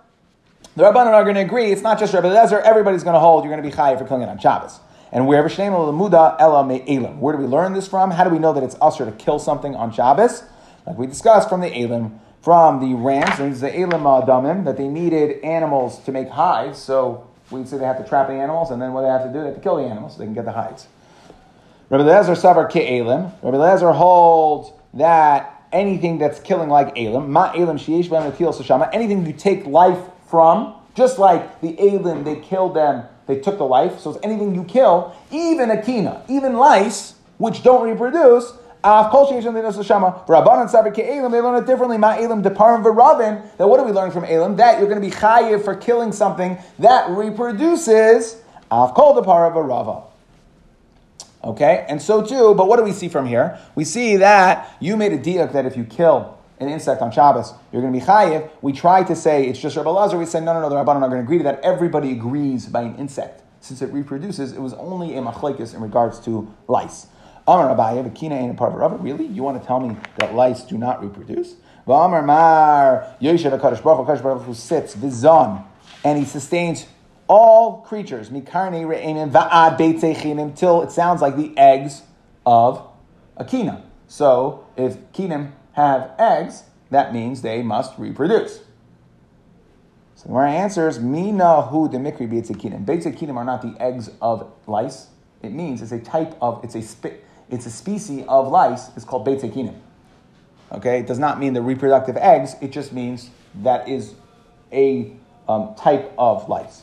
the 0.77 0.85
Rabbanon 0.85 1.13
are 1.13 1.25
going 1.25 1.35
to 1.35 1.43
agree, 1.43 1.71
it's 1.73 1.83
not 1.83 1.99
just 1.99 2.15
Rabbi 2.15 2.29
Lezer, 2.29 2.63
everybody's 2.63 3.05
going 3.05 3.15
to 3.15 3.21
hold, 3.21 3.45
you're 3.45 3.53
going 3.53 3.63
to 3.63 3.69
be 3.69 3.75
chayiv 3.75 3.99
for 3.99 4.07
killing 4.07 4.23
it 4.23 4.29
on 4.29 4.39
Shabbos. 4.39 4.81
And 5.11 5.27
wherever 5.27 5.49
Shneim 5.49 5.73
Lamuda 5.73 6.37
Ella 6.39 6.65
Me'elim. 6.67 7.21
Where 7.21 7.35
do 7.35 7.43
we 7.43 7.49
learn 7.49 7.73
this 7.73 7.89
from? 7.89 8.11
How 8.11 8.25
do 8.25 8.31
we 8.31 8.39
know 8.39 8.53
that 8.53 8.63
it's 8.63 8.77
usher 8.81 9.05
to 9.07 9.13
kill 9.13 9.39
something 9.39 9.75
on 9.75 9.93
Shabbos? 9.93 10.43
Like 10.87 10.99
we 10.99 11.07
discussed 11.07 11.49
from 11.49 11.61
the 11.61 11.75
Elim, 11.75 12.21
from 12.43 12.81
the 12.81 12.95
rams, 12.95 13.41
and 13.41 13.55
the 13.57 13.75
Elim 13.75 14.03
Adamim, 14.03 14.65
that 14.65 14.77
they 14.77 14.89
needed 14.89 15.43
animals 15.45 15.99
to 16.05 16.13
make 16.13 16.29
hides, 16.29 16.79
so 16.79 17.27
we'd 17.51 17.69
say 17.69 17.79
they 17.79 17.85
have 17.85 17.99
to 17.99 18.09
trap 18.09 18.29
the 18.29 18.35
animals, 18.35 18.71
and 18.71 18.81
then 18.81 18.93
what 18.93 19.03
they 19.03 19.09
have 19.09 19.25
to 19.25 19.33
do, 19.33 19.41
they 19.41 19.47
have 19.47 19.55
to 19.57 19.61
kill 19.61 19.77
the 19.77 19.85
animals 19.85 20.13
so 20.13 20.19
they 20.19 20.25
can 20.25 20.35
get 20.35 20.45
the 20.45 20.53
hides. 20.53 20.87
Rabbi 21.91 22.05
Lezer 22.05 22.37
Savar 22.37 22.71
Ke'elim. 22.71 23.33
Rabbi 23.43 23.57
Lezer 23.57 23.95
holds 23.95 24.73
that 24.95 25.65
anything 25.73 26.19
that's 26.19 26.41
killing 26.41 26.69
like 26.69 26.97
Elim, 26.97 27.31
ma 27.31 27.53
Elim 27.53 27.79
sheyesh 27.79 28.09
b'em 28.09 28.31
atil 28.31 28.55
sashama, 28.55 28.89
anything 28.93 29.27
you 29.27 29.33
take 29.33 29.67
life 29.67 29.99
from, 30.29 30.75
just 30.95 31.19
like 31.19 31.61
the 31.61 31.79
Elim, 31.79 32.25
they 32.25 32.37
killed 32.37 32.75
them, 32.75 33.05
they 33.27 33.39
took 33.39 33.59
the 33.59 33.65
life, 33.65 33.99
so 34.01 34.11
it's 34.11 34.19
anything 34.23 34.55
you 34.55 34.65
kill, 34.65 35.15
even 35.31 35.71
a 35.71 35.81
kina, 35.81 36.23
even 36.29 36.55
lice, 36.55 37.15
which 37.39 37.63
don't 37.63 37.89
reproduce, 37.89 38.53
Av 38.85 39.11
kol 39.11 39.27
sheyesh 39.27 39.43
atil 39.43 39.73
sashama, 39.73 40.27
Rabbanan 40.27 40.71
Savar 40.71 40.95
Ke'elim, 40.95 41.33
they 41.33 41.41
learn 41.41 41.63
it 41.63 41.67
differently, 41.67 41.99
ma 41.99 42.17
Elim 42.17 42.43
deparim 42.43 42.85
v'ravin, 42.85 43.57
that 43.57 43.69
what 43.69 43.79
do 43.79 43.85
we 43.85 43.93
learn 43.93 44.11
from 44.11 44.25
Elim? 44.25 44.57
That 44.57 44.79
you're 44.79 44.89
going 44.89 45.01
to 45.03 45.09
be 45.09 45.15
chayiv 45.15 45.65
for 45.65 45.75
killing 45.75 46.13
something 46.13 46.59
that 46.79 47.11
reproduces, 47.11 48.37
Av 48.71 48.95
kol 48.95 49.21
deparim 49.21 49.53
v'rava. 49.53 50.05
Okay, 51.43 51.87
and 51.89 52.03
so 52.03 52.25
too, 52.25 52.55
but 52.55 52.69
what 52.69 52.77
do 52.77 52.83
we 52.83 52.93
see 52.93 53.09
from 53.09 53.27
here? 53.27 53.59
We 53.75 53.85
see 53.85 54.17
that 54.17 54.77
you 54.81 54.97
made 54.97 55.13
a 55.13 55.19
diak 55.19 55.53
that 55.53 55.67
if 55.67 55.77
you 55.77 55.85
kill 55.85 56.37
an 56.61 56.69
insect 56.69 57.01
on 57.01 57.13
Shabbos, 57.13 57.55
you're 57.73 57.81
going 57.81 57.93
to 57.93 57.99
be 57.99 58.05
chayiv. 58.05 58.51
We 58.61 58.73
try 58.73 59.05
to 59.05 59.15
say 59.15 59.47
it's 59.47 59.61
just 59.61 59.77
Rabbi 59.77 59.91
Lazar. 59.91 60.19
We 60.19 60.27
say 60.27 60.41
no, 60.41 60.53
no, 60.53 60.61
no. 60.61 60.69
The 60.69 60.75
Rabbanon 60.75 60.97
are 60.97 61.01
not 61.01 61.09
going 61.09 61.21
to 61.21 61.25
agree 61.25 61.39
to 61.39 61.45
that. 61.45 61.61
Everybody 61.61 62.11
agrees 62.13 62.67
by 62.67 62.83
an 62.83 62.97
insect 62.97 63.43
since 63.61 63.83
it 63.83 63.93
reproduces. 63.93 64.53
It 64.53 64.61
was 64.61 64.75
only 64.75 65.17
a 65.17 65.23
machlekes 65.23 65.75
in 65.75 65.81
regards 65.81 66.19
to 66.21 66.53
lice. 66.67 67.07
Amar 67.49 67.71
a 67.71 68.55
part 68.55 68.75
of 68.75 68.79
Rabba. 68.79 68.97
Really, 68.97 69.25
you 69.25 69.43
want 69.43 69.59
to 69.59 69.67
tell 69.67 69.81
me 69.81 69.97
that 70.19 70.35
lice 70.35 70.65
do 70.65 70.77
not 70.77 71.03
reproduce? 71.03 71.55
V'Amar 71.87 72.23
Mar 72.23 73.17
Yoshev 73.23 73.59
Hakadosh 73.59 73.83
Baruch 73.83 74.07
Hakadosh 74.07 74.23
Baruch 74.23 74.43
Hu 74.43 74.53
sits 74.53 74.95
v'zon, 74.95 75.65
and 76.05 76.19
he 76.19 76.27
sustains 76.27 76.85
all 77.27 77.81
creatures, 77.81 78.29
mikarne 78.29 78.87
re'enim 78.87 79.31
va'ad 79.31 79.79
beitzechinim, 79.79 80.55
till 80.55 80.83
it 80.83 80.91
sounds 80.91 81.23
like 81.23 81.37
the 81.37 81.57
eggs 81.57 82.03
of 82.45 82.87
a 83.39 83.47
kina. 83.47 83.83
So 84.09 84.67
if 84.77 84.99
kinim 85.13 85.53
have 85.73 86.11
eggs, 86.19 86.65
that 86.91 87.15
means 87.15 87.41
they 87.41 87.63
must 87.63 87.99
reproduce. 87.99 88.61
So 90.17 90.35
our 90.35 90.47
answer 90.47 90.87
is 90.87 90.99
mina 90.99 91.63
hu 91.63 91.89
de 91.89 91.97
mikri 91.97 92.31
beitzechinim. 92.31 92.85
Beitzechinim 92.85 93.37
are 93.37 93.45
not 93.45 93.63
the 93.63 93.75
eggs 93.81 94.11
of 94.21 94.53
lice. 94.67 95.07
It 95.43 95.53
means 95.53 95.81
it's 95.81 95.93
a 95.93 95.99
type 95.99 96.37
of 96.43 96.63
it's 96.63 96.75
a 96.75 96.83
spe- 96.83 97.23
it's 97.51 97.67
a 97.67 97.71
species 97.71 98.25
of 98.29 98.49
lice. 98.49 98.91
It's 98.97 99.05
called 99.05 99.27
beitzechinim. 99.27 99.79
Okay, 100.71 101.01
it 101.01 101.07
does 101.07 101.19
not 101.19 101.41
mean 101.41 101.55
the 101.55 101.63
reproductive 101.63 102.17
eggs. 102.17 102.55
It 102.61 102.73
just 102.73 102.93
means 102.93 103.31
that 103.63 103.89
is 103.89 104.15
a 104.73 105.13
um, 105.49 105.75
type 105.77 106.13
of 106.19 106.49
lice. 106.49 106.83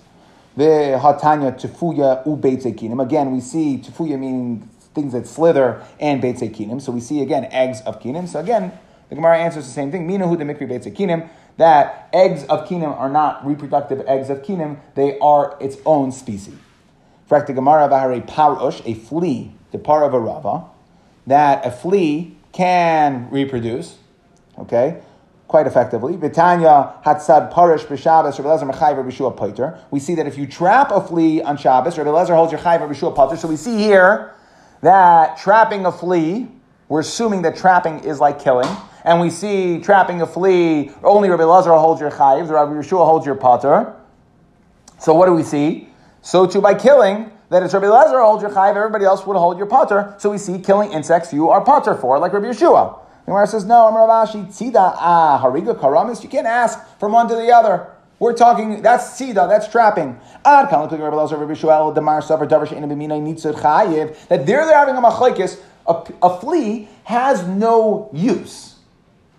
The 0.57 0.99
hatanya 1.01 1.59
tefuya 1.59 2.25
u. 2.25 3.01
Again, 3.01 3.31
we 3.31 3.41
see 3.41 3.77
tefuya 3.77 4.17
meaning 4.19 4.69
things 4.95 5.13
that 5.13 5.27
slither 5.27 5.83
and 5.99 6.23
beitzekinim. 6.23 6.81
So 6.81 6.91
we 6.91 7.01
see 7.01 7.21
again 7.21 7.45
eggs 7.51 7.81
of 7.81 8.01
kinim. 8.01 8.27
So 8.27 8.39
again, 8.39 8.71
the 9.09 9.15
Gemara 9.15 9.37
answers 9.37 9.65
the 9.65 9.71
same 9.71 9.91
thing. 9.91 10.07
Minahu 10.07 10.37
de 10.37 10.45
mikri 10.45 10.67
beitzekinim. 10.67 11.29
That 11.57 12.09
eggs 12.11 12.43
of 12.45 12.67
kinim 12.67 12.97
are 12.97 13.09
not 13.09 13.45
reproductive 13.45 14.01
eggs 14.07 14.29
of 14.29 14.41
kinim. 14.41 14.79
They 14.95 15.19
are 15.19 15.57
its 15.61 15.77
own 15.85 16.11
species. 16.11 16.55
Frak 17.29 17.47
the 17.47 17.53
Gemara 17.53 17.89
bahare 17.89 18.25
parush, 18.25 18.81
a 18.85 18.93
flea, 18.93 19.53
the 19.71 19.77
par 19.77 20.03
of 20.03 20.13
a 20.13 20.19
rava, 20.19 20.65
that 21.27 21.65
a 21.65 21.71
flea 21.71 22.35
can 22.51 23.29
reproduce. 23.29 23.97
Okay 24.57 25.01
quite 25.47 25.67
effectively. 25.67 26.15
Vitanya 26.15 27.01
Hatzad 27.05 27.53
Parish 27.53 27.83
B'Shabbos, 27.83 28.37
Rabbi 28.39 28.49
Lezer 28.49 28.71
Mechayv 28.71 29.05
B'Shua 29.05 29.37
Pater. 29.37 29.79
We 29.91 29.99
see 29.99 30.15
that 30.15 30.27
if 30.27 30.37
you 30.37 30.47
trap 30.47 30.91
a 30.91 31.01
flea 31.01 31.41
on 31.41 31.57
Shabbos, 31.57 31.97
Rabbi 31.97 32.09
Lezer 32.09 32.35
holds 32.35 32.51
your 32.51 32.61
Chayv 32.61 32.79
B'Shua 32.79 33.15
Pater. 33.15 33.37
So 33.37 33.47
we 33.47 33.57
see 33.57 33.77
here 33.77 34.33
that 34.81 35.37
trapping 35.37 35.85
a 35.85 35.91
flea, 35.91 36.47
we're 36.89 37.01
assuming 37.01 37.43
that 37.43 37.55
trapping 37.55 37.99
is 37.99 38.19
like 38.19 38.39
killing. 38.39 38.67
And 39.03 39.21
we 39.21 39.29
see 39.29 39.79
trapping 39.79 40.21
a 40.21 40.27
flea, 40.27 40.91
only 41.03 41.29
Rabbi 41.29 41.43
Lezer 41.43 41.79
holds 41.79 42.01
your 42.01 42.11
Chayv, 42.11 42.49
Rabbi 42.49 42.73
Yeshua 42.73 43.05
holds 43.05 43.25
your 43.25 43.35
Pater. 43.35 43.95
So 44.99 45.13
what 45.13 45.27
do 45.27 45.33
we 45.33 45.43
see? 45.43 45.89
So 46.21 46.47
too 46.47 46.61
by 46.61 46.73
killing, 46.73 47.31
that 47.49 47.63
it's 47.63 47.73
Rabbi 47.73 47.85
Lezer 47.85 48.23
holds 48.23 48.41
your 48.41 48.51
Chayv, 48.51 48.75
everybody 48.75 49.05
else 49.05 49.25
would 49.25 49.37
hold 49.37 49.57
your 49.57 49.67
potter. 49.67 50.15
So 50.17 50.31
we 50.31 50.37
see 50.37 50.59
killing 50.59 50.91
insects 50.91 51.31
you 51.31 51.49
are 51.49 51.61
potter 51.61 51.95
for, 51.95 52.17
like 52.19 52.33
Rabbi 52.33 52.47
Yeshua. 52.47 52.99
The 53.25 53.31
Gemara 53.31 53.47
says, 53.47 53.65
no, 53.65 53.87
Amar 53.87 54.07
Rav 54.07 54.29
Ashi, 54.29 54.45
tzida, 54.45 54.95
ah, 54.97 55.41
hariga 55.43 55.75
karamis. 55.75 56.21
You 56.23 56.29
can't 56.29 56.47
ask 56.47 56.79
from 56.99 57.11
one 57.11 57.27
to 57.27 57.35
the 57.35 57.51
other. 57.51 57.91
We're 58.19 58.33
talking, 58.33 58.81
that's 58.81 59.19
tzida, 59.19 59.49
that's 59.49 59.67
trapping. 59.67 60.19
Ad 60.45 60.69
kan 60.69 60.81
Rabbi 60.81 61.53
Shuel, 61.53 61.93
Damar 61.93 62.21
Savar, 62.21 62.47
Davar 62.47 62.67
She'ina 62.67 62.87
B'mina 62.87 63.19
Nitzad 63.19 63.55
Chayiv, 63.55 64.27
that 64.27 64.45
there 64.45 64.65
they're 64.65 64.77
having 64.77 64.95
a 64.95 65.01
machlekes, 65.01 65.59
a, 65.87 66.03
a 66.21 66.39
flea 66.39 66.87
has 67.03 67.45
no 67.47 68.09
use. 68.13 68.74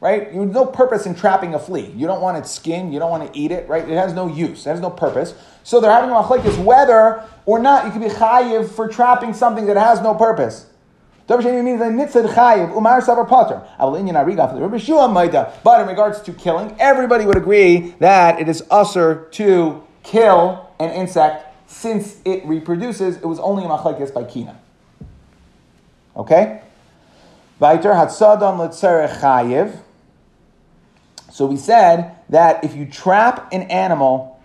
Right? 0.01 0.33
You 0.33 0.41
have 0.41 0.53
no 0.53 0.67
purpose 0.67 1.07
in 1.07 1.15
trapping 1.15 1.55
a 1.55 1.59
flea. 1.59 1.91
You 1.97 2.07
don't 2.07 2.21
want 2.21 2.37
its 2.37 2.51
skin, 2.51 2.93
you 2.93 2.99
don't 2.99 3.11
want 3.11 3.33
to 3.33 3.39
eat 3.39 3.51
it, 3.51 3.67
right? 3.69 3.89
It 3.89 3.97
has 3.97 4.13
no 4.13 4.27
use, 4.29 4.67
it 4.67 4.71
has 4.71 4.81
no 4.81 4.91
purpose. 4.91 5.35
So 5.63 5.81
they're 5.81 5.91
having 5.91 6.11
a 6.11 6.15
machlekes 6.15 6.63
whether 6.63 7.25
or 7.47 7.59
not 7.59 7.87
you 7.87 7.91
can 7.91 8.03
be 8.03 8.09
chayiv 8.09 8.69
for 8.69 8.89
trapping 8.89 9.33
something 9.33 9.67
that 9.67 9.77
has 9.77 10.01
no 10.03 10.15
purpose. 10.15 10.67
But 11.27 11.45
in 11.45 11.57
regards 15.89 16.21
to 16.23 16.33
killing, 16.33 16.77
everybody 16.79 17.27
would 17.27 17.37
agree 17.37 17.95
that 17.99 18.41
it 18.41 18.49
is 18.49 18.63
usher 18.71 19.27
to 19.33 19.83
kill 20.05 20.71
an 20.79 20.91
insect 20.91 21.53
since 21.69 22.21
it 22.25 22.47
reproduces. 22.47 23.17
It 23.17 23.27
was 23.27 23.41
only 23.41 23.65
a 23.65 23.69
machlekes 23.69 24.15
by 24.15 24.23
kina. 24.23 24.57
Okay? 26.17 26.63
Weiter 27.59 27.93
hatsadam 27.93 28.59
letzerech 28.59 29.19
chayiv. 29.19 29.81
So 31.37 31.45
we 31.45 31.59
said 31.59 32.17
that 32.31 32.65
if 32.65 32.75
you 32.75 32.87
trap 32.87 33.53
an 33.53 33.65
animal 33.65 34.41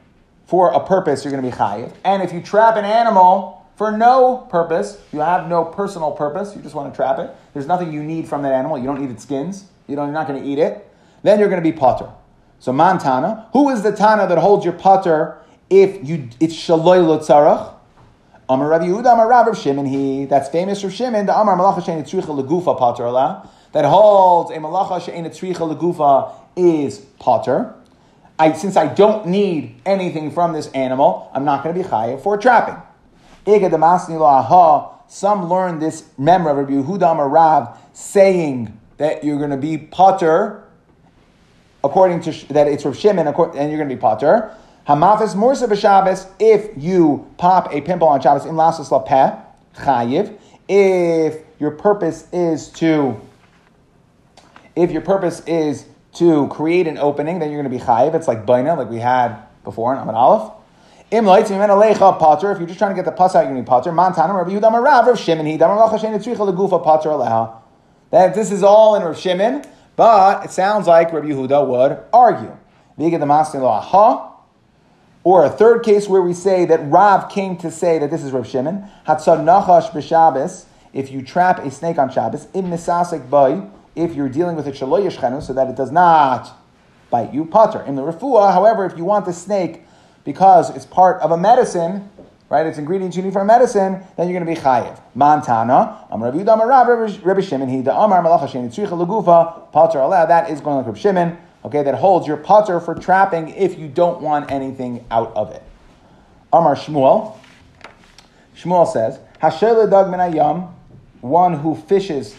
for 0.46 0.74
a 0.74 0.86
purpose, 0.86 1.24
you're 1.24 1.32
going 1.32 1.44
to 1.44 1.50
be 1.50 1.56
chayiv, 1.56 1.94
and 2.04 2.22
if 2.22 2.34
you 2.34 2.42
trap 2.42 2.76
an 2.76 2.84
animal 2.84 3.62
for 3.82 3.92
no 3.92 4.46
purpose. 4.52 5.02
You 5.12 5.22
have 5.22 5.48
no 5.48 5.66
personal 5.66 6.12
purpose. 6.12 6.56
You 6.56 6.62
just 6.62 6.76
want 6.76 6.94
to 6.94 6.96
trap 6.96 7.18
it. 7.18 7.32
There's 7.56 7.66
nothing 7.66 7.92
you 7.92 8.04
need 8.04 8.28
from 8.28 8.44
that 8.44 8.52
animal. 8.52 8.78
You 8.78 8.86
don't 8.86 9.02
need 9.02 9.10
its 9.10 9.24
skins. 9.24 9.66
You 9.88 9.96
don't, 9.96 10.06
you're 10.06 10.14
not 10.14 10.28
going 10.28 10.40
to 10.40 10.48
eat 10.48 10.60
it. 10.60 10.88
Then 11.24 11.40
you're 11.40 11.50
going 11.50 11.64
to 11.64 11.68
be 11.68 11.76
potter. 11.76 12.08
So 12.60 12.72
mantana. 12.72 13.48
Who 13.54 13.70
is 13.70 13.82
the 13.82 13.92
tana 13.92 14.28
that 14.28 14.38
holds 14.38 14.64
your 14.64 14.76
potter 14.76 15.42
if 15.72 16.08
you 16.08 16.30
it's 16.40 16.54
shaloy 16.54 17.02
lotzarach? 17.02 17.74
Amar 18.48 18.68
Rav 18.68 18.82
Yehuda, 18.82 19.14
Amar 19.14 19.28
Rav 19.28 19.58
Shimon. 19.58 19.88
He 19.88 20.26
that's 20.26 20.50
famous 20.50 20.82
for 20.82 20.92
Shimon. 20.92 21.26
The 21.26 21.36
Amar 21.36 21.58
malacha 21.58 21.82
shein 21.82 22.04
etzricha 22.04 22.40
legufa 22.40 22.80
Allah 22.80 23.50
that 23.72 23.86
holds 23.86 24.52
a 24.52 24.58
malacha 24.58 25.02
shein 25.02 25.26
etzricha 25.26 25.76
legufa 25.76 26.36
is 26.56 27.00
potter. 27.20 27.74
I, 28.40 28.54
since 28.54 28.76
I 28.76 28.88
don't 28.88 29.28
need 29.28 29.80
anything 29.86 30.32
from 30.32 30.54
this 30.54 30.68
animal, 30.72 31.30
I'm 31.34 31.46
not 31.46 31.64
going 31.64 31.76
to 31.76 31.82
be 31.82 31.88
chayiv 31.88 32.22
for 32.22 32.38
trapping. 32.38 32.82
Some 35.08 35.50
learn 35.50 35.80
this 35.80 36.04
memra 36.20 36.52
of 36.52 36.58
Rabbi 36.58 36.72
Yehuda 36.72 37.32
Rav 37.32 37.78
saying 37.94 38.80
that 38.98 39.24
you're 39.24 39.38
going 39.38 39.50
to 39.50 39.58
be 39.58 39.78
potter 39.78 40.64
according 41.84 42.22
to 42.22 42.54
that 42.54 42.68
it's 42.68 42.86
Rav 42.86 42.98
Shimon 42.98 43.28
and 43.28 43.36
you're 43.36 43.78
going 43.78 43.90
to 43.90 43.96
be 43.96 44.00
potter. 44.00 44.56
Hamafis 44.88 45.36
Mursa 45.36 45.68
b'Shabbos 45.68 46.30
if 46.40 46.72
you 46.82 47.28
pop 47.38 47.74
a 47.74 47.82
pimple 47.82 48.08
on 48.08 48.22
Shabbos 48.22 48.46
in 48.46 48.56
lasas 48.56 48.90
lapeh 48.90 49.44
chayiv. 49.76 50.38
If 50.68 51.44
your 51.60 51.72
purpose 51.72 52.28
is 52.32 52.70
to 52.74 53.20
if 54.76 54.92
your 54.92 55.02
purpose 55.02 55.42
is 55.42 55.86
to 56.14 56.48
create 56.48 56.88
an 56.88 56.98
opening, 56.98 57.40
then 57.40 57.52
you're 57.52 57.62
going 57.62 57.72
to 57.72 57.78
be 57.78 57.84
chayiv. 57.84 58.14
It's 58.14 58.28
like 58.28 58.46
baina, 58.46 58.78
like 58.78 58.90
we 58.90 59.00
had 59.00 59.38
before 59.64 59.94
in 59.94 60.00
Amid 60.00 60.16
Aleph. 60.16 60.54
Im 61.12 61.26
lights 61.26 61.50
alecha 61.52 62.18
potter. 62.20 62.52
If 62.52 62.60
you're 62.60 62.68
just 62.68 62.80
trying 62.80 62.92
to 62.92 62.96
get 62.96 63.06
the 63.06 63.12
pus 63.12 63.36
out, 63.36 63.42
you're 63.42 63.52
going 63.52 63.58
to 63.58 63.64
be 63.64 63.68
potter. 63.68 63.92
Mantanam 63.92 64.36
Rabbi 64.36 64.52
Yehuda 64.52 64.72
Marav 64.72 65.08
Rav 65.08 65.20
Shimon 65.20 65.46
he 65.46 65.58
damar 65.58 65.78
lacha 65.78 66.00
shein 66.00 66.18
etzricha 66.18 66.38
legufa 66.38 66.82
potter 66.82 67.10
aleha. 67.10 67.58
That 68.12 68.34
this 68.34 68.52
is 68.52 68.64
all 68.64 68.96
in 68.96 69.04
Rav 69.04 69.18
Shimon, 69.18 69.64
but 69.96 70.46
it 70.46 70.52
sounds 70.52 70.88
like 70.88 71.12
Rabbi 71.12 71.28
Yehuda 71.28 71.68
would 71.68 72.00
argue. 72.14 72.58
Viga 72.98 73.20
the 73.20 73.26
mastin 73.26 73.62
lo 73.62 73.68
aha. 73.68 74.30
Or 75.24 75.46
a 75.46 75.50
third 75.50 75.84
case 75.84 76.08
where 76.08 76.22
we 76.22 76.34
say 76.34 76.66
that 76.66 76.80
Rav 76.90 77.30
came 77.30 77.58
to 77.58 77.70
say 77.70 78.00
that 78.00 78.10
this 78.10 78.24
is 78.24 78.32
Rav 78.32 78.48
Shimon. 78.48 78.86
Hatzad 79.06 79.44
nachash 79.44 79.92
b'Shabbos. 79.92 80.66
If 80.94 81.12
you 81.12 81.22
trap 81.22 81.60
a 81.60 81.72
snake 81.72 81.98
on 81.98 82.10
Shabbos, 82.10 82.48
im 82.54 82.66
misasek 82.66 83.30
bay. 83.30 83.68
If 83.96 84.16
you're 84.16 84.30
dealing 84.30 84.56
with 84.56 84.68
a 84.68 84.72
shaloy 84.72 85.12
so 85.42 85.54
that 85.54 85.68
it 85.68 85.76
does 85.76 85.92
not 85.92 86.58
bite 87.10 87.34
you, 87.34 87.46
potter. 87.46 87.82
In 87.82 87.96
the 87.96 88.02
refuah, 88.02 88.54
however, 88.54 88.86
if 88.86 88.98
you 88.98 89.04
want 89.04 89.26
the 89.26 89.34
snake 89.34 89.84
because 90.24 90.70
it's 90.76 90.86
part 90.86 91.22
of 91.22 91.32
a 91.32 91.38
medicine, 91.38 92.10
right? 92.50 92.66
It's 92.66 92.78
ingredients 92.78 93.18
you 93.18 93.24
need 93.24 93.34
for 93.34 93.42
a 93.42 93.46
medicine, 93.46 94.04
then 94.18 94.30
you're 94.30 94.40
going 94.40 94.46
to 94.46 94.62
be 94.62 94.68
chayiv. 94.68 95.00
Montana, 95.16 96.06
Am 96.12 96.24
Rabbi 96.24 96.40
Yudam 96.40 96.66
Rab 96.68 96.88
Rabbi 97.24 97.42
Shimon, 97.42 97.70
he 97.70 97.82
the 97.82 97.96
Amar 97.96 98.24
Malach 98.24 98.42
Hashem 98.42 98.70
Tzricha 98.70 98.90
Lagufa 98.90 99.72
Potter 99.72 100.00
Allah. 100.00 100.26
That 100.28 100.50
is 100.50 100.62
going 100.62 100.78
like 100.78 100.86
Rabbi 100.86 101.00
Shimon. 101.00 101.38
Okay, 101.64 101.84
that 101.84 101.96
holds 101.96 102.28
your 102.28 102.38
potter 102.38 102.80
for 102.80 102.96
trapping 102.96 103.50
if 103.50 103.78
you 103.78 103.88
don't 103.88 104.22
want 104.22 104.52
anything 104.52 105.06
out 105.12 105.32
of 105.36 105.52
it. 105.52 105.62
Amar 106.52 106.76
Shmuel. 106.76 107.38
Shmuel 108.56 108.92
says, 108.92 109.20
Hashem 109.40 109.90
Dag 109.90 110.08
Minayam, 110.08 110.74
one 111.22 111.54
who 111.54 111.76
fishes, 111.76 112.36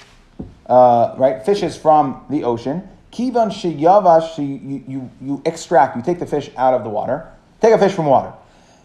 uh, 0.67 1.15
right, 1.19 1.45
fishes 1.45 1.77
from 1.77 2.25
the 2.31 2.45
ocean. 2.45 2.89
Kivan 3.11 3.51
sheyavash, 3.51 4.39
you, 4.39 4.85
you, 4.89 5.11
you 5.21 5.43
extract, 5.45 5.97
you 5.97 6.03
take 6.03 6.19
the 6.19 6.27
fish 6.27 6.51
out 6.57 6.75
of 6.75 6.83
the 6.83 6.89
water. 6.89 7.31
Take 7.61 7.75
a 7.75 7.79
fish 7.79 7.93
from 7.93 8.07
water. 8.07 8.33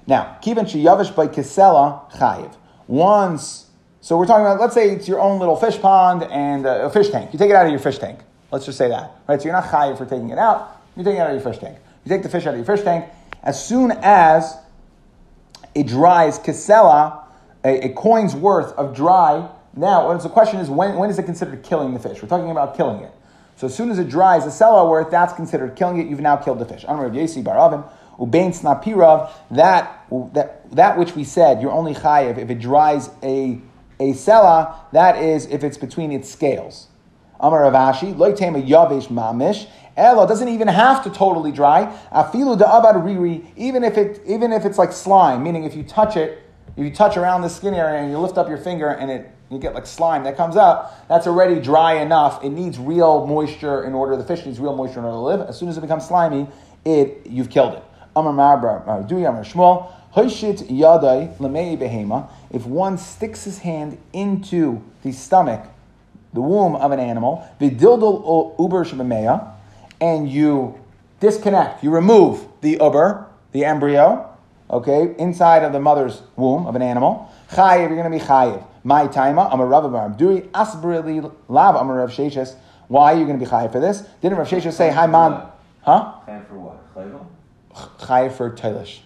Now, 0.06 0.38
kivan 0.42 0.66
sheyavish 0.66 1.16
by 1.16 1.28
kisela 1.28 2.12
chayiv. 2.12 2.54
Once, 2.88 3.68
so 4.02 4.18
we're 4.18 4.26
talking 4.26 4.46
about, 4.46 4.60
let's 4.60 4.74
say 4.74 4.90
it's 4.90 5.08
your 5.08 5.20
own 5.20 5.40
little 5.40 5.56
fish 5.56 5.80
pond 5.80 6.24
and 6.24 6.66
a 6.66 6.90
fish 6.90 7.10
tank. 7.10 7.32
You 7.34 7.40
take 7.40 7.50
it 7.50 7.56
out 7.56 7.66
of 7.66 7.72
your 7.72 7.80
fish 7.80 8.00
tank. 8.00 8.20
Let's 8.52 8.66
just 8.66 8.78
say 8.78 8.90
that, 8.90 9.12
right? 9.28 9.40
So 9.42 9.46
you're 9.46 9.54
not 9.54 9.66
chayiv 9.66 9.98
for 9.98 10.06
taking 10.06 10.30
it 10.30 10.38
out. 10.38 10.82
You 10.96 11.04
take 11.04 11.16
it 11.16 11.20
out 11.20 11.30
of 11.30 11.42
your 11.42 11.54
fish 11.54 11.62
tank. 11.62 11.78
You 12.06 12.10
take 12.10 12.24
the 12.24 12.30
fish 12.30 12.46
out 12.46 12.54
of 12.54 12.58
your 12.58 12.66
fish 12.66 12.84
tank. 12.84 13.06
As 13.44 13.64
soon 13.64 13.92
as 13.92 14.58
it 15.76 15.88
dries 15.88 16.40
kisela, 16.40 17.24
a, 17.64 17.88
a 17.88 17.94
coin's 17.94 18.36
worth 18.36 18.72
of 18.74 18.96
dry. 18.96 19.50
Now, 19.78 20.12
the 20.18 20.30
question 20.30 20.60
is, 20.60 20.70
when, 20.70 20.96
when 20.96 21.10
is 21.10 21.20
it 21.20 21.24
considered 21.24 21.62
killing 21.62 21.94
the 21.94 22.00
fish? 22.00 22.22
We're 22.22 22.28
talking 22.28 22.50
about 22.50 22.76
killing 22.76 23.04
it. 23.04 23.12
So 23.58 23.68
as 23.68 23.76
soon 23.76 23.92
as 23.92 24.00
it 24.00 24.10
dries, 24.10 24.44
sela 24.44 24.90
worth, 24.90 25.12
that's 25.12 25.34
considered 25.34 25.76
killing 25.76 26.00
it. 26.00 26.08
You've 26.08 26.20
now 26.20 26.36
killed 26.36 26.60
the 26.60 26.66
fish. 26.66 26.84
Amr 26.86 27.10
Yesi 27.10 27.44
Baravim. 27.44 27.88
Ubain 28.18 28.50
snapirav, 28.50 29.32
that, 29.52 30.08
that, 30.34 30.72
that 30.72 30.98
which 30.98 31.16
we 31.16 31.24
said, 31.24 31.62
you're 31.62 31.72
only 31.72 31.94
chayiv 31.94 32.40
if 32.40 32.50
it 32.50 32.58
dries 32.58 33.12
a, 33.22 33.62
a 34.00 34.14
sela, 34.14 34.76
that 34.92 35.22
is 35.22 35.46
if 35.46 35.64
it's 35.64 35.78
between 35.78 36.12
its 36.12 36.28
scales. 36.28 36.88
Amar 37.40 37.70
Rav 37.70 37.96
Ashi, 37.96 38.16
loitema 38.16 38.68
yavish 38.68 39.10
mamish, 39.10 39.68
Elo 39.96 40.28
doesn't 40.28 40.48
even 40.48 40.68
have 40.68 41.04
to 41.04 41.12
totally 41.12 41.52
dry. 41.52 41.86
Afilu 42.12 42.58
da'avad 42.58 43.04
riri, 43.04 43.46
even 43.56 43.84
if 43.84 43.98
it 43.98 44.22
even 44.28 44.52
if 44.52 44.66
it's 44.66 44.78
like 44.78 44.92
slime, 44.92 45.44
meaning 45.44 45.64
if 45.64 45.76
you 45.76 45.84
touch 45.84 46.16
it, 46.16 46.44
if 46.76 46.84
you 46.84 46.92
touch 46.92 47.18
around 47.18 47.42
the 47.42 47.50
skin 47.50 47.74
area 47.74 48.02
and 48.02 48.12
you 48.12 48.20
lift 48.20 48.38
up 48.38 48.48
your 48.48 48.60
finger 48.60 48.90
and 48.90 49.10
it 49.10 49.32
you 49.50 49.60
get 49.60 49.74
like 49.74 49.86
slime 49.86 50.24
that 50.24 50.36
comes 50.36 50.58
out, 50.58 51.08
that's 51.08 51.28
already 51.28 51.60
dry 51.62 52.02
enough. 52.02 52.44
It 52.44 52.50
needs 52.50 52.78
real 52.78 53.26
moisture 53.26 53.84
in 53.84 53.94
order, 53.94 54.16
the 54.18 54.24
fish 54.24 54.46
needs 54.46 54.60
real 54.60 54.76
moisture 54.76 55.00
in 55.00 55.06
order 55.06 55.16
to 55.16 55.22
live. 55.22 55.50
As 55.50 55.58
soon 55.58 55.70
as 55.70 55.78
it 55.78 55.82
becomes 55.82 56.06
slimy, 56.08 56.48
it 56.84 57.26
you've 57.26 57.50
killed 57.50 57.76
it. 57.76 57.84
Uh, 58.16 58.22
Behema, 61.78 62.30
if 62.52 62.66
one 62.66 62.98
sticks 62.98 63.44
his 63.44 63.60
hand 63.60 63.98
into 64.14 64.82
the 65.04 65.12
stomach, 65.12 65.64
the 66.34 66.42
womb 66.42 66.76
of 66.76 66.92
an 66.92 67.00
animal, 67.00 67.48
and 70.00 70.30
you 70.30 70.80
disconnect, 71.20 71.84
you 71.84 71.90
remove 71.90 72.46
the 72.62 72.72
uber, 72.82 73.28
the 73.52 73.66
embryo, 73.66 74.28
okay, 74.70 75.16
inside 75.18 75.64
of 75.64 75.72
the 75.72 75.80
mother's 75.80 76.22
womb 76.36 76.66
of 76.66 76.76
an 76.76 76.82
animal, 76.82 77.32
Chayiv, 77.52 77.90
you're 77.90 78.02
going 78.02 78.12
to 78.12 78.18
be 78.18 78.24
Chayiv. 78.24 78.64
My 78.88 79.06
taima, 79.06 79.54
Amar 79.54 79.68
Rav 79.68 79.84
Abdui, 79.84 80.48
Asbrili 80.52 81.30
Lav 81.50 81.76
Amar 81.76 81.98
Rav 81.98 82.10
Sheshes. 82.10 82.56
Why 82.88 83.12
are 83.12 83.18
you 83.18 83.26
going 83.26 83.38
to 83.38 83.44
be 83.44 83.52
Chayiv 83.52 83.74
for 83.74 83.82
this? 83.82 84.04
Didn't 84.22 84.38
Rav 84.38 84.48
Sheshes 84.48 84.72
say, 84.72 84.92
Hi, 84.92 85.06
mom? 85.08 85.52
Huh? 85.82 86.14
Chayiv 86.26 86.48
for 86.48 86.58
what? 86.58 86.96
Chayvah? 88.00 88.32
For 88.32 88.50
Tailish. 88.52 89.00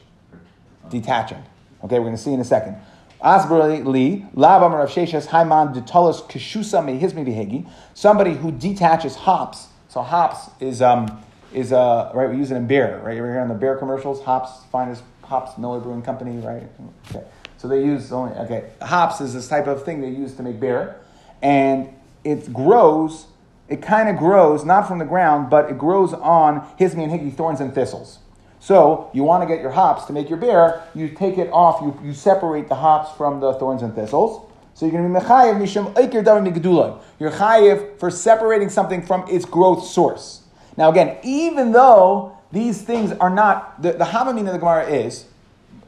Detaching. 0.91 1.43
Okay, 1.83 1.97
we're 1.97 2.05
going 2.05 2.15
to 2.15 2.21
see 2.21 2.31
in 2.31 2.39
a 2.39 2.45
second. 2.45 2.75
Asbur 3.23 3.83
li 3.87 4.23
lav 4.35 4.61
amar 4.61 4.81
Rav 4.81 4.89
Sheshes 4.89 5.25
Hi, 5.25 5.43
haiman 5.43 5.73
detalos 5.73 6.29
keshusa 6.29 6.85
mehizmi 6.85 7.25
vihegi. 7.25 7.67
Somebody 7.95 8.35
who 8.35 8.51
detaches 8.51 9.15
hops. 9.15 9.69
So 9.87 10.03
hops 10.03 10.51
is 10.59 10.83
um 10.83 11.23
is 11.55 11.73
uh 11.73 12.11
right 12.13 12.29
we 12.29 12.37
use 12.37 12.51
it 12.51 12.55
in 12.55 12.67
beer 12.67 13.01
right. 13.03 13.17
You're 13.17 13.31
here 13.31 13.39
on 13.39 13.47
the 13.47 13.55
beer 13.55 13.77
commercials? 13.77 14.21
Hops 14.21 14.63
finest 14.71 15.01
hops 15.23 15.57
Miller 15.57 15.79
Brewing 15.79 16.03
Company 16.03 16.37
right. 16.37 16.69
Okay, 17.09 17.25
so 17.61 17.67
they 17.67 17.83
use 17.83 18.11
only 18.11 18.35
okay 18.37 18.71
hops 18.81 19.21
is 19.21 19.35
this 19.35 19.47
type 19.47 19.67
of 19.67 19.85
thing 19.85 20.01
they 20.01 20.09
use 20.09 20.33
to 20.33 20.41
make 20.41 20.59
beer, 20.59 20.95
and 21.43 21.89
it 22.23 22.51
grows. 22.51 23.27
It 23.69 23.83
kind 23.83 24.09
of 24.09 24.17
grows 24.17 24.65
not 24.65 24.87
from 24.87 24.97
the 24.97 25.05
ground, 25.05 25.51
but 25.51 25.69
it 25.69 25.77
grows 25.77 26.11
on 26.11 26.61
hismi 26.79 27.03
and 27.03 27.11
higgy 27.11 27.31
thorns 27.33 27.61
and 27.61 27.73
thistles. 27.73 28.17
So 28.59 29.11
you 29.13 29.23
want 29.23 29.43
to 29.43 29.47
get 29.47 29.61
your 29.61 29.69
hops 29.69 30.05
to 30.05 30.13
make 30.13 30.27
your 30.27 30.39
beer, 30.39 30.81
you 30.93 31.09
take 31.09 31.37
it 31.37 31.49
off, 31.51 31.81
you, 31.81 31.97
you 32.03 32.13
separate 32.13 32.67
the 32.67 32.75
hops 32.75 33.15
from 33.15 33.39
the 33.39 33.53
thorns 33.53 33.81
and 33.81 33.93
thistles. 33.93 34.45
So 34.73 34.85
you're 34.85 34.93
going 34.93 35.13
to 35.13 35.19
be 35.19 35.25
mechayev 35.25 35.57
mishum 35.61 35.93
eikir 35.93 36.23
davar 36.23 36.45
migdulay. 36.45 36.99
You're 37.19 37.31
chayev 37.31 37.99
for 37.99 38.09
separating 38.09 38.69
something 38.69 39.03
from 39.03 39.25
its 39.29 39.45
growth 39.45 39.85
source. 39.85 40.41
Now 40.77 40.89
again, 40.89 41.17
even 41.23 41.71
though 41.71 42.37
these 42.51 42.81
things 42.81 43.11
are 43.13 43.29
not 43.29 43.81
the, 43.81 43.93
the 43.93 44.05
havamin 44.05 44.47
of 44.47 44.53
the 44.53 44.59
Gemara 44.59 44.87
is 44.87 45.25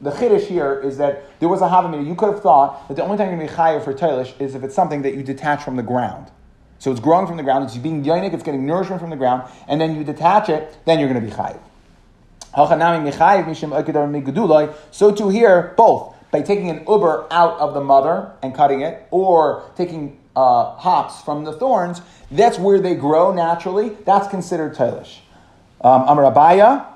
the 0.00 0.10
chiddush 0.10 0.46
here 0.46 0.80
is 0.80 0.98
that 0.98 1.38
there 1.40 1.48
was 1.48 1.60
a 1.60 1.68
havamin. 1.68 2.06
You 2.06 2.14
could 2.14 2.32
have 2.32 2.42
thought 2.42 2.88
that 2.88 2.94
the 2.94 3.02
only 3.02 3.16
time 3.16 3.28
you're 3.28 3.36
going 3.36 3.48
to 3.48 3.52
be 3.52 3.58
chayev 3.58 3.84
for 3.84 3.94
tailish 3.94 4.38
is 4.40 4.54
if 4.54 4.62
it's 4.62 4.74
something 4.74 5.02
that 5.02 5.14
you 5.14 5.22
detach 5.22 5.62
from 5.62 5.76
the 5.76 5.82
ground. 5.82 6.30
So 6.78 6.90
it's 6.90 7.00
growing 7.00 7.26
from 7.26 7.36
the 7.36 7.42
ground, 7.42 7.64
it's 7.64 7.76
being 7.76 8.04
yonik, 8.04 8.34
it's 8.34 8.42
getting 8.42 8.66
nourishment 8.66 9.00
from 9.00 9.10
the 9.10 9.16
ground, 9.16 9.50
and 9.68 9.80
then 9.80 9.96
you 9.96 10.04
detach 10.04 10.48
it, 10.48 10.76
then 10.84 10.98
you're 10.98 11.08
going 11.08 11.20
to 11.20 11.26
be 11.26 11.34
chayev. 11.34 11.60
So 14.90 15.10
to 15.14 15.28
here, 15.28 15.74
both 15.76 16.14
by 16.30 16.42
taking 16.42 16.70
an 16.70 16.84
uber 16.86 17.26
out 17.30 17.58
of 17.58 17.74
the 17.74 17.80
mother 17.80 18.32
and 18.42 18.54
cutting 18.54 18.82
it, 18.82 19.06
or 19.10 19.70
taking 19.76 20.20
uh, 20.36 20.74
hops 20.76 21.22
from 21.22 21.44
the 21.44 21.52
thorns, 21.52 22.02
that's 22.30 22.58
where 22.58 22.80
they 22.80 22.94
grow 22.94 23.32
naturally. 23.32 23.90
That's 24.04 24.28
considered 24.28 24.74
tailish. 24.74 25.20
Um, 25.80 26.02
Amar 26.08 26.32
Abaye, 26.32 26.86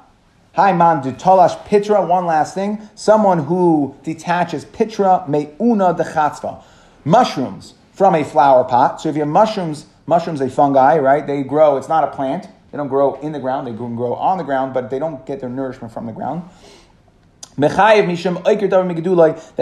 man 0.59 1.03
detolash 1.03 1.57
pitra. 1.67 2.07
One 2.07 2.27
last 2.27 2.55
thing: 2.55 2.81
someone 2.95 3.45
who 3.45 3.97
detaches 4.03 4.65
pitra 4.65 5.27
meuna 5.29 5.97
dechatzva, 5.97 6.63
mushrooms 7.05 7.75
from 7.93 8.15
a 8.15 8.25
flower 8.25 8.65
pot. 8.65 9.01
So 9.01 9.09
if 9.09 9.15
you 9.15 9.23
have 9.23 9.29
mushrooms, 9.29 9.87
mushrooms 10.07 10.41
a 10.41 10.51
fungi, 10.51 10.99
right? 10.99 11.27
They 11.27 11.43
grow. 11.43 11.77
It's 11.77 11.89
not 11.89 12.05
a 12.05 12.09
plant. 12.09 12.49
They 12.71 12.77
don't 12.77 12.89
grow 12.89 13.15
in 13.15 13.33
the 13.33 13.41
ground, 13.41 13.67
they 13.67 13.73
grow 13.73 14.13
on 14.13 14.37
the 14.37 14.45
ground, 14.45 14.75
but 14.75 14.91
they 14.91 14.99
don't 14.99 15.25
get 15.25 15.41
their 15.41 15.49
nourishment 15.49 15.91
from 15.91 16.05
the 16.05 16.13
ground. 16.13 16.43
That 17.57 17.73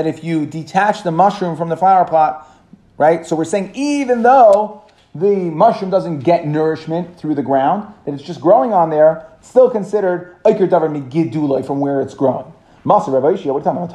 if 0.07 0.24
you 0.24 0.44
detach 0.44 1.03
the 1.05 1.12
mushroom 1.12 1.57
from 1.57 1.68
the 1.68 1.76
flower 1.76 2.05
pot, 2.05 2.49
right? 2.99 3.24
So 3.24 3.36
we're 3.36 3.44
saying 3.44 3.70
even 3.76 4.22
though 4.22 4.82
the 5.14 5.36
mushroom 5.36 5.88
doesn't 5.88 6.18
get 6.20 6.49
nourishment 6.49 7.16
through 7.16 7.36
the 7.36 7.44
ground, 7.44 7.94
that 8.05 8.12
it's 8.12 8.24
just 8.24 8.40
growing 8.40 8.72
on 8.72 8.90
there, 8.90 9.28
still 9.47 9.70
considered 9.70 10.36
from 10.44 11.80
where 11.80 12.01
it's 12.01 12.14
growing. 12.14 12.53
We're 12.84 13.01
talking 13.01 13.49
about 13.49 13.90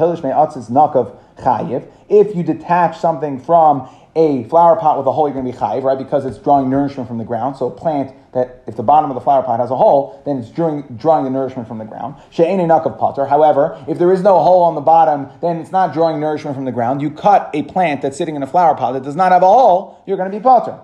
If 2.10 2.36
you 2.36 2.43
detach 2.43 2.99
something 2.99 3.39
from 3.39 3.89
a 4.16 4.43
flower 4.45 4.76
pot 4.76 4.97
with 4.97 5.08
a 5.08 5.12
hole, 5.12 5.28
you're 5.28 5.34
going 5.34 5.45
to 5.45 5.52
be 5.52 5.58
chayiv, 5.58 5.84
right? 5.84 5.97
Because 5.97 6.26
it's 6.26 6.38
drawing 6.38 6.70
nourishment 6.70 7.08
from 7.08 7.18
the 7.18 7.24
ground. 7.24 7.56
So 7.56 7.68
a 7.68 7.72
plant 7.72 8.14
that, 8.34 8.64
if 8.68 8.76
the 8.76 8.84
bottom 8.84 9.10
of 9.10 9.16
the 9.16 9.22
flower 9.22 9.43
pot 9.43 9.62
has 9.62 9.72
a 9.72 9.76
hole, 9.78 10.22
then 10.26 10.39
it's 10.39 10.49
drawing, 10.49 10.84
drawing 10.97 11.24
the 11.24 11.30
nourishment 11.30 11.68
from 11.68 11.78
the 11.78 11.86
ground. 11.86 12.16
She'ein 12.32 12.60
of 12.70 12.97
potter. 12.97 13.26
However, 13.26 13.82
if 13.88 13.97
there 13.97 14.12
is 14.12 14.22
no 14.22 14.39
hole 14.39 14.64
on 14.64 14.76
the 14.76 14.82
bottom, 14.82 15.30
then 15.41 15.58
it's 15.58 15.72
not 15.72 15.93
drawing 15.93 16.20
nourishment 16.20 16.56
from 16.56 16.66
the 16.66 16.72
ground. 16.74 17.02
You 17.02 17.12
cut 17.12 17.49
a 17.54 17.64
plant 17.64 18.02
that's 18.02 18.18
sitting 18.18 18.36
in 18.36 18.43
a 18.43 18.47
flower 18.47 18.76
pot 18.76 18.91
that 18.93 19.04
does 19.04 19.16
not 19.16 19.32
have 19.32 19.43
a 19.43 19.47
hole, 19.47 20.04
you're 20.06 20.18
going 20.18 20.30
to 20.30 20.38
be 20.38 20.43
potter. 20.43 20.80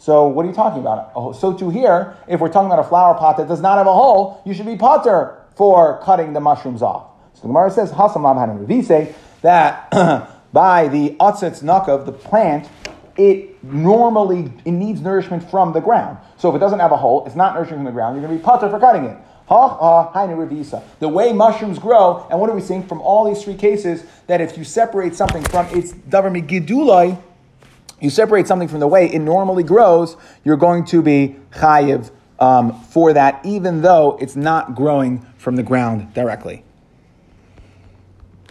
So 0.00 0.28
what 0.28 0.46
are 0.46 0.48
you 0.48 0.54
talking 0.54 0.80
about? 0.80 1.36
So 1.36 1.52
to 1.52 1.68
here, 1.68 2.16
if 2.26 2.40
we're 2.40 2.48
talking 2.48 2.72
about 2.72 2.78
a 2.78 2.88
flower 2.88 3.14
pot 3.18 3.36
that 3.36 3.48
does 3.48 3.60
not 3.60 3.76
have 3.76 3.86
a 3.86 3.92
hole, 3.92 4.42
you 4.46 4.54
should 4.54 4.64
be 4.64 4.76
potter 4.76 5.36
for 5.56 6.00
cutting 6.02 6.32
the 6.32 6.40
mushrooms 6.40 6.80
off. 6.80 7.08
So 7.34 7.42
the 7.42 7.48
Gemara 7.48 7.70
says, 7.70 7.92
Hasam 7.92 8.24
Lam 8.24 9.14
that 9.42 9.90
by 10.54 10.88
the 10.88 11.10
Atzitz 11.20 11.62
Nakav, 11.62 12.06
the 12.06 12.12
plant, 12.12 12.66
it 13.18 13.62
normally 13.62 14.50
it 14.64 14.70
needs 14.70 15.02
nourishment 15.02 15.48
from 15.50 15.74
the 15.74 15.80
ground. 15.80 16.16
So 16.38 16.48
if 16.48 16.56
it 16.56 16.60
doesn't 16.60 16.80
have 16.80 16.92
a 16.92 16.96
hole, 16.96 17.26
it's 17.26 17.36
not 17.36 17.54
nourishing 17.54 17.76
from 17.76 17.84
the 17.84 17.92
ground. 17.92 18.16
You're 18.16 18.26
going 18.26 18.38
to 18.38 18.42
be 18.42 18.44
potter 18.44 18.70
for 18.70 18.80
cutting 18.80 19.04
it. 19.04 19.18
Ha 19.48 19.68
ha 19.68 20.26
revisa. 20.28 20.82
The 21.00 21.08
way 21.08 21.34
mushrooms 21.34 21.78
grow, 21.78 22.26
and 22.30 22.40
what 22.40 22.48
are 22.48 22.54
we 22.54 22.62
seeing 22.62 22.86
from 22.86 23.02
all 23.02 23.28
these 23.28 23.44
three 23.44 23.56
cases? 23.56 24.04
That 24.28 24.40
if 24.40 24.56
you 24.56 24.64
separate 24.64 25.14
something 25.14 25.42
from 25.44 25.66
its 25.66 25.92
davar 25.92 26.32
gidulai, 26.48 27.20
you 28.00 28.10
separate 28.10 28.46
something 28.46 28.68
from 28.68 28.80
the 28.80 28.88
way 28.88 29.06
it 29.12 29.18
normally 29.18 29.62
grows, 29.62 30.16
you're 30.44 30.56
going 30.56 30.84
to 30.86 31.02
be 31.02 31.36
chayiv 31.52 32.10
um, 32.38 32.80
for 32.84 33.12
that, 33.12 33.44
even 33.44 33.82
though 33.82 34.16
it's 34.20 34.36
not 34.36 34.74
growing 34.74 35.20
from 35.36 35.56
the 35.56 35.62
ground 35.62 36.12
directly. 36.14 36.64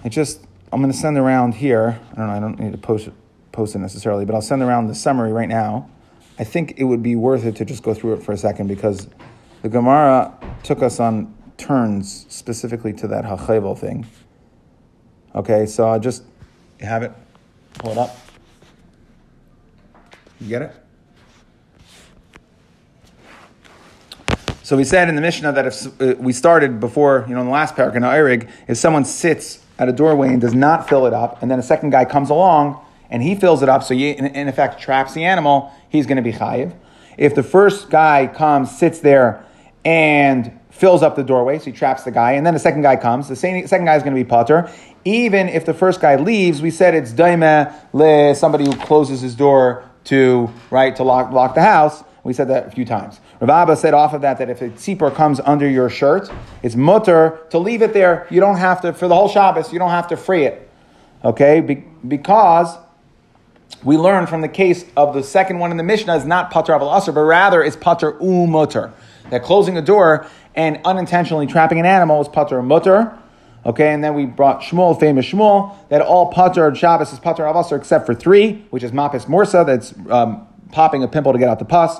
I 0.03 0.09
just, 0.09 0.45
I'm 0.71 0.81
going 0.81 0.91
to 0.91 0.97
send 0.97 1.17
around 1.17 1.55
here. 1.55 1.99
I 2.11 2.15
don't 2.15 2.27
know. 2.27 2.33
I 2.33 2.39
don't 2.39 2.59
need 2.59 2.71
to 2.71 2.77
post 2.77 3.07
it, 3.07 3.13
post 3.51 3.75
it 3.75 3.79
necessarily, 3.79 4.25
but 4.25 4.35
I'll 4.35 4.41
send 4.41 4.61
around 4.61 4.87
the 4.87 4.95
summary 4.95 5.33
right 5.33 5.49
now. 5.49 5.89
I 6.37 6.43
think 6.43 6.75
it 6.77 6.85
would 6.85 7.03
be 7.03 7.15
worth 7.15 7.43
it 7.45 7.55
to 7.57 7.65
just 7.65 7.83
go 7.83 7.93
through 7.93 8.13
it 8.13 8.23
for 8.23 8.31
a 8.31 8.37
second 8.37 8.67
because 8.67 9.09
the 9.61 9.69
Gemara 9.69 10.33
took 10.63 10.81
us 10.81 10.99
on 10.99 11.33
turns 11.57 12.25
specifically 12.29 12.93
to 12.93 13.07
that 13.07 13.25
hachevel 13.25 13.77
thing. 13.77 14.07
Okay, 15.35 15.65
so 15.65 15.89
I'll 15.89 15.99
just 15.99 16.23
have 16.79 17.03
it. 17.03 17.11
Pull 17.79 17.91
it 17.91 17.97
up. 17.97 18.15
You 20.41 20.47
get 20.47 20.61
it? 20.61 20.75
So 24.63 24.77
we 24.77 24.83
said 24.83 25.09
in 25.09 25.15
the 25.15 25.21
Mishnah 25.21 25.51
that 25.53 25.65
if 25.65 26.01
uh, 26.01 26.15
we 26.19 26.31
started 26.31 26.79
before, 26.79 27.25
you 27.27 27.33
know, 27.33 27.41
in 27.41 27.47
the 27.47 27.51
last 27.51 27.75
paragraph 27.75 27.97
in 27.97 28.03
Eirig, 28.03 28.49
if 28.67 28.77
someone 28.77 29.03
sits 29.03 29.63
at 29.79 29.89
a 29.89 29.91
doorway 29.91 30.27
and 30.29 30.39
does 30.39 30.53
not 30.53 30.87
fill 30.87 31.07
it 31.07 31.13
up, 31.13 31.41
and 31.41 31.49
then 31.49 31.57
a 31.57 31.63
second 31.63 31.89
guy 31.89 32.05
comes 32.05 32.29
along 32.29 32.79
and 33.09 33.23
he 33.23 33.33
fills 33.33 33.63
it 33.63 33.69
up, 33.69 33.81
so 33.81 33.95
he, 33.95 34.11
in, 34.11 34.27
in 34.27 34.47
effect, 34.47 34.79
traps 34.79 35.15
the 35.15 35.25
animal, 35.25 35.73
he's 35.89 36.05
going 36.05 36.17
to 36.17 36.21
be 36.21 36.31
chayiv. 36.31 36.73
If 37.17 37.33
the 37.33 37.41
first 37.41 37.89
guy 37.89 38.27
comes, 38.27 38.69
sits 38.77 38.99
there, 38.99 39.43
and 39.83 40.59
fills 40.69 41.01
up 41.01 41.15
the 41.15 41.23
doorway, 41.23 41.57
so 41.57 41.65
he 41.65 41.71
traps 41.71 42.03
the 42.03 42.11
guy, 42.11 42.33
and 42.33 42.45
then 42.45 42.53
the 42.53 42.59
second 42.59 42.83
guy 42.83 42.95
comes, 42.95 43.27
the 43.27 43.35
same, 43.35 43.65
second 43.65 43.85
guy 43.85 43.95
is 43.95 44.03
going 44.03 44.15
to 44.15 44.23
be 44.23 44.29
potter. 44.29 44.71
Even 45.03 45.49
if 45.49 45.65
the 45.65 45.73
first 45.73 45.99
guy 45.99 46.15
leaves, 46.15 46.61
we 46.61 46.69
said 46.69 46.93
it's 46.93 47.11
daime 47.11 47.73
le, 47.91 48.35
somebody 48.35 48.65
who 48.65 48.75
closes 48.75 49.21
his 49.21 49.33
door 49.33 49.88
to, 50.09 50.49
right, 50.71 50.95
to 50.95 51.03
lock, 51.03 51.31
lock 51.31 51.53
the 51.53 51.61
house. 51.61 52.03
We 52.23 52.33
said 52.33 52.49
that 52.49 52.67
a 52.67 52.71
few 52.71 52.83
times. 52.83 53.19
Rav 53.39 53.49
Abba 53.49 53.75
said 53.75 53.93
off 53.93 54.13
of 54.13 54.21
that 54.21 54.39
that 54.39 54.49
if 54.49 54.61
a 54.61 54.69
tzipor 54.69 55.13
comes 55.13 55.39
under 55.39 55.69
your 55.69 55.89
shirt, 55.89 56.29
it's 56.63 56.75
mutter 56.75 57.39
to 57.51 57.59
leave 57.59 57.81
it 57.83 57.93
there. 57.93 58.27
You 58.29 58.39
don't 58.39 58.57
have 58.57 58.81
to, 58.81 58.91
for 58.91 59.07
the 59.07 59.15
whole 59.15 59.29
Shabbos, 59.29 59.71
you 59.71 59.79
don't 59.79 59.91
have 59.91 60.07
to 60.07 60.17
free 60.17 60.45
it. 60.45 60.69
Okay? 61.23 61.61
Be- 61.61 61.85
because 62.07 62.75
we 63.83 63.97
learn 63.97 64.25
from 64.25 64.41
the 64.41 64.47
case 64.47 64.83
of 64.97 65.13
the 65.13 65.21
second 65.23 65.59
one 65.59 65.69
in 65.69 65.77
the 65.77 65.83
Mishnah 65.83 66.15
is 66.15 66.25
not 66.25 66.51
pater 66.51 66.73
aval 66.73 67.13
but 67.13 67.21
rather 67.21 67.63
it's 67.63 67.77
pater 67.77 68.13
umutter. 68.13 68.91
That 69.29 69.43
closing 69.43 69.77
a 69.77 69.81
door 69.81 70.25
and 70.55 70.81
unintentionally 70.83 71.45
trapping 71.45 71.79
an 71.79 71.85
animal 71.85 72.19
is 72.19 72.27
pater 72.27 72.61
mutter. 72.63 73.15
Okay, 73.65 73.93
and 73.93 74.03
then 74.03 74.13
we 74.13 74.25
brought 74.25 74.61
Shmuel, 74.61 74.97
famous 74.99 75.25
Shmuel, 75.25 75.75
that 75.89 76.01
all 76.01 76.31
pater 76.31 76.73
Shabbos 76.73 77.11
is 77.11 77.19
pater 77.19 77.43
aval 77.43 77.63
asr 77.63 77.77
except 77.77 78.05
for 78.05 78.15
three, 78.15 78.65
which 78.69 78.83
is 78.83 78.91
mapis 78.91 79.25
morsa, 79.25 79.65
that's 79.65 79.93
um, 80.09 80.47
popping 80.71 81.03
a 81.03 81.07
pimple 81.07 81.33
to 81.33 81.39
get 81.39 81.49
out 81.49 81.59
the 81.59 81.65
pus. 81.65 81.97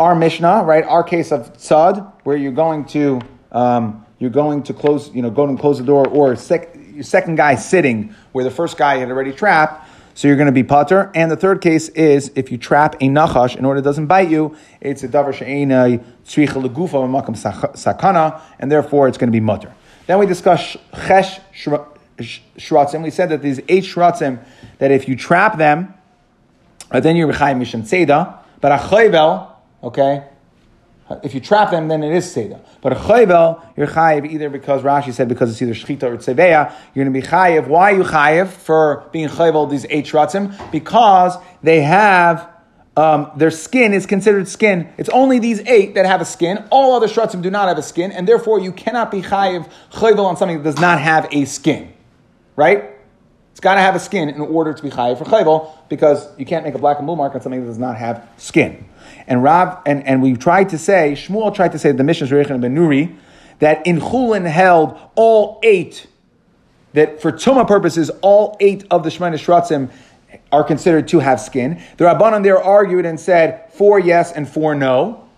Our 0.00 0.14
Mishnah, 0.14 0.62
right? 0.64 0.84
Our 0.84 1.04
case 1.04 1.30
of 1.30 1.52
tzad, 1.54 2.10
where 2.24 2.36
you're 2.36 2.52
going 2.52 2.86
to 2.86 3.20
um, 3.52 4.06
you're 4.18 4.30
going 4.30 4.62
to 4.62 4.72
close, 4.72 5.12
you 5.14 5.20
know, 5.20 5.30
go 5.30 5.44
and 5.44 5.58
close 5.58 5.78
the 5.78 5.84
door, 5.84 6.06
or 6.08 6.36
sec- 6.36 6.76
your 6.94 7.02
second 7.02 7.36
guy 7.36 7.56
sitting 7.56 8.14
where 8.32 8.44
the 8.44 8.50
first 8.50 8.78
guy 8.78 8.96
had 8.96 9.10
already 9.10 9.32
trapped. 9.32 9.88
So 10.14 10.28
you're 10.28 10.36
going 10.36 10.46
to 10.46 10.52
be 10.52 10.62
putter. 10.62 11.10
And 11.14 11.30
the 11.30 11.36
third 11.36 11.60
case 11.60 11.88
is 11.90 12.30
if 12.34 12.52
you 12.52 12.58
trap 12.58 12.96
a 12.96 13.08
nachash 13.08 13.56
in 13.56 13.64
order 13.64 13.80
it 13.80 13.82
doesn't 13.82 14.06
bite 14.06 14.28
you, 14.28 14.56
it's 14.80 15.02
a 15.02 15.08
davar 15.08 15.34
she'ena 15.34 15.98
tzricha 16.24 16.62
legufa 16.62 17.08
makam 17.08 17.34
sakana, 17.34 18.40
and 18.58 18.70
therefore 18.70 19.08
it's 19.08 19.18
going 19.18 19.28
to 19.28 19.32
be 19.32 19.40
mutter. 19.40 19.72
Then 20.06 20.18
we 20.18 20.26
discuss 20.26 20.76
chesh 20.92 21.40
shratzim. 22.18 23.02
We 23.02 23.10
said 23.10 23.30
that 23.30 23.42
these 23.42 23.60
eight 23.68 23.84
shratzim, 23.84 24.44
that 24.78 24.90
if 24.90 25.08
you 25.08 25.16
trap 25.16 25.58
them, 25.58 25.94
uh, 26.90 27.00
then 27.00 27.16
you're 27.16 27.32
b'chayim 27.32 27.60
mishan 27.60 27.82
seda. 27.82 28.38
But 28.60 28.72
a 28.72 28.76
chayvel, 28.76 29.50
okay, 29.82 30.24
if 31.22 31.34
you 31.34 31.40
trap 31.40 31.70
them, 31.70 31.88
then 31.88 32.02
it 32.02 32.14
is 32.14 32.26
seda. 32.34 32.60
But 32.80 32.92
a 32.92 32.96
chayvel, 32.96 33.64
you're 33.76 33.86
chayiv 33.86 34.30
either 34.30 34.50
because 34.50 34.82
Rashi 34.82 35.12
said 35.12 35.28
because 35.28 35.50
it's 35.50 35.62
either 35.62 35.74
shchita 35.74 36.04
or 36.04 36.16
tzeveya. 36.16 36.72
You're 36.94 37.04
going 37.04 37.14
to 37.14 37.20
be 37.20 37.26
chayiv. 37.26 37.66
Why 37.68 37.92
are 37.92 37.96
you 37.96 38.04
chayiv 38.04 38.48
for 38.48 39.08
being 39.12 39.28
chayvel 39.28 39.70
these 39.70 39.86
eight 39.90 40.06
shratzim? 40.06 40.70
Because 40.70 41.36
they 41.62 41.82
have 41.82 42.48
um, 42.96 43.30
their 43.36 43.50
skin 43.50 43.94
is 43.94 44.04
considered 44.04 44.48
skin. 44.48 44.92
It's 44.98 45.08
only 45.08 45.38
these 45.38 45.60
eight 45.60 45.94
that 45.94 46.04
have 46.04 46.20
a 46.20 46.26
skin. 46.26 46.64
All 46.70 46.94
other 46.94 47.08
shratzim 47.08 47.40
do 47.40 47.50
not 47.50 47.68
have 47.68 47.78
a 47.78 47.82
skin, 47.82 48.12
and 48.12 48.28
therefore 48.28 48.60
you 48.60 48.72
cannot 48.72 49.10
be 49.10 49.22
chayiv 49.22 49.70
chayvel 49.92 50.24
on 50.24 50.36
something 50.36 50.58
that 50.58 50.64
does 50.64 50.80
not 50.80 51.00
have 51.00 51.26
a 51.32 51.46
skin, 51.46 51.92
right? 52.54 52.90
It's 53.52 53.60
got 53.60 53.74
to 53.74 53.80
have 53.80 53.94
a 53.94 54.00
skin 54.00 54.28
in 54.28 54.40
order 54.40 54.74
to 54.74 54.82
be 54.82 54.90
chayiv 54.90 55.18
for 55.18 55.24
chayvel 55.24 55.70
because 55.88 56.26
you 56.38 56.44
can't 56.44 56.64
make 56.64 56.74
a 56.74 56.78
black 56.78 56.98
and 56.98 57.06
blue 57.06 57.16
mark 57.16 57.34
on 57.34 57.40
something 57.40 57.60
that 57.60 57.66
does 57.66 57.78
not 57.78 57.96
have 57.96 58.28
skin. 58.36 58.86
And 59.26 59.42
Rav 59.42 59.80
and, 59.86 60.06
and 60.06 60.22
we 60.22 60.34
tried 60.34 60.70
to 60.70 60.78
say 60.78 61.12
Shmuel 61.12 61.54
tried 61.54 61.72
to 61.72 61.78
say 61.78 61.92
the 61.92 62.04
Mishnah 62.04 62.26
Reichin 62.26 62.60
ben 62.60 62.74
Nuri 62.74 63.16
that 63.58 63.86
in 63.86 64.00
Chulin 64.00 64.46
held 64.46 64.98
all 65.14 65.60
eight 65.62 66.06
that 66.94 67.22
for 67.22 67.32
tuma 67.32 67.66
purposes 67.66 68.10
all 68.20 68.56
eight 68.60 68.84
of 68.90 69.02
the 69.02 69.10
Shemana 69.10 69.34
Shratzim 69.34 69.90
are 70.50 70.64
considered 70.64 71.08
to 71.08 71.18
have 71.18 71.40
skin. 71.40 71.82
The 71.96 72.04
Rabbanon 72.04 72.42
there 72.42 72.62
argued 72.62 73.06
and 73.06 73.18
said 73.18 73.72
four 73.72 73.98
yes 73.98 74.32
and 74.32 74.48
four 74.48 74.74
no. 74.74 75.28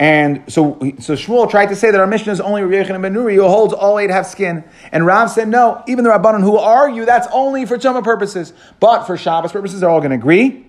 And 0.00 0.44
so, 0.52 0.78
so 1.00 1.14
Shmuel 1.14 1.50
tried 1.50 1.66
to 1.66 1.76
say 1.76 1.90
that 1.90 1.98
our 2.00 2.06
mission 2.06 2.30
is 2.30 2.40
only 2.40 2.62
Rabbi 2.62 2.92
and 2.92 3.02
Ben 3.02 3.14
Nuri, 3.14 3.34
who 3.34 3.42
holds 3.42 3.74
all 3.74 3.98
eight 3.98 4.10
have 4.10 4.26
skin. 4.26 4.62
And 4.92 5.04
Rav 5.04 5.28
said, 5.28 5.48
no, 5.48 5.82
even 5.88 6.04
the 6.04 6.10
Rabbanon 6.10 6.42
who 6.42 6.56
argue 6.56 7.04
that's 7.04 7.26
only 7.32 7.66
for 7.66 7.76
Tuma 7.78 8.04
purposes. 8.04 8.52
But 8.78 9.06
for 9.06 9.16
Shabbos 9.16 9.50
purposes, 9.50 9.80
they're 9.80 9.90
all 9.90 9.98
going 9.98 10.10
to 10.10 10.16
agree. 10.16 10.66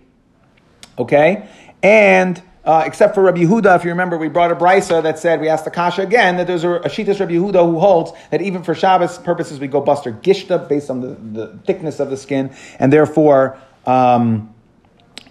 Okay? 0.97 1.47
And 1.83 2.41
uh, 2.66 2.84
except 2.86 3.16
for 3.16 3.24
Rabbi 3.24 3.43
Yehuda, 3.43 3.76
if 3.76 3.84
you 3.84 3.89
remember, 3.89 4.18
we 4.18 4.28
brought 4.28 4.51
a 4.51 4.55
brisa 4.55 5.01
that 5.01 5.18
said, 5.18 5.39
we 5.39 5.47
asked 5.47 5.66
the 5.66 5.72
Kasha 5.72 6.01
again, 6.01 6.38
that 6.38 6.47
there's 6.47 6.64
a, 6.64 6.72
a 6.72 6.89
Shitas 6.89 7.20
Rabbi 7.20 7.34
Yehuda 7.34 7.66
who 7.66 7.80
holds 7.80 8.12
that 8.32 8.41
even 8.41 8.64
for 8.64 8.76
Shabbos 8.76 9.18
purposes, 9.18 9.60
we 9.60 9.68
go 9.68 9.82
buster 9.82 10.12
gishta 10.12 10.68
based 10.68 10.89
on 10.89 11.01
the, 11.01 11.07
the 11.07 11.57
thickness 11.66 11.99
of 11.99 12.10
the 12.10 12.18
skin, 12.18 12.53
and 12.78 12.91
therefore, 12.91 13.57
um, 13.86 14.53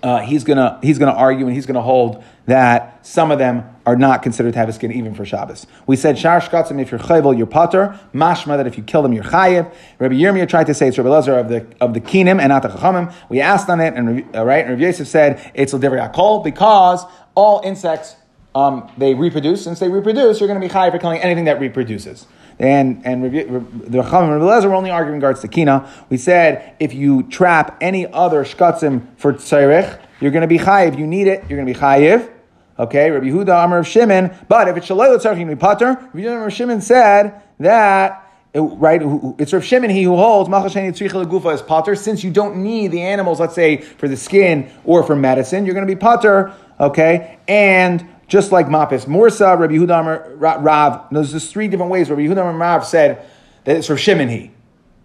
uh, 0.02 0.20
he's 0.20 0.44
gonna 0.44 0.78
he's 0.82 0.98
gonna 0.98 1.12
argue 1.12 1.46
and 1.46 1.54
he's 1.54 1.66
gonna 1.66 1.82
hold 1.82 2.22
that 2.48 3.06
some 3.06 3.30
of 3.30 3.38
them 3.38 3.62
are 3.84 3.94
not 3.94 4.22
considered 4.22 4.54
to 4.54 4.58
have 4.58 4.70
a 4.70 4.72
skin 4.72 4.90
even 4.90 5.14
for 5.14 5.24
Shabbos. 5.24 5.66
We 5.86 5.96
said 5.96 6.18
shar 6.18 6.38
if 6.38 6.90
you're 6.90 6.98
chayvel 6.98 7.36
you're 7.36 7.46
potter. 7.46 8.00
Mashma 8.14 8.56
that 8.56 8.66
if 8.66 8.78
you 8.78 8.82
kill 8.82 9.02
them 9.02 9.12
you're 9.12 9.24
chayiv. 9.24 9.72
Rabbi 9.98 10.14
Yirmiyah 10.14 10.48
tried 10.48 10.66
to 10.66 10.74
say 10.74 10.88
it's 10.88 10.96
Rabbi 10.96 11.10
Lezer 11.10 11.38
of 11.38 11.48
the 11.50 11.66
of 11.80 11.92
the 11.92 12.00
kinim 12.00 12.40
and 12.40 12.48
not 12.48 12.62
the 12.62 12.68
chachamim. 12.68 13.12
We 13.28 13.42
asked 13.42 13.68
on 13.68 13.80
it 13.80 13.92
and 13.94 14.34
uh, 14.34 14.44
right 14.46 14.64
and 14.64 14.70
Rabbi 14.70 14.82
Yosef 14.82 15.06
said 15.06 15.52
it's 15.54 15.74
l'divrei 15.74 16.10
akol 16.10 16.42
because 16.42 17.04
all 17.34 17.60
insects 17.64 18.16
um, 18.54 18.90
they 18.96 19.14
reproduce. 19.14 19.62
Since 19.62 19.78
they 19.78 19.90
reproduce, 19.90 20.40
you're 20.40 20.48
going 20.48 20.60
to 20.60 20.66
be 20.66 20.72
chayiv 20.72 20.92
for 20.92 20.98
killing 20.98 21.20
anything 21.20 21.44
that 21.44 21.60
reproduces. 21.60 22.26
And 22.58 23.02
and 23.04 23.24
the 23.24 23.28
Chachamim 23.30 24.32
and 24.32 24.42
Rabbi 24.42 24.60
Lezer 24.60 24.64
were 24.64 24.74
only 24.74 24.90
arguing 24.90 25.16
in 25.16 25.20
regards 25.20 25.40
to 25.42 25.48
kina. 25.48 25.86
We 26.08 26.16
said 26.16 26.76
if 26.80 26.94
you 26.94 27.24
trap 27.24 27.76
any 27.82 28.06
other 28.06 28.42
shkatzim 28.44 29.18
for 29.18 29.34
tzarich, 29.34 30.00
you're 30.20 30.30
going 30.30 30.42
to 30.42 30.48
be 30.48 30.58
chayiv. 30.58 30.98
You 30.98 31.06
need 31.06 31.26
it. 31.26 31.44
You're 31.48 31.62
going 31.62 31.66
to 31.66 31.74
be 31.74 31.78
chayiv. 31.78 32.32
Okay, 32.78 33.10
Rabbi 33.10 33.26
Yehuda 33.26 33.64
Amar 33.64 33.78
of 33.78 33.86
Shimon. 33.86 34.30
But 34.48 34.68
if 34.68 34.76
it's 34.76 34.88
you 34.88 35.46
be 35.46 35.56
potter. 35.56 35.86
Rabbi 35.86 36.18
Yehuda 36.20 36.46
of 36.46 36.52
Shimon 36.52 36.80
said 36.80 37.42
that. 37.58 38.24
Right, 38.54 39.00
it's 39.38 39.52
Rav 39.52 39.62
Shimon 39.62 39.90
he 39.90 40.02
who 40.02 40.16
holds 40.16 40.48
machasheni 40.48 40.90
tzricha 40.90 41.24
legufa 41.24 41.54
is 41.54 41.60
potter. 41.60 41.94
Since 41.94 42.24
you 42.24 42.30
don't 42.30 42.56
need 42.62 42.88
the 42.92 43.02
animals, 43.02 43.40
let's 43.40 43.54
say 43.54 43.76
for 43.76 44.08
the 44.08 44.16
skin 44.16 44.70
or 44.84 45.02
for 45.02 45.14
medicine, 45.14 45.66
you're 45.66 45.74
going 45.74 45.86
to 45.86 45.94
be 45.94 46.00
potter. 46.00 46.54
Okay, 46.80 47.38
and 47.46 48.08
just 48.26 48.50
like 48.50 48.66
Mapis 48.66 49.04
Morsa, 49.04 49.58
Rabbi 49.58 49.74
Yehuda 49.74 50.36
Rav. 50.38 51.08
There's 51.10 51.32
just 51.32 51.52
three 51.52 51.68
different 51.68 51.92
ways. 51.92 52.08
Rabbi 52.08 52.22
Yehuda 52.22 52.58
Rav 52.58 52.86
said 52.86 53.24
that 53.64 53.76
it's 53.76 53.90
Rav 53.90 54.00
Shimon 54.00 54.28
he. 54.28 54.50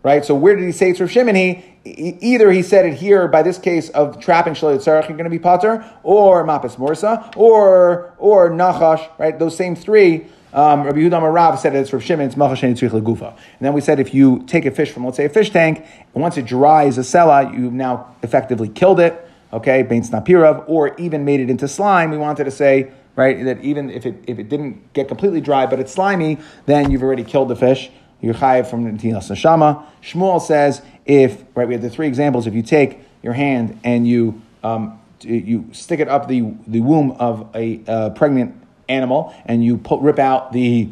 Right? 0.03 0.25
So 0.25 0.35
where 0.35 0.55
did 0.55 0.65
he 0.65 0.73
say 0.73 0.89
it's 0.89 0.99
Rav 0.99 1.09
Shimon 1.09 1.35
he? 1.35 1.63
Either 1.85 2.51
he 2.51 2.61
said 2.61 2.85
it 2.85 2.93
here 2.93 3.27
by 3.27 3.41
this 3.41 3.57
case 3.57 3.89
of 3.89 4.19
trapping 4.19 4.53
Shalei 4.53 4.75
Tzarech, 4.75 5.07
you're 5.07 5.17
going 5.17 5.23
to 5.23 5.29
be 5.29 5.39
Pater, 5.39 5.89
or 6.03 6.45
Mapis 6.45 6.75
Morsa, 6.75 7.35
or 7.37 8.13
or 8.17 8.49
Nachash, 8.51 9.09
right? 9.17 9.39
Those 9.39 9.55
same 9.55 9.75
three. 9.75 10.27
Um, 10.53 10.83
Rabbi 10.83 10.99
Yehuda 10.99 11.33
Rav 11.33 11.59
said 11.59 11.75
it's 11.75 11.91
Rav 11.91 12.03
Shimon, 12.03 12.27
it's 12.27 12.35
Machash 12.35 12.61
and 12.61 12.77
Gufa. 12.77 13.29
And 13.29 13.37
then 13.61 13.73
we 13.73 13.81
said 13.81 13.99
if 13.99 14.13
you 14.13 14.43
take 14.45 14.65
a 14.65 14.71
fish 14.71 14.91
from, 14.91 15.03
let's 15.03 15.17
say, 15.17 15.25
a 15.25 15.29
fish 15.29 15.49
tank, 15.49 15.79
and 16.13 16.21
once 16.21 16.37
it 16.37 16.45
dries 16.45 16.97
a 16.99 17.01
sela, 17.01 17.51
you've 17.57 17.73
now 17.73 18.15
effectively 18.21 18.69
killed 18.69 18.99
it, 18.99 19.27
okay, 19.51 19.81
Bain 19.81 20.03
Snapirav, 20.03 20.65
or 20.67 20.95
even 20.99 21.25
made 21.25 21.39
it 21.39 21.49
into 21.49 21.67
slime. 21.67 22.11
We 22.11 22.17
wanted 22.17 22.43
to 22.43 22.51
say, 22.51 22.91
right, 23.15 23.43
that 23.45 23.61
even 23.61 23.89
if 23.89 24.05
it, 24.05 24.23
if 24.27 24.37
it 24.37 24.47
didn't 24.47 24.93
get 24.93 25.07
completely 25.07 25.41
dry, 25.41 25.65
but 25.65 25.79
it's 25.79 25.91
slimy, 25.91 26.37
then 26.67 26.91
you've 26.91 27.03
already 27.03 27.23
killed 27.23 27.47
the 27.47 27.55
fish. 27.55 27.89
You're 28.23 28.33
chayiv 28.33 28.67
from 28.67 28.85
Netilas 28.85 29.29
Neshama. 29.29 29.85
Shmuel 30.01 30.41
says 30.41 30.81
if, 31.05 31.43
right, 31.55 31.67
we 31.67 31.73
have 31.73 31.83
the 31.83 31.89
three 31.89 32.07
examples. 32.07 32.47
If 32.47 32.53
you 32.53 32.63
take 32.63 32.99
your 33.21 33.33
hand 33.33 33.79
and 33.83 34.07
you 34.07 34.41
um, 34.63 34.99
you 35.21 35.69
stick 35.71 35.99
it 35.99 36.07
up 36.07 36.27
the, 36.27 36.53
the 36.67 36.79
womb 36.79 37.11
of 37.11 37.49
a 37.53 37.77
pregnant 38.15 38.55
animal 38.89 39.33
and 39.45 39.63
you 39.63 39.81
rip 39.99 40.19
out 40.19 40.53
the 40.53 40.89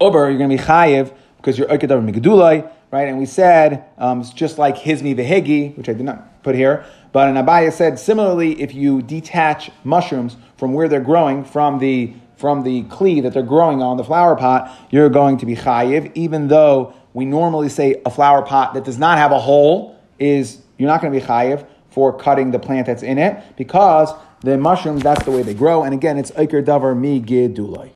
uber, 0.00 0.30
you're 0.30 0.38
going 0.38 0.50
to 0.50 0.56
be 0.56 0.62
chayiv 0.62 1.14
because 1.36 1.58
you're 1.58 1.68
oikedavar 1.68 2.10
migdulai, 2.10 2.70
right? 2.90 3.08
And 3.08 3.18
we 3.18 3.26
said 3.26 3.84
um, 3.98 4.20
it's 4.20 4.30
just 4.30 4.58
like 4.58 4.76
hizmi 4.76 5.14
vehigi, 5.14 5.76
which 5.76 5.88
I 5.88 5.92
did 5.92 6.04
not 6.04 6.42
put 6.42 6.54
here, 6.54 6.84
but 7.12 7.28
an 7.28 7.34
Abaye 7.34 7.72
said 7.72 7.98
similarly, 7.98 8.60
if 8.60 8.74
you 8.74 9.02
detach 9.02 9.70
mushrooms 9.84 10.36
from 10.56 10.72
where 10.72 10.88
they're 10.88 11.00
growing 11.00 11.44
from 11.44 11.78
the 11.78 12.14
from 12.40 12.62
the 12.62 12.82
kli 12.84 13.22
that 13.22 13.34
they're 13.34 13.42
growing 13.42 13.82
on 13.82 13.98
the 13.98 14.04
flower 14.04 14.34
pot, 14.34 14.74
you're 14.90 15.10
going 15.10 15.36
to 15.36 15.44
be 15.44 15.54
chayiv, 15.54 16.10
even 16.14 16.48
though 16.48 16.94
we 17.12 17.26
normally 17.26 17.68
say 17.68 18.00
a 18.06 18.10
flower 18.10 18.40
pot 18.40 18.72
that 18.72 18.82
does 18.82 18.98
not 18.98 19.18
have 19.18 19.30
a 19.30 19.38
hole 19.38 19.98
is 20.18 20.62
you're 20.78 20.88
not 20.88 21.02
going 21.02 21.12
to 21.12 21.20
be 21.20 21.24
chayiv 21.24 21.66
for 21.90 22.16
cutting 22.16 22.50
the 22.50 22.58
plant 22.58 22.86
that's 22.86 23.02
in 23.02 23.18
it 23.18 23.42
because 23.56 24.10
the 24.40 24.56
mushrooms 24.56 25.02
that's 25.02 25.24
the 25.24 25.30
way 25.30 25.42
they 25.42 25.54
grow. 25.54 25.82
And 25.82 25.92
again, 25.92 26.16
it's 26.16 26.30
iker 26.30 26.64
davar 26.64 26.98
mi 26.98 27.20
gidulai. 27.20 27.88